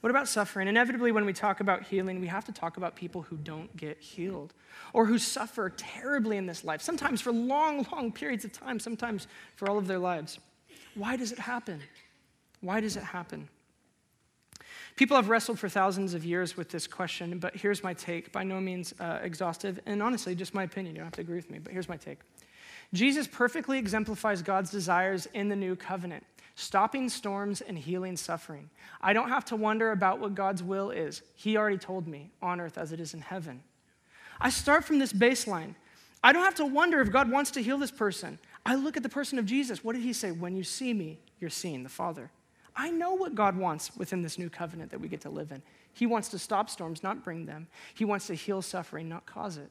What 0.00 0.10
about 0.10 0.28
suffering? 0.28 0.68
Inevitably, 0.68 1.12
when 1.12 1.24
we 1.24 1.32
talk 1.32 1.60
about 1.60 1.84
healing, 1.84 2.20
we 2.20 2.26
have 2.26 2.44
to 2.46 2.52
talk 2.52 2.76
about 2.76 2.96
people 2.96 3.22
who 3.22 3.36
don't 3.36 3.74
get 3.76 3.98
healed 3.98 4.54
or 4.92 5.06
who 5.06 5.18
suffer 5.18 5.70
terribly 5.70 6.36
in 6.36 6.46
this 6.46 6.64
life, 6.64 6.80
sometimes 6.80 7.20
for 7.20 7.32
long, 7.32 7.86
long 7.92 8.10
periods 8.10 8.44
of 8.44 8.52
time, 8.52 8.80
sometimes 8.80 9.26
for 9.56 9.68
all 9.68 9.78
of 9.78 9.86
their 9.86 9.98
lives. 9.98 10.38
Why 10.94 11.16
does 11.16 11.32
it 11.32 11.38
happen? 11.38 11.80
Why 12.60 12.80
does 12.80 12.96
it 12.96 13.02
happen? 13.02 13.48
People 15.00 15.16
have 15.16 15.30
wrestled 15.30 15.58
for 15.58 15.70
thousands 15.70 16.12
of 16.12 16.26
years 16.26 16.58
with 16.58 16.68
this 16.68 16.86
question, 16.86 17.38
but 17.38 17.56
here's 17.56 17.82
my 17.82 17.94
take. 17.94 18.32
By 18.32 18.42
no 18.42 18.60
means 18.60 18.92
uh, 19.00 19.18
exhaustive, 19.22 19.80
and 19.86 20.02
honestly, 20.02 20.34
just 20.34 20.52
my 20.52 20.64
opinion. 20.64 20.94
You 20.94 20.98
don't 20.98 21.06
have 21.06 21.14
to 21.14 21.22
agree 21.22 21.36
with 21.36 21.48
me, 21.48 21.58
but 21.58 21.72
here's 21.72 21.88
my 21.88 21.96
take. 21.96 22.18
Jesus 22.92 23.26
perfectly 23.26 23.78
exemplifies 23.78 24.42
God's 24.42 24.70
desires 24.70 25.24
in 25.32 25.48
the 25.48 25.56
new 25.56 25.74
covenant, 25.74 26.26
stopping 26.54 27.08
storms 27.08 27.62
and 27.62 27.78
healing 27.78 28.14
suffering. 28.14 28.68
I 29.00 29.14
don't 29.14 29.30
have 29.30 29.46
to 29.46 29.56
wonder 29.56 29.92
about 29.92 30.20
what 30.20 30.34
God's 30.34 30.62
will 30.62 30.90
is. 30.90 31.22
He 31.34 31.56
already 31.56 31.78
told 31.78 32.06
me, 32.06 32.30
on 32.42 32.60
earth 32.60 32.76
as 32.76 32.92
it 32.92 33.00
is 33.00 33.14
in 33.14 33.22
heaven. 33.22 33.62
I 34.38 34.50
start 34.50 34.84
from 34.84 34.98
this 34.98 35.14
baseline. 35.14 35.76
I 36.22 36.34
don't 36.34 36.44
have 36.44 36.56
to 36.56 36.66
wonder 36.66 37.00
if 37.00 37.10
God 37.10 37.30
wants 37.30 37.52
to 37.52 37.62
heal 37.62 37.78
this 37.78 37.90
person. 37.90 38.38
I 38.66 38.74
look 38.74 38.98
at 38.98 39.02
the 39.02 39.08
person 39.08 39.38
of 39.38 39.46
Jesus. 39.46 39.82
What 39.82 39.94
did 39.94 40.02
he 40.02 40.12
say? 40.12 40.30
When 40.30 40.56
you 40.56 40.62
see 40.62 40.92
me, 40.92 41.20
you're 41.38 41.48
seeing 41.48 41.84
the 41.84 41.88
Father. 41.88 42.30
I 42.76 42.90
know 42.90 43.14
what 43.14 43.34
God 43.34 43.56
wants 43.56 43.96
within 43.96 44.22
this 44.22 44.38
new 44.38 44.50
covenant 44.50 44.90
that 44.90 45.00
we 45.00 45.08
get 45.08 45.20
to 45.22 45.30
live 45.30 45.52
in. 45.52 45.62
He 45.92 46.06
wants 46.06 46.28
to 46.28 46.38
stop 46.38 46.70
storms, 46.70 47.02
not 47.02 47.24
bring 47.24 47.46
them. 47.46 47.66
He 47.94 48.04
wants 48.04 48.26
to 48.28 48.34
heal 48.34 48.62
suffering, 48.62 49.08
not 49.08 49.26
cause 49.26 49.56
it. 49.56 49.70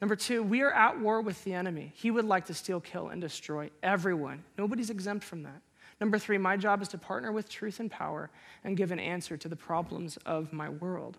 Number 0.00 0.16
two, 0.16 0.42
we 0.42 0.62
are 0.62 0.72
at 0.72 0.98
war 0.98 1.20
with 1.20 1.42
the 1.44 1.54
enemy. 1.54 1.92
He 1.94 2.10
would 2.10 2.24
like 2.24 2.46
to 2.46 2.54
steal, 2.54 2.80
kill, 2.80 3.08
and 3.08 3.20
destroy 3.20 3.70
everyone. 3.82 4.42
Nobody's 4.58 4.90
exempt 4.90 5.24
from 5.24 5.44
that. 5.44 5.62
Number 6.00 6.18
three, 6.18 6.38
my 6.38 6.56
job 6.56 6.82
is 6.82 6.88
to 6.88 6.98
partner 6.98 7.30
with 7.30 7.48
truth 7.48 7.78
and 7.78 7.88
power 7.88 8.28
and 8.64 8.76
give 8.76 8.90
an 8.90 8.98
answer 8.98 9.36
to 9.36 9.48
the 9.48 9.54
problems 9.54 10.16
of 10.26 10.52
my 10.52 10.68
world. 10.68 11.18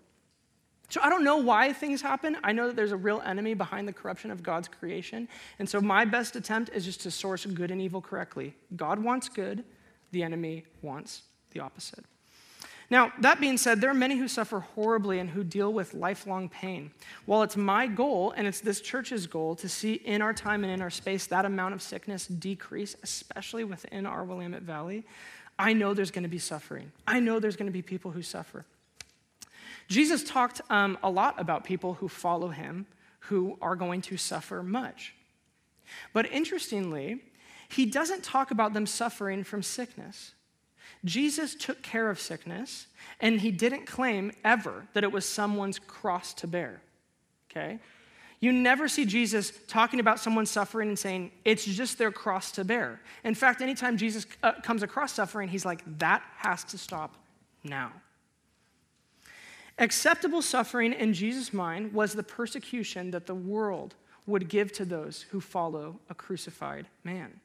So 0.90 1.00
I 1.02 1.08
don't 1.08 1.24
know 1.24 1.38
why 1.38 1.72
things 1.72 2.02
happen. 2.02 2.36
I 2.44 2.52
know 2.52 2.66
that 2.66 2.76
there's 2.76 2.92
a 2.92 2.96
real 2.96 3.22
enemy 3.24 3.54
behind 3.54 3.88
the 3.88 3.92
corruption 3.92 4.30
of 4.30 4.42
God's 4.42 4.68
creation. 4.68 5.28
And 5.58 5.66
so 5.66 5.80
my 5.80 6.04
best 6.04 6.36
attempt 6.36 6.70
is 6.74 6.84
just 6.84 7.00
to 7.02 7.10
source 7.10 7.46
good 7.46 7.70
and 7.70 7.80
evil 7.80 8.02
correctly. 8.02 8.54
God 8.76 8.98
wants 8.98 9.28
good, 9.30 9.64
the 10.14 10.22
enemy 10.22 10.64
wants 10.80 11.22
the 11.50 11.60
opposite. 11.60 12.04
Now, 12.90 13.12
that 13.20 13.40
being 13.40 13.56
said, 13.56 13.80
there 13.80 13.90
are 13.90 13.94
many 13.94 14.16
who 14.16 14.28
suffer 14.28 14.60
horribly 14.60 15.18
and 15.18 15.28
who 15.28 15.42
deal 15.42 15.72
with 15.72 15.94
lifelong 15.94 16.48
pain. 16.48 16.90
While 17.26 17.42
it's 17.42 17.56
my 17.56 17.86
goal, 17.86 18.32
and 18.36 18.46
it's 18.46 18.60
this 18.60 18.80
church's 18.80 19.26
goal, 19.26 19.56
to 19.56 19.68
see 19.68 19.94
in 19.94 20.22
our 20.22 20.32
time 20.32 20.64
and 20.64 20.72
in 20.72 20.80
our 20.80 20.90
space 20.90 21.26
that 21.26 21.44
amount 21.44 21.74
of 21.74 21.82
sickness 21.82 22.26
decrease, 22.26 22.94
especially 23.02 23.64
within 23.64 24.06
our 24.06 24.22
Willamette 24.24 24.62
Valley, 24.62 25.04
I 25.58 25.72
know 25.72 25.94
there's 25.94 26.10
going 26.10 26.24
to 26.24 26.28
be 26.28 26.38
suffering. 26.38 26.92
I 27.06 27.20
know 27.20 27.40
there's 27.40 27.56
going 27.56 27.66
to 27.66 27.72
be 27.72 27.82
people 27.82 28.10
who 28.10 28.22
suffer. 28.22 28.64
Jesus 29.88 30.24
talked 30.24 30.60
um, 30.70 30.98
a 31.02 31.10
lot 31.10 31.40
about 31.40 31.64
people 31.64 31.94
who 31.94 32.08
follow 32.08 32.48
him 32.48 32.86
who 33.20 33.56
are 33.62 33.76
going 33.76 34.02
to 34.02 34.16
suffer 34.16 34.62
much. 34.62 35.14
But 36.12 36.30
interestingly, 36.30 37.22
he 37.74 37.86
doesn't 37.86 38.22
talk 38.22 38.50
about 38.50 38.72
them 38.72 38.86
suffering 38.86 39.42
from 39.42 39.62
sickness. 39.62 40.32
Jesus 41.04 41.54
took 41.54 41.82
care 41.82 42.08
of 42.08 42.20
sickness, 42.20 42.86
and 43.20 43.40
he 43.40 43.50
didn't 43.50 43.86
claim 43.86 44.32
ever 44.44 44.86
that 44.94 45.02
it 45.02 45.12
was 45.12 45.26
someone's 45.26 45.78
cross 45.78 46.32
to 46.34 46.46
bear. 46.46 46.80
Okay? 47.50 47.80
You 48.40 48.52
never 48.52 48.88
see 48.88 49.04
Jesus 49.04 49.52
talking 49.66 50.00
about 50.00 50.20
someone 50.20 50.46
suffering 50.46 50.88
and 50.88 50.98
saying, 50.98 51.32
it's 51.44 51.64
just 51.64 51.98
their 51.98 52.12
cross 52.12 52.52
to 52.52 52.64
bear. 52.64 53.00
In 53.24 53.34
fact, 53.34 53.60
anytime 53.60 53.96
Jesus 53.96 54.26
uh, 54.42 54.52
comes 54.62 54.82
across 54.82 55.12
suffering, 55.12 55.48
he's 55.48 55.64
like, 55.64 55.82
that 55.98 56.22
has 56.36 56.62
to 56.64 56.78
stop 56.78 57.16
now. 57.64 57.92
Acceptable 59.78 60.42
suffering 60.42 60.92
in 60.92 61.12
Jesus' 61.12 61.52
mind 61.52 61.92
was 61.92 62.12
the 62.12 62.22
persecution 62.22 63.10
that 63.10 63.26
the 63.26 63.34
world 63.34 63.94
would 64.26 64.48
give 64.48 64.72
to 64.72 64.84
those 64.84 65.22
who 65.30 65.40
follow 65.40 65.98
a 66.08 66.14
crucified 66.14 66.86
man. 67.02 67.40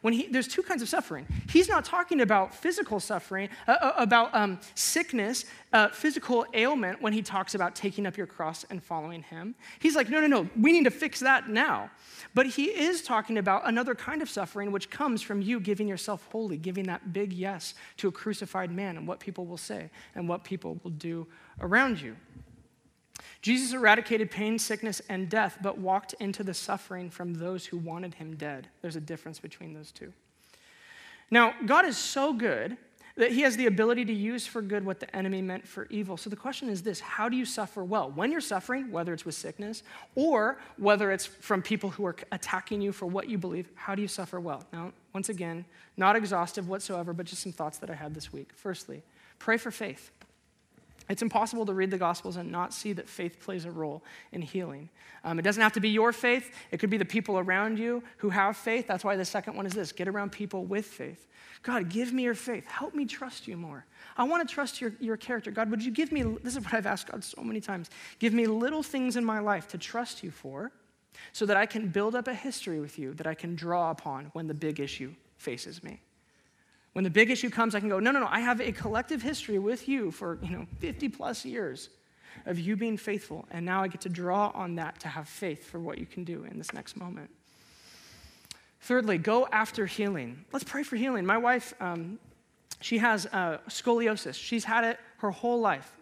When 0.00 0.14
he, 0.14 0.28
there's 0.28 0.46
two 0.46 0.62
kinds 0.62 0.80
of 0.80 0.88
suffering. 0.88 1.26
He's 1.50 1.68
not 1.68 1.84
talking 1.84 2.20
about 2.20 2.54
physical 2.54 3.00
suffering, 3.00 3.48
uh, 3.66 3.72
uh, 3.72 3.92
about 3.96 4.34
um, 4.34 4.60
sickness, 4.74 5.44
uh, 5.72 5.88
physical 5.88 6.46
ailment 6.54 7.02
when 7.02 7.12
he 7.12 7.20
talks 7.20 7.54
about 7.54 7.74
taking 7.74 8.06
up 8.06 8.16
your 8.16 8.26
cross 8.26 8.64
and 8.70 8.82
following 8.82 9.22
him. 9.22 9.54
He's 9.80 9.96
like, 9.96 10.08
no, 10.08 10.20
no, 10.20 10.26
no, 10.26 10.48
we 10.58 10.72
need 10.72 10.84
to 10.84 10.90
fix 10.90 11.20
that 11.20 11.48
now. 11.48 11.90
But 12.32 12.46
he 12.46 12.64
is 12.66 13.02
talking 13.02 13.38
about 13.38 13.66
another 13.66 13.94
kind 13.94 14.22
of 14.22 14.30
suffering 14.30 14.70
which 14.70 14.88
comes 14.88 15.20
from 15.20 15.42
you 15.42 15.58
giving 15.58 15.88
yourself 15.88 16.28
wholly, 16.30 16.58
giving 16.58 16.84
that 16.84 17.12
big 17.12 17.32
yes 17.32 17.74
to 17.96 18.08
a 18.08 18.12
crucified 18.12 18.70
man 18.70 18.96
and 18.96 19.08
what 19.08 19.18
people 19.18 19.46
will 19.46 19.56
say 19.56 19.90
and 20.14 20.28
what 20.28 20.44
people 20.44 20.78
will 20.84 20.92
do 20.92 21.26
around 21.60 22.00
you. 22.00 22.16
Jesus 23.42 23.72
eradicated 23.72 24.30
pain, 24.30 24.58
sickness, 24.58 25.00
and 25.08 25.28
death, 25.28 25.58
but 25.62 25.78
walked 25.78 26.14
into 26.20 26.42
the 26.42 26.54
suffering 26.54 27.10
from 27.10 27.34
those 27.34 27.66
who 27.66 27.78
wanted 27.78 28.14
him 28.14 28.36
dead. 28.36 28.68
There's 28.82 28.96
a 28.96 29.00
difference 29.00 29.38
between 29.38 29.74
those 29.74 29.92
two. 29.92 30.12
Now, 31.30 31.54
God 31.66 31.84
is 31.84 31.96
so 31.96 32.32
good 32.32 32.76
that 33.18 33.32
he 33.32 33.42
has 33.42 33.56
the 33.56 33.66
ability 33.66 34.04
to 34.04 34.12
use 34.12 34.46
for 34.46 34.62
good 34.62 34.86
what 34.86 35.00
the 35.00 35.14
enemy 35.14 35.42
meant 35.42 35.66
for 35.66 35.86
evil. 35.90 36.16
So 36.16 36.30
the 36.30 36.36
question 36.36 36.68
is 36.68 36.82
this 36.82 37.00
how 37.00 37.28
do 37.28 37.36
you 37.36 37.44
suffer 37.44 37.84
well? 37.84 38.10
When 38.12 38.30
you're 38.30 38.40
suffering, 38.40 38.90
whether 38.92 39.12
it's 39.12 39.26
with 39.26 39.34
sickness 39.34 39.82
or 40.14 40.58
whether 40.76 41.10
it's 41.10 41.26
from 41.26 41.60
people 41.60 41.90
who 41.90 42.06
are 42.06 42.16
attacking 42.30 42.80
you 42.80 42.92
for 42.92 43.06
what 43.06 43.28
you 43.28 43.36
believe, 43.36 43.68
how 43.74 43.96
do 43.96 44.02
you 44.02 44.08
suffer 44.08 44.38
well? 44.38 44.64
Now, 44.72 44.92
once 45.12 45.28
again, 45.28 45.64
not 45.96 46.14
exhaustive 46.14 46.68
whatsoever, 46.68 47.12
but 47.12 47.26
just 47.26 47.42
some 47.42 47.52
thoughts 47.52 47.78
that 47.78 47.90
I 47.90 47.94
had 47.94 48.14
this 48.14 48.32
week. 48.32 48.50
Firstly, 48.54 49.02
pray 49.40 49.56
for 49.56 49.72
faith. 49.72 50.12
It's 51.08 51.22
impossible 51.22 51.64
to 51.66 51.72
read 51.72 51.90
the 51.90 51.98
Gospels 51.98 52.36
and 52.36 52.52
not 52.52 52.74
see 52.74 52.92
that 52.92 53.08
faith 53.08 53.40
plays 53.40 53.64
a 53.64 53.70
role 53.70 54.02
in 54.32 54.42
healing. 54.42 54.90
Um, 55.24 55.38
it 55.38 55.42
doesn't 55.42 55.62
have 55.62 55.72
to 55.72 55.80
be 55.80 55.88
your 55.88 56.12
faith, 56.12 56.50
it 56.70 56.78
could 56.78 56.90
be 56.90 56.98
the 56.98 57.04
people 57.04 57.38
around 57.38 57.78
you 57.78 58.02
who 58.18 58.30
have 58.30 58.56
faith. 58.56 58.86
That's 58.86 59.04
why 59.04 59.16
the 59.16 59.24
second 59.24 59.56
one 59.56 59.66
is 59.66 59.72
this 59.72 59.90
get 59.92 60.08
around 60.08 60.32
people 60.32 60.64
with 60.64 60.84
faith. 60.84 61.26
God, 61.62 61.88
give 61.88 62.12
me 62.12 62.22
your 62.22 62.34
faith. 62.34 62.66
Help 62.66 62.94
me 62.94 63.04
trust 63.04 63.48
you 63.48 63.56
more. 63.56 63.84
I 64.16 64.24
want 64.24 64.46
to 64.46 64.54
trust 64.54 64.80
your, 64.80 64.92
your 65.00 65.16
character. 65.16 65.50
God, 65.50 65.70
would 65.70 65.84
you 65.84 65.90
give 65.90 66.12
me, 66.12 66.22
this 66.22 66.56
is 66.56 66.64
what 66.64 66.74
I've 66.74 66.86
asked 66.86 67.10
God 67.10 67.24
so 67.24 67.42
many 67.42 67.60
times, 67.60 67.90
give 68.18 68.32
me 68.32 68.46
little 68.46 68.82
things 68.82 69.16
in 69.16 69.24
my 69.24 69.40
life 69.40 69.66
to 69.68 69.78
trust 69.78 70.22
you 70.22 70.30
for 70.30 70.72
so 71.32 71.46
that 71.46 71.56
I 71.56 71.66
can 71.66 71.88
build 71.88 72.14
up 72.14 72.28
a 72.28 72.34
history 72.34 72.80
with 72.80 72.98
you 72.98 73.14
that 73.14 73.26
I 73.26 73.34
can 73.34 73.54
draw 73.54 73.90
upon 73.90 74.26
when 74.34 74.46
the 74.46 74.54
big 74.54 74.78
issue 74.78 75.14
faces 75.36 75.82
me. 75.82 76.00
When 76.98 77.04
the 77.04 77.10
big 77.10 77.30
issue 77.30 77.48
comes, 77.48 77.76
I 77.76 77.78
can 77.78 77.88
go, 77.88 78.00
no, 78.00 78.10
no, 78.10 78.18
no, 78.18 78.26
I 78.28 78.40
have 78.40 78.60
a 78.60 78.72
collective 78.72 79.22
history 79.22 79.60
with 79.60 79.86
you 79.88 80.10
for, 80.10 80.36
you 80.42 80.50
know, 80.50 80.66
50 80.80 81.08
plus 81.10 81.44
years 81.44 81.90
of 82.44 82.58
you 82.58 82.74
being 82.74 82.96
faithful. 82.96 83.46
And 83.52 83.64
now 83.64 83.84
I 83.84 83.86
get 83.86 84.00
to 84.00 84.08
draw 84.08 84.50
on 84.52 84.74
that 84.74 84.98
to 85.02 85.08
have 85.08 85.28
faith 85.28 85.70
for 85.70 85.78
what 85.78 85.98
you 85.98 86.06
can 86.06 86.24
do 86.24 86.42
in 86.50 86.58
this 86.58 86.72
next 86.72 86.96
moment. 86.96 87.30
Thirdly, 88.80 89.16
go 89.16 89.46
after 89.52 89.86
healing. 89.86 90.44
Let's 90.52 90.64
pray 90.64 90.82
for 90.82 90.96
healing. 90.96 91.24
My 91.24 91.38
wife, 91.38 91.72
um, 91.78 92.18
she 92.80 92.98
has 92.98 93.26
uh, 93.26 93.58
scoliosis. 93.68 94.34
She's 94.34 94.64
had 94.64 94.82
it 94.82 94.98
her 95.18 95.30
whole 95.30 95.60
life, 95.60 95.92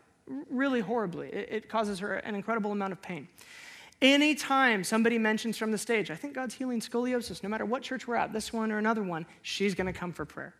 really 0.48 0.80
horribly. 0.80 1.28
It, 1.28 1.48
it 1.52 1.68
causes 1.68 1.98
her 1.98 2.14
an 2.14 2.34
incredible 2.34 2.72
amount 2.72 2.94
of 2.94 3.02
pain. 3.02 3.28
Anytime 4.00 4.82
somebody 4.82 5.18
mentions 5.18 5.58
from 5.58 5.72
the 5.72 5.78
stage, 5.78 6.10
I 6.10 6.16
think 6.16 6.32
God's 6.32 6.54
healing 6.54 6.80
scoliosis, 6.80 7.42
no 7.42 7.50
matter 7.50 7.66
what 7.66 7.82
church 7.82 8.08
we're 8.08 8.16
at, 8.16 8.32
this 8.32 8.50
one 8.50 8.72
or 8.72 8.78
another 8.78 9.02
one, 9.02 9.26
she's 9.42 9.74
going 9.74 9.88
to 9.88 9.92
come 9.92 10.10
for 10.10 10.24
prayer. 10.24 10.54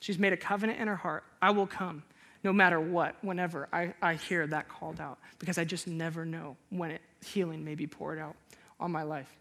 She's 0.00 0.18
made 0.18 0.32
a 0.32 0.36
covenant 0.36 0.78
in 0.80 0.88
her 0.88 0.96
heart. 0.96 1.24
I 1.40 1.50
will 1.50 1.66
come 1.66 2.02
no 2.44 2.52
matter 2.52 2.78
what, 2.78 3.16
whenever 3.22 3.68
I, 3.72 3.92
I 4.00 4.14
hear 4.14 4.46
that 4.46 4.68
called 4.68 5.00
out, 5.00 5.18
because 5.40 5.58
I 5.58 5.64
just 5.64 5.88
never 5.88 6.24
know 6.24 6.56
when 6.70 6.92
it, 6.92 7.00
healing 7.24 7.64
may 7.64 7.74
be 7.74 7.88
poured 7.88 8.18
out 8.18 8.36
on 8.78 8.92
my 8.92 9.02
life. 9.02 9.34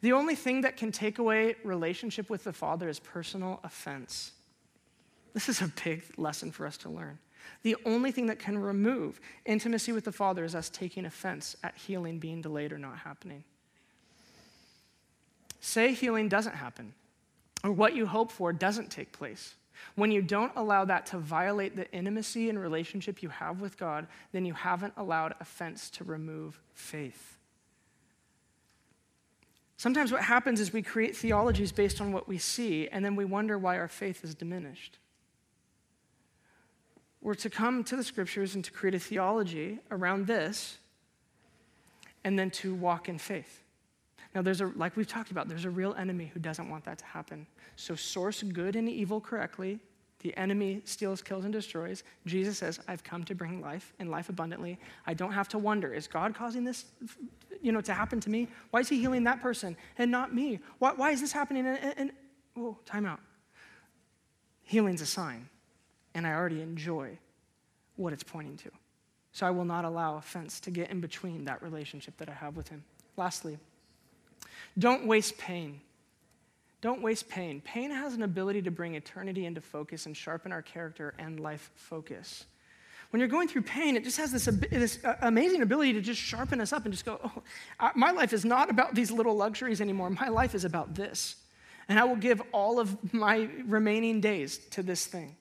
The 0.00 0.12
only 0.12 0.34
thing 0.34 0.62
that 0.62 0.76
can 0.76 0.92
take 0.92 1.18
away 1.18 1.56
relationship 1.62 2.30
with 2.30 2.44
the 2.44 2.52
Father 2.52 2.88
is 2.88 2.98
personal 2.98 3.60
offense. 3.64 4.32
This 5.34 5.48
is 5.48 5.60
a 5.60 5.70
big 5.84 6.04
lesson 6.16 6.50
for 6.50 6.66
us 6.66 6.76
to 6.78 6.88
learn. 6.88 7.18
The 7.62 7.76
only 7.84 8.12
thing 8.12 8.26
that 8.26 8.38
can 8.38 8.56
remove 8.56 9.20
intimacy 9.44 9.92
with 9.92 10.04
the 10.04 10.12
Father 10.12 10.44
is 10.44 10.54
us 10.54 10.70
taking 10.70 11.04
offense 11.04 11.56
at 11.62 11.76
healing 11.76 12.18
being 12.18 12.40
delayed 12.40 12.72
or 12.72 12.78
not 12.78 12.98
happening. 12.98 13.44
Say 15.60 15.92
healing 15.92 16.28
doesn't 16.28 16.54
happen, 16.54 16.94
or 17.62 17.72
what 17.72 17.94
you 17.94 18.06
hope 18.06 18.30
for 18.30 18.52
doesn't 18.52 18.90
take 18.90 19.12
place. 19.12 19.54
When 19.94 20.10
you 20.10 20.22
don't 20.22 20.52
allow 20.56 20.84
that 20.84 21.06
to 21.06 21.18
violate 21.18 21.76
the 21.76 21.90
intimacy 21.92 22.48
and 22.48 22.58
relationship 22.58 23.22
you 23.22 23.28
have 23.30 23.60
with 23.60 23.78
God, 23.78 24.06
then 24.32 24.44
you 24.44 24.52
haven't 24.54 24.94
allowed 24.96 25.34
offense 25.40 25.90
to 25.90 26.04
remove 26.04 26.60
faith. 26.74 27.38
Sometimes 29.76 30.12
what 30.12 30.22
happens 30.22 30.60
is 30.60 30.72
we 30.72 30.82
create 30.82 31.16
theologies 31.16 31.72
based 31.72 32.02
on 32.02 32.12
what 32.12 32.28
we 32.28 32.36
see, 32.36 32.88
and 32.88 33.02
then 33.02 33.16
we 33.16 33.24
wonder 33.24 33.58
why 33.58 33.78
our 33.78 33.88
faith 33.88 34.22
is 34.22 34.34
diminished. 34.34 34.98
We're 37.22 37.34
to 37.36 37.48
come 37.48 37.84
to 37.84 37.96
the 37.96 38.04
scriptures 38.04 38.54
and 38.54 38.64
to 38.64 38.70
create 38.70 38.94
a 38.94 38.98
theology 38.98 39.78
around 39.90 40.26
this, 40.26 40.76
and 42.24 42.38
then 42.38 42.50
to 42.50 42.74
walk 42.74 43.08
in 43.08 43.16
faith. 43.16 43.62
Now, 44.34 44.42
there's 44.42 44.60
a, 44.60 44.66
like 44.76 44.96
we've 44.96 45.08
talked 45.08 45.30
about, 45.30 45.48
there's 45.48 45.64
a 45.64 45.70
real 45.70 45.94
enemy 45.94 46.30
who 46.32 46.40
doesn't 46.40 46.68
want 46.68 46.84
that 46.84 46.98
to 46.98 47.04
happen. 47.04 47.46
So, 47.76 47.94
source 47.94 48.42
good 48.42 48.76
and 48.76 48.88
evil 48.88 49.20
correctly. 49.20 49.80
The 50.20 50.36
enemy 50.36 50.82
steals, 50.84 51.22
kills, 51.22 51.44
and 51.44 51.52
destroys. 51.52 52.04
Jesus 52.26 52.58
says, 52.58 52.78
I've 52.86 53.02
come 53.02 53.24
to 53.24 53.34
bring 53.34 53.60
life 53.60 53.92
and 53.98 54.10
life 54.10 54.28
abundantly. 54.28 54.78
I 55.06 55.14
don't 55.14 55.32
have 55.32 55.48
to 55.48 55.58
wonder, 55.58 55.94
is 55.94 56.06
God 56.06 56.34
causing 56.34 56.62
this 56.62 56.84
you 57.62 57.72
know, 57.72 57.80
to 57.80 57.92
happen 57.92 58.20
to 58.20 58.30
me? 58.30 58.48
Why 58.70 58.80
is 58.80 58.88
he 58.88 58.98
healing 58.98 59.24
that 59.24 59.40
person 59.40 59.76
and 59.98 60.10
not 60.10 60.34
me? 60.34 60.60
Why, 60.78 60.92
why 60.92 61.10
is 61.10 61.20
this 61.20 61.32
happening? 61.32 61.66
And, 61.66 61.94
and, 61.96 62.12
oh, 62.56 62.78
time 62.84 63.06
out. 63.06 63.20
Healing's 64.62 65.02
a 65.02 65.06
sign, 65.06 65.48
and 66.14 66.26
I 66.26 66.32
already 66.32 66.60
enjoy 66.60 67.18
what 67.96 68.12
it's 68.12 68.22
pointing 68.22 68.56
to. 68.58 68.70
So 69.32 69.46
I 69.46 69.50
will 69.50 69.64
not 69.64 69.84
allow 69.84 70.16
offense 70.16 70.60
to 70.60 70.70
get 70.70 70.90
in 70.90 71.00
between 71.00 71.44
that 71.44 71.62
relationship 71.62 72.16
that 72.18 72.28
I 72.28 72.32
have 72.32 72.56
with 72.56 72.68
him. 72.68 72.84
Lastly, 73.16 73.58
don't 74.78 75.06
waste 75.06 75.38
pain. 75.38 75.80
Don't 76.80 77.02
waste 77.02 77.28
pain. 77.28 77.60
Pain 77.60 77.90
has 77.90 78.14
an 78.14 78.22
ability 78.22 78.62
to 78.62 78.70
bring 78.70 78.94
eternity 78.94 79.44
into 79.44 79.60
focus 79.60 80.06
and 80.06 80.16
sharpen 80.16 80.50
our 80.52 80.62
character 80.62 81.14
and 81.18 81.38
life 81.38 81.70
focus 81.74 82.44
when 83.10 83.18
you're 83.18 83.28
going 83.28 83.48
through 83.48 83.62
pain, 83.62 83.96
it 83.96 84.04
just 84.04 84.16
has 84.18 84.30
this, 84.30 84.44
this 84.44 85.04
uh, 85.04 85.16
amazing 85.22 85.62
ability 85.62 85.94
to 85.94 86.00
just 86.00 86.20
sharpen 86.20 86.60
us 86.60 86.72
up 86.72 86.84
and 86.84 86.94
just 86.94 87.04
go, 87.04 87.20
oh, 87.24 87.90
my 87.96 88.12
life 88.12 88.32
is 88.32 88.44
not 88.44 88.70
about 88.70 88.94
these 88.94 89.10
little 89.10 89.36
luxuries 89.36 89.80
anymore. 89.80 90.10
My 90.10 90.28
life 90.28 90.54
is 90.54 90.64
about 90.64 90.94
this. 90.94 91.36
And 91.88 91.98
I 91.98 92.04
will 92.04 92.16
give 92.16 92.40
all 92.52 92.78
of 92.78 93.12
my 93.12 93.48
remaining 93.66 94.20
days 94.20 94.58
to 94.70 94.82
this 94.82 95.06
thing, 95.06 95.36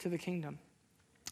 to 0.00 0.10
the 0.10 0.18
kingdom. 0.18 0.58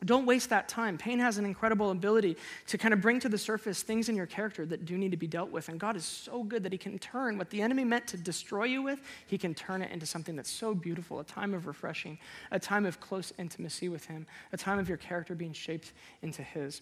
Don't 0.04 0.26
waste 0.26 0.50
that 0.50 0.68
time. 0.68 0.96
Pain 0.96 1.18
has 1.18 1.38
an 1.38 1.44
incredible 1.44 1.90
ability 1.90 2.36
to 2.68 2.78
kind 2.78 2.94
of 2.94 3.00
bring 3.00 3.18
to 3.20 3.28
the 3.28 3.38
surface 3.38 3.82
things 3.82 4.08
in 4.08 4.14
your 4.14 4.26
character 4.26 4.64
that 4.66 4.84
do 4.84 4.96
need 4.96 5.10
to 5.10 5.16
be 5.16 5.26
dealt 5.26 5.50
with. 5.50 5.68
And 5.68 5.80
God 5.80 5.96
is 5.96 6.04
so 6.04 6.44
good 6.44 6.62
that 6.62 6.72
He 6.72 6.78
can 6.78 6.98
turn 7.00 7.36
what 7.36 7.50
the 7.50 7.60
enemy 7.60 7.84
meant 7.84 8.06
to 8.08 8.16
destroy 8.16 8.64
you 8.64 8.82
with, 8.82 9.00
He 9.26 9.36
can 9.36 9.54
turn 9.54 9.82
it 9.82 9.90
into 9.90 10.06
something 10.06 10.36
that's 10.36 10.50
so 10.50 10.72
beautiful 10.72 11.18
a 11.18 11.24
time 11.24 11.52
of 11.52 11.66
refreshing, 11.66 12.18
a 12.52 12.60
time 12.60 12.86
of 12.86 13.00
close 13.00 13.32
intimacy 13.38 13.88
with 13.88 14.06
Him, 14.06 14.26
a 14.52 14.56
time 14.56 14.78
of 14.78 14.88
your 14.88 14.98
character 14.98 15.34
being 15.34 15.52
shaped 15.52 15.92
into 16.22 16.42
His. 16.42 16.80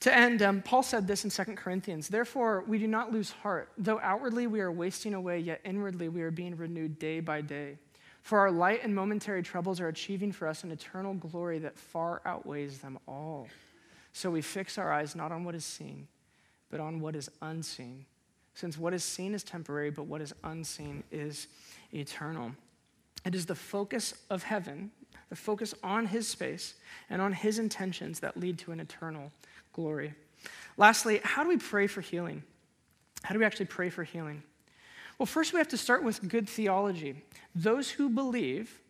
To 0.00 0.14
end, 0.14 0.42
um, 0.42 0.62
Paul 0.62 0.82
said 0.82 1.06
this 1.06 1.24
in 1.24 1.30
2 1.30 1.54
Corinthians 1.54 2.08
Therefore, 2.08 2.64
we 2.66 2.78
do 2.78 2.88
not 2.88 3.12
lose 3.12 3.30
heart. 3.30 3.70
Though 3.78 4.00
outwardly 4.00 4.46
we 4.46 4.60
are 4.60 4.72
wasting 4.72 5.14
away, 5.14 5.38
yet 5.38 5.60
inwardly 5.64 6.08
we 6.08 6.22
are 6.22 6.32
being 6.32 6.56
renewed 6.56 6.98
day 6.98 7.20
by 7.20 7.40
day. 7.40 7.78
For 8.22 8.38
our 8.38 8.50
light 8.50 8.80
and 8.84 8.94
momentary 8.94 9.42
troubles 9.42 9.80
are 9.80 9.88
achieving 9.88 10.32
for 10.32 10.46
us 10.46 10.64
an 10.64 10.70
eternal 10.70 11.14
glory 11.14 11.58
that 11.58 11.78
far 11.78 12.22
outweighs 12.24 12.78
them 12.78 12.98
all. 13.06 13.48
So 14.12 14.30
we 14.30 14.42
fix 14.42 14.78
our 14.78 14.92
eyes 14.92 15.16
not 15.16 15.32
on 15.32 15.44
what 15.44 15.54
is 15.54 15.64
seen, 15.64 16.06
but 16.70 16.80
on 16.80 17.00
what 17.00 17.16
is 17.16 17.28
unseen. 17.40 18.06
Since 18.54 18.78
what 18.78 18.94
is 18.94 19.02
seen 19.02 19.34
is 19.34 19.42
temporary, 19.42 19.90
but 19.90 20.04
what 20.04 20.20
is 20.20 20.34
unseen 20.44 21.02
is 21.10 21.48
eternal. 21.92 22.52
It 23.24 23.34
is 23.34 23.46
the 23.46 23.54
focus 23.54 24.14
of 24.30 24.42
heaven, 24.42 24.90
the 25.28 25.36
focus 25.36 25.74
on 25.82 26.06
his 26.06 26.28
space 26.28 26.74
and 27.10 27.22
on 27.22 27.32
his 27.32 27.58
intentions 27.58 28.20
that 28.20 28.36
lead 28.36 28.58
to 28.58 28.72
an 28.72 28.80
eternal 28.80 29.32
glory. 29.72 30.14
Lastly, 30.76 31.20
how 31.24 31.42
do 31.42 31.48
we 31.48 31.56
pray 31.56 31.86
for 31.86 32.00
healing? 32.00 32.42
How 33.22 33.32
do 33.32 33.38
we 33.38 33.44
actually 33.44 33.66
pray 33.66 33.88
for 33.88 34.04
healing? 34.04 34.42
Well, 35.22 35.26
first 35.28 35.52
we 35.52 35.58
have 35.58 35.68
to 35.68 35.78
start 35.78 36.02
with 36.02 36.28
good 36.28 36.48
theology. 36.48 37.14
Those 37.54 37.88
who 37.88 38.10
believe, 38.10 38.80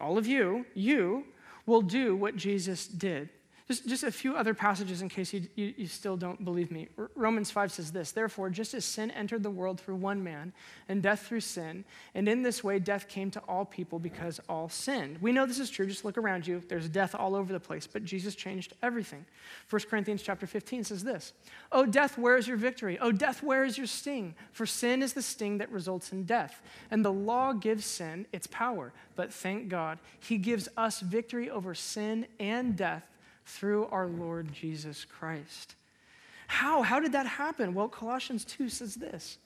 all 0.00 0.16
of 0.16 0.26
you, 0.26 0.64
you, 0.72 1.26
will 1.66 1.82
do 1.82 2.16
what 2.16 2.36
Jesus 2.36 2.86
did. 2.86 3.28
Just, 3.68 3.86
just 3.86 4.02
a 4.02 4.10
few 4.10 4.34
other 4.34 4.54
passages 4.54 5.02
in 5.02 5.10
case 5.10 5.34
you, 5.34 5.42
you, 5.54 5.74
you 5.76 5.86
still 5.86 6.16
don't 6.16 6.42
believe 6.42 6.70
me. 6.70 6.88
R- 6.96 7.10
Romans 7.14 7.50
5 7.50 7.70
says 7.70 7.92
this 7.92 8.12
Therefore, 8.12 8.48
just 8.48 8.72
as 8.72 8.82
sin 8.82 9.10
entered 9.10 9.42
the 9.42 9.50
world 9.50 9.78
through 9.78 9.96
one 9.96 10.24
man, 10.24 10.54
and 10.88 11.02
death 11.02 11.26
through 11.26 11.40
sin, 11.40 11.84
and 12.14 12.26
in 12.26 12.42
this 12.42 12.64
way 12.64 12.78
death 12.78 13.08
came 13.08 13.30
to 13.30 13.40
all 13.40 13.66
people 13.66 13.98
because 13.98 14.40
all 14.48 14.70
sinned. 14.70 15.20
We 15.20 15.32
know 15.32 15.44
this 15.44 15.58
is 15.58 15.68
true. 15.68 15.86
Just 15.86 16.02
look 16.02 16.16
around 16.16 16.46
you. 16.46 16.62
There's 16.66 16.88
death 16.88 17.14
all 17.14 17.36
over 17.36 17.52
the 17.52 17.60
place, 17.60 17.86
but 17.86 18.04
Jesus 18.04 18.34
changed 18.34 18.72
everything. 18.82 19.26
1 19.68 19.82
Corinthians 19.90 20.22
chapter 20.22 20.46
15 20.46 20.84
says 20.84 21.04
this 21.04 21.34
Oh, 21.70 21.84
death, 21.84 22.16
where 22.16 22.38
is 22.38 22.48
your 22.48 22.56
victory? 22.56 22.98
Oh, 22.98 23.12
death, 23.12 23.42
where 23.42 23.66
is 23.66 23.76
your 23.76 23.86
sting? 23.86 24.34
For 24.50 24.64
sin 24.64 25.02
is 25.02 25.12
the 25.12 25.20
sting 25.20 25.58
that 25.58 25.70
results 25.70 26.10
in 26.10 26.24
death. 26.24 26.62
And 26.90 27.04
the 27.04 27.12
law 27.12 27.52
gives 27.52 27.84
sin 27.84 28.26
its 28.32 28.46
power. 28.46 28.94
But 29.14 29.30
thank 29.30 29.68
God, 29.68 29.98
He 30.20 30.38
gives 30.38 30.70
us 30.78 31.00
victory 31.00 31.50
over 31.50 31.74
sin 31.74 32.26
and 32.40 32.74
death 32.74 33.04
through 33.48 33.86
our 33.86 34.06
Lord 34.06 34.52
Jesus 34.52 35.04
Christ. 35.04 35.74
How? 36.46 36.82
How 36.82 37.00
did 37.00 37.12
that 37.12 37.26
happen? 37.26 37.74
Well, 37.74 37.88
Colossians 37.88 38.44
2 38.44 38.68
says 38.68 38.94
this 38.94 39.38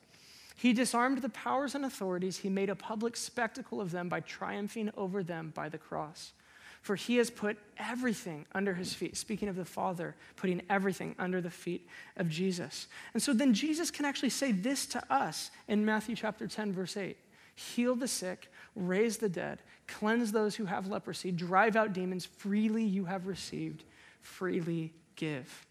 He 0.57 0.73
disarmed 0.73 1.19
the 1.19 1.29
powers 1.29 1.75
and 1.75 1.85
authorities, 1.85 2.39
He 2.39 2.49
made 2.49 2.71
a 2.71 2.77
public 2.77 3.17
spectacle 3.17 3.81
of 3.81 3.91
them 3.91 4.09
by 4.09 4.21
triumphing 4.21 4.91
over 4.97 5.23
them 5.23 5.53
by 5.55 5.69
the 5.69 5.79
cross. 5.79 6.33
For 6.83 6.97
he 6.97 7.17
has 7.17 7.31
put 7.31 7.59
everything 7.79 8.45
under 8.57 8.75
his 8.75 8.93
feet. 8.93 9.17
Speaking 9.17 9.49
of 9.49 9.55
the 9.55 9.65
Father, 9.65 10.17
putting 10.35 10.63
everything 10.69 11.15
under 11.17 11.41
the 11.41 11.49
feet 11.49 11.89
of 12.17 12.29
Jesus. 12.29 12.89
And 13.15 13.23
so 13.23 13.33
then 13.33 13.55
Jesus 13.55 13.93
can 13.93 14.05
actually 14.05 14.31
say 14.31 14.51
this 14.51 14.85
to 14.87 15.13
us 15.13 15.53
in 15.69 15.85
Matthew 15.85 16.17
chapter 16.17 16.49
10, 16.49 16.73
verse 16.73 16.97
8 16.97 17.17
Heal 17.55 17.95
the 17.95 18.09
sick, 18.09 18.51
raise 18.75 19.19
the 19.19 19.29
dead, 19.29 19.61
cleanse 19.87 20.33
those 20.33 20.57
who 20.57 20.65
have 20.65 20.89
leprosy, 20.89 21.31
drive 21.31 21.77
out 21.77 21.93
demons. 21.93 22.27
Freely 22.27 22.83
you 22.83 23.05
have 23.05 23.29
received, 23.29 23.85
freely 24.23 24.93
give. 25.16 25.66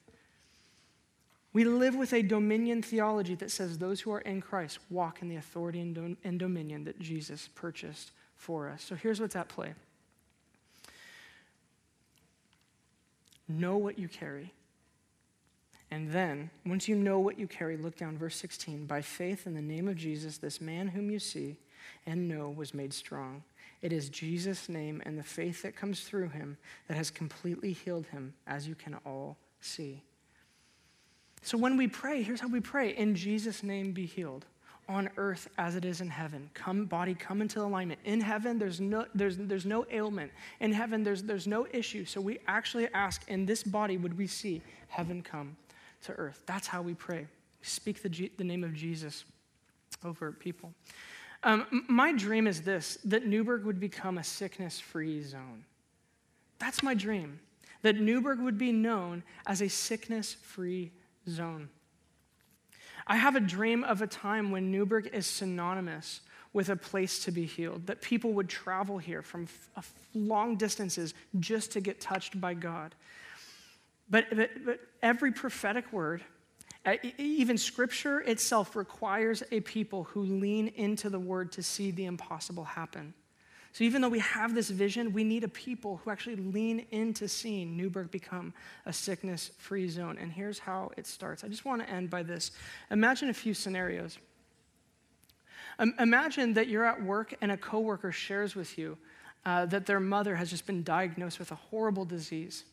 We 1.53 1.65
live 1.65 1.95
with 1.95 2.13
a 2.13 2.21
dominion 2.21 2.81
theology 2.81 3.35
that 3.35 3.51
says 3.51 3.77
those 3.77 3.99
who 4.01 4.11
are 4.11 4.21
in 4.21 4.41
Christ 4.41 4.79
walk 4.89 5.21
in 5.21 5.27
the 5.27 5.35
authority 5.35 5.81
and, 5.81 6.39
dominion 6.39 6.85
that 6.85 6.99
Jesus 6.99 7.49
purchased 7.55 8.11
for 8.35 8.69
us. 8.69 8.83
So 8.83 8.95
here's 8.95 9.19
what's 9.19 9.35
at 9.35 9.49
play 9.49 9.73
know 13.49 13.75
what 13.75 13.99
you 13.99 14.07
carry. 14.07 14.53
And 15.93 16.09
then, 16.11 16.49
once 16.65 16.87
you 16.87 16.95
know 16.95 17.19
what 17.19 17.37
you 17.37 17.47
carry, 17.47 17.75
look 17.75 17.97
down 17.97 18.17
verse 18.17 18.37
16. 18.37 18.85
By 18.85 19.01
faith 19.01 19.45
in 19.45 19.55
the 19.55 19.61
name 19.61 19.89
of 19.89 19.97
Jesus, 19.97 20.37
this 20.37 20.61
man 20.61 20.87
whom 20.87 21.11
you 21.11 21.19
see 21.19 21.57
and 22.05 22.29
know 22.29 22.49
was 22.49 22.73
made 22.73 22.93
strong. 22.93 23.43
It 23.81 23.91
is 23.91 24.09
Jesus' 24.09 24.69
name 24.69 25.01
and 25.05 25.17
the 25.17 25.23
faith 25.23 25.63
that 25.63 25.75
comes 25.75 26.01
through 26.01 26.29
him 26.29 26.57
that 26.87 26.97
has 26.97 27.09
completely 27.09 27.73
healed 27.73 28.05
him, 28.07 28.33
as 28.45 28.67
you 28.67 28.75
can 28.75 28.95
all 29.05 29.37
see. 29.59 30.03
So 31.41 31.57
when 31.57 31.77
we 31.77 31.87
pray, 31.87 32.21
here's 32.21 32.39
how 32.39 32.47
we 32.47 32.59
pray 32.59 32.95
In 32.95 33.15
Jesus' 33.15 33.63
name 33.63 33.91
be 33.91 34.05
healed 34.05 34.45
on 34.87 35.09
earth 35.17 35.47
as 35.57 35.75
it 35.75 35.85
is 35.85 36.01
in 36.01 36.09
heaven. 36.09 36.49
Come, 36.53 36.85
body, 36.85 37.15
come 37.15 37.41
into 37.41 37.61
alignment. 37.61 37.99
In 38.03 38.19
heaven, 38.19 38.59
there's 38.59 38.81
no, 38.81 39.05
there's, 39.15 39.37
there's 39.37 39.65
no 39.65 39.85
ailment. 39.89 40.31
In 40.59 40.73
heaven, 40.73 41.03
there's, 41.03 41.23
there's 41.23 41.47
no 41.47 41.65
issue. 41.71 42.03
So 42.03 42.19
we 42.19 42.39
actually 42.47 42.87
ask, 42.93 43.23
in 43.29 43.45
this 43.45 43.63
body, 43.63 43.97
would 43.97 44.17
we 44.17 44.27
see 44.27 44.61
heaven 44.89 45.21
come 45.21 45.55
to 46.03 46.13
earth? 46.13 46.41
That's 46.45 46.67
how 46.67 46.81
we 46.81 46.93
pray. 46.93 47.27
Speak 47.61 48.01
the, 48.01 48.09
G, 48.09 48.31
the 48.37 48.43
name 48.43 48.63
of 48.63 48.73
Jesus 48.73 49.23
over 50.03 50.31
people. 50.31 50.73
Um, 51.43 51.85
my 51.87 52.13
dream 52.13 52.47
is 52.47 52.61
this 52.61 52.97
that 53.05 53.25
Newberg 53.25 53.65
would 53.65 53.79
become 53.79 54.17
a 54.17 54.23
sickness 54.23 54.79
free 54.79 55.21
zone. 55.23 55.65
That's 56.59 56.83
my 56.83 56.93
dream. 56.93 57.39
That 57.81 57.99
Newberg 57.99 58.39
would 58.39 58.57
be 58.57 58.71
known 58.71 59.23
as 59.47 59.61
a 59.61 59.67
sickness 59.67 60.35
free 60.35 60.91
zone. 61.27 61.69
I 63.07 63.15
have 63.15 63.35
a 63.35 63.39
dream 63.39 63.83
of 63.83 64.01
a 64.01 64.07
time 64.07 64.51
when 64.51 64.71
Newberg 64.71 65.09
is 65.11 65.25
synonymous 65.25 66.21
with 66.53 66.69
a 66.69 66.75
place 66.75 67.23
to 67.23 67.31
be 67.31 67.45
healed, 67.45 67.87
that 67.87 68.01
people 68.01 68.33
would 68.33 68.49
travel 68.49 68.97
here 68.97 69.21
from 69.21 69.47
f- 69.77 69.93
long 70.13 70.57
distances 70.57 71.13
just 71.39 71.71
to 71.71 71.79
get 71.79 72.01
touched 72.01 72.39
by 72.39 72.53
God. 72.53 72.93
But, 74.09 74.25
but, 74.35 74.49
but 74.65 74.79
every 75.01 75.31
prophetic 75.31 75.91
word, 75.93 76.21
even 77.17 77.57
scripture 77.57 78.21
itself, 78.21 78.75
requires 78.75 79.43
a 79.51 79.59
people 79.61 80.05
who 80.05 80.23
lean 80.23 80.69
into 80.69 81.09
the 81.09 81.19
word 81.19 81.51
to 81.53 81.63
see 81.63 81.91
the 81.91 82.05
impossible 82.05 82.63
happen. 82.63 83.13
So 83.73 83.83
even 83.85 84.01
though 84.01 84.09
we 84.09 84.19
have 84.19 84.53
this 84.53 84.69
vision, 84.69 85.13
we 85.13 85.23
need 85.23 85.43
a 85.43 85.47
people 85.47 86.01
who 86.03 86.09
actually 86.09 86.35
lean 86.35 86.85
into 86.91 87.27
seeing 87.27 87.77
Newberg 87.77 88.11
become 88.11 88.53
a 88.85 88.91
sickness 88.91 89.51
free 89.59 89.87
zone. 89.87 90.17
And 90.19 90.31
here's 90.31 90.59
how 90.59 90.91
it 90.97 91.07
starts. 91.07 91.43
I 91.43 91.47
just 91.47 91.63
want 91.63 91.81
to 91.81 91.89
end 91.89 92.09
by 92.09 92.23
this. 92.23 92.51
Imagine 92.89 93.29
a 93.29 93.33
few 93.33 93.53
scenarios. 93.53 94.17
Imagine 95.99 96.53
that 96.55 96.67
you're 96.67 96.83
at 96.83 97.01
work 97.01 97.33
and 97.41 97.51
a 97.51 97.57
coworker 97.57 98.11
shares 98.11 98.55
with 98.55 98.77
you 98.77 98.97
uh, 99.45 99.65
that 99.67 99.85
their 99.85 99.99
mother 99.99 100.35
has 100.35 100.49
just 100.49 100.65
been 100.65 100.83
diagnosed 100.83 101.39
with 101.39 101.51
a 101.51 101.55
horrible 101.55 102.05
disease. 102.05 102.65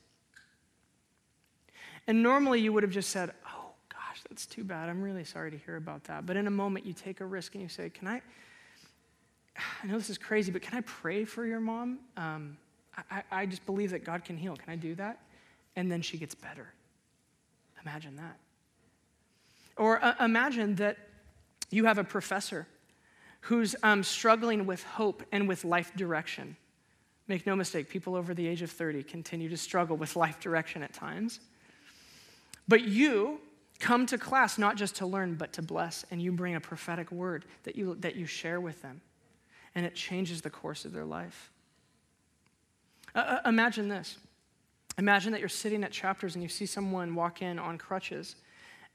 And 2.08 2.22
normally 2.22 2.60
you 2.60 2.72
would 2.72 2.82
have 2.82 2.92
just 2.92 3.10
said, 3.10 3.30
gosh, 4.18 4.28
that's 4.28 4.46
too 4.46 4.64
bad. 4.64 4.88
I'm 4.88 5.02
really 5.02 5.24
sorry 5.24 5.50
to 5.50 5.58
hear 5.58 5.76
about 5.76 6.04
that. 6.04 6.26
But 6.26 6.36
in 6.36 6.46
a 6.46 6.50
moment, 6.50 6.86
you 6.86 6.92
take 6.92 7.20
a 7.20 7.26
risk 7.26 7.54
and 7.54 7.62
you 7.62 7.68
say, 7.68 7.90
Can 7.90 8.08
I? 8.08 8.22
I 9.82 9.86
know 9.86 9.98
this 9.98 10.10
is 10.10 10.18
crazy, 10.18 10.52
but 10.52 10.62
can 10.62 10.76
I 10.76 10.82
pray 10.82 11.24
for 11.24 11.46
your 11.46 11.60
mom? 11.60 11.98
Um, 12.16 12.56
I, 13.10 13.22
I 13.30 13.46
just 13.46 13.64
believe 13.66 13.90
that 13.90 14.04
God 14.04 14.24
can 14.24 14.36
heal. 14.36 14.56
Can 14.56 14.72
I 14.72 14.76
do 14.76 14.94
that? 14.96 15.20
And 15.76 15.90
then 15.90 16.02
she 16.02 16.18
gets 16.18 16.34
better. 16.34 16.72
Imagine 17.82 18.16
that. 18.16 18.36
Or 19.76 20.02
uh, 20.04 20.14
imagine 20.20 20.74
that 20.76 20.96
you 21.70 21.84
have 21.84 21.98
a 21.98 22.04
professor 22.04 22.66
who's 23.42 23.76
um, 23.84 24.02
struggling 24.02 24.66
with 24.66 24.82
hope 24.82 25.22
and 25.30 25.46
with 25.46 25.64
life 25.64 25.92
direction. 25.94 26.56
Make 27.28 27.46
no 27.46 27.54
mistake, 27.54 27.88
people 27.88 28.16
over 28.16 28.34
the 28.34 28.48
age 28.48 28.62
of 28.62 28.70
30 28.70 29.04
continue 29.04 29.48
to 29.48 29.56
struggle 29.56 29.96
with 29.96 30.16
life 30.16 30.40
direction 30.40 30.82
at 30.82 30.92
times. 30.92 31.38
But 32.66 32.82
you 32.82 33.40
come 33.78 34.06
to 34.06 34.18
class 34.18 34.58
not 34.58 34.76
just 34.76 34.96
to 34.96 35.06
learn, 35.06 35.34
but 35.34 35.52
to 35.54 35.62
bless, 35.62 36.04
and 36.10 36.20
you 36.20 36.32
bring 36.32 36.54
a 36.54 36.60
prophetic 36.60 37.10
word 37.12 37.44
that 37.64 37.76
you, 37.76 37.94
that 38.00 38.16
you 38.16 38.26
share 38.26 38.60
with 38.60 38.82
them 38.82 39.00
and 39.74 39.86
it 39.86 39.94
changes 39.94 40.42
the 40.42 40.50
course 40.50 40.84
of 40.84 40.92
their 40.92 41.04
life. 41.04 41.52
Uh, 43.14 43.18
uh, 43.18 43.48
imagine 43.48 43.88
this. 43.88 44.16
Imagine 44.98 45.30
that 45.30 45.38
you're 45.38 45.48
sitting 45.48 45.84
at 45.84 45.92
chapters 45.92 46.34
and 46.34 46.42
you 46.42 46.48
see 46.48 46.66
someone 46.66 47.14
walk 47.14 47.42
in 47.42 47.60
on 47.60 47.78
crutches. 47.78 48.34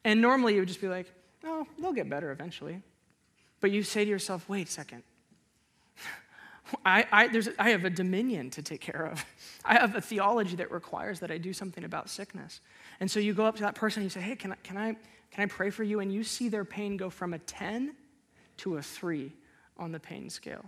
And 0.03 0.21
normally 0.21 0.55
you 0.55 0.59
would 0.59 0.67
just 0.67 0.81
be 0.81 0.89
like, 0.89 1.09
oh, 1.45 1.65
they'll 1.79 1.93
get 1.93 2.09
better 2.09 2.31
eventually. 2.31 2.81
But 3.61 3.71
you 3.71 3.83
say 3.83 4.03
to 4.03 4.09
yourself, 4.09 4.49
wait 4.49 4.67
a 4.67 4.71
second. 4.71 5.03
I, 6.85 7.05
I, 7.11 7.43
I 7.57 7.69
have 7.69 7.85
a 7.85 7.89
dominion 7.89 8.49
to 8.49 8.61
take 8.61 8.81
care 8.81 9.05
of. 9.05 9.25
I 9.65 9.75
have 9.75 9.95
a 9.95 10.01
theology 10.01 10.57
that 10.57 10.69
requires 10.69 11.21
that 11.21 11.31
I 11.31 11.37
do 11.37 11.53
something 11.53 11.85
about 11.85 12.09
sickness. 12.09 12.59
And 12.99 13.09
so 13.09 13.19
you 13.19 13.33
go 13.33 13.45
up 13.45 13.55
to 13.55 13.61
that 13.61 13.75
person 13.75 14.01
and 14.01 14.05
you 14.05 14.09
say, 14.09 14.21
hey, 14.21 14.35
can 14.35 14.51
I, 14.51 14.55
can 14.63 14.77
I, 14.77 14.95
can 15.31 15.43
I 15.43 15.45
pray 15.47 15.69
for 15.69 15.83
you? 15.83 15.99
And 15.99 16.13
you 16.13 16.23
see 16.23 16.49
their 16.49 16.65
pain 16.65 16.97
go 16.97 17.09
from 17.09 17.33
a 17.33 17.39
10 17.39 17.95
to 18.57 18.77
a 18.77 18.81
3 18.81 19.31
on 19.77 19.91
the 19.91 19.99
pain 19.99 20.29
scale. 20.29 20.65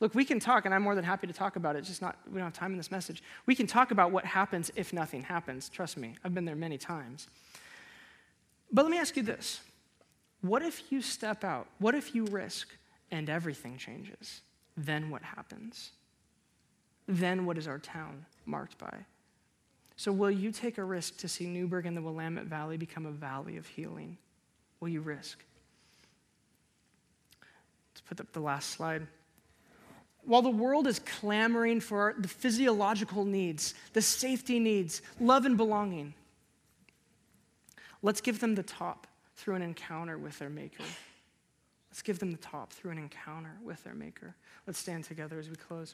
Look, 0.00 0.14
we 0.14 0.24
can 0.24 0.38
talk, 0.38 0.64
and 0.64 0.74
I'm 0.74 0.82
more 0.82 0.94
than 0.94 1.04
happy 1.04 1.26
to 1.26 1.32
talk 1.32 1.56
about 1.56 1.74
it, 1.74 1.82
just 1.82 2.00
not, 2.00 2.16
we 2.28 2.34
don't 2.34 2.44
have 2.44 2.52
time 2.52 2.70
in 2.70 2.76
this 2.76 2.90
message. 2.90 3.22
We 3.46 3.54
can 3.54 3.66
talk 3.66 3.90
about 3.90 4.12
what 4.12 4.24
happens 4.24 4.70
if 4.76 4.92
nothing 4.92 5.22
happens. 5.22 5.68
Trust 5.68 5.96
me, 5.96 6.14
I've 6.24 6.34
been 6.34 6.44
there 6.44 6.56
many 6.56 6.78
times. 6.78 7.28
But 8.72 8.82
let 8.82 8.90
me 8.90 8.98
ask 8.98 9.16
you 9.16 9.22
this 9.22 9.60
What 10.40 10.62
if 10.62 10.92
you 10.92 11.02
step 11.02 11.42
out? 11.42 11.66
What 11.78 11.94
if 11.94 12.14
you 12.14 12.26
risk 12.26 12.68
and 13.10 13.28
everything 13.28 13.76
changes? 13.76 14.42
Then 14.76 15.10
what 15.10 15.22
happens? 15.22 15.90
Then 17.08 17.46
what 17.46 17.58
is 17.58 17.66
our 17.66 17.78
town 17.78 18.26
marked 18.46 18.78
by? 18.78 19.04
So, 19.98 20.12
will 20.12 20.30
you 20.30 20.52
take 20.52 20.78
a 20.78 20.84
risk 20.84 21.16
to 21.18 21.28
see 21.28 21.46
Newberg 21.46 21.84
and 21.84 21.96
the 21.96 22.00
Willamette 22.00 22.44
Valley 22.44 22.76
become 22.76 23.04
a 23.04 23.10
valley 23.10 23.56
of 23.56 23.66
healing? 23.66 24.16
Will 24.78 24.88
you 24.88 25.00
risk? 25.00 25.44
Let's 27.90 28.00
put 28.02 28.20
up 28.20 28.32
the 28.32 28.40
last 28.40 28.70
slide. 28.70 29.08
while 30.24 30.42
the 30.42 30.50
world 30.50 30.86
is 30.86 31.00
clamoring 31.00 31.80
for 31.80 32.14
the 32.16 32.28
physiological 32.28 33.24
needs, 33.24 33.74
the 33.92 34.00
safety 34.00 34.60
needs, 34.60 35.02
love 35.18 35.46
and 35.46 35.56
belonging, 35.56 36.14
let's 38.00 38.20
give 38.20 38.38
them 38.38 38.54
the 38.54 38.62
top 38.62 39.08
through 39.34 39.56
an 39.56 39.62
encounter 39.62 40.16
with 40.16 40.38
their 40.38 40.50
Maker. 40.50 40.84
Let's 41.90 42.02
give 42.02 42.20
them 42.20 42.30
the 42.30 42.38
top 42.38 42.72
through 42.72 42.92
an 42.92 42.98
encounter 42.98 43.56
with 43.64 43.82
their 43.82 43.94
Maker. 43.94 44.36
Let's 44.64 44.78
stand 44.78 45.04
together 45.04 45.40
as 45.40 45.50
we 45.50 45.56
close. 45.56 45.92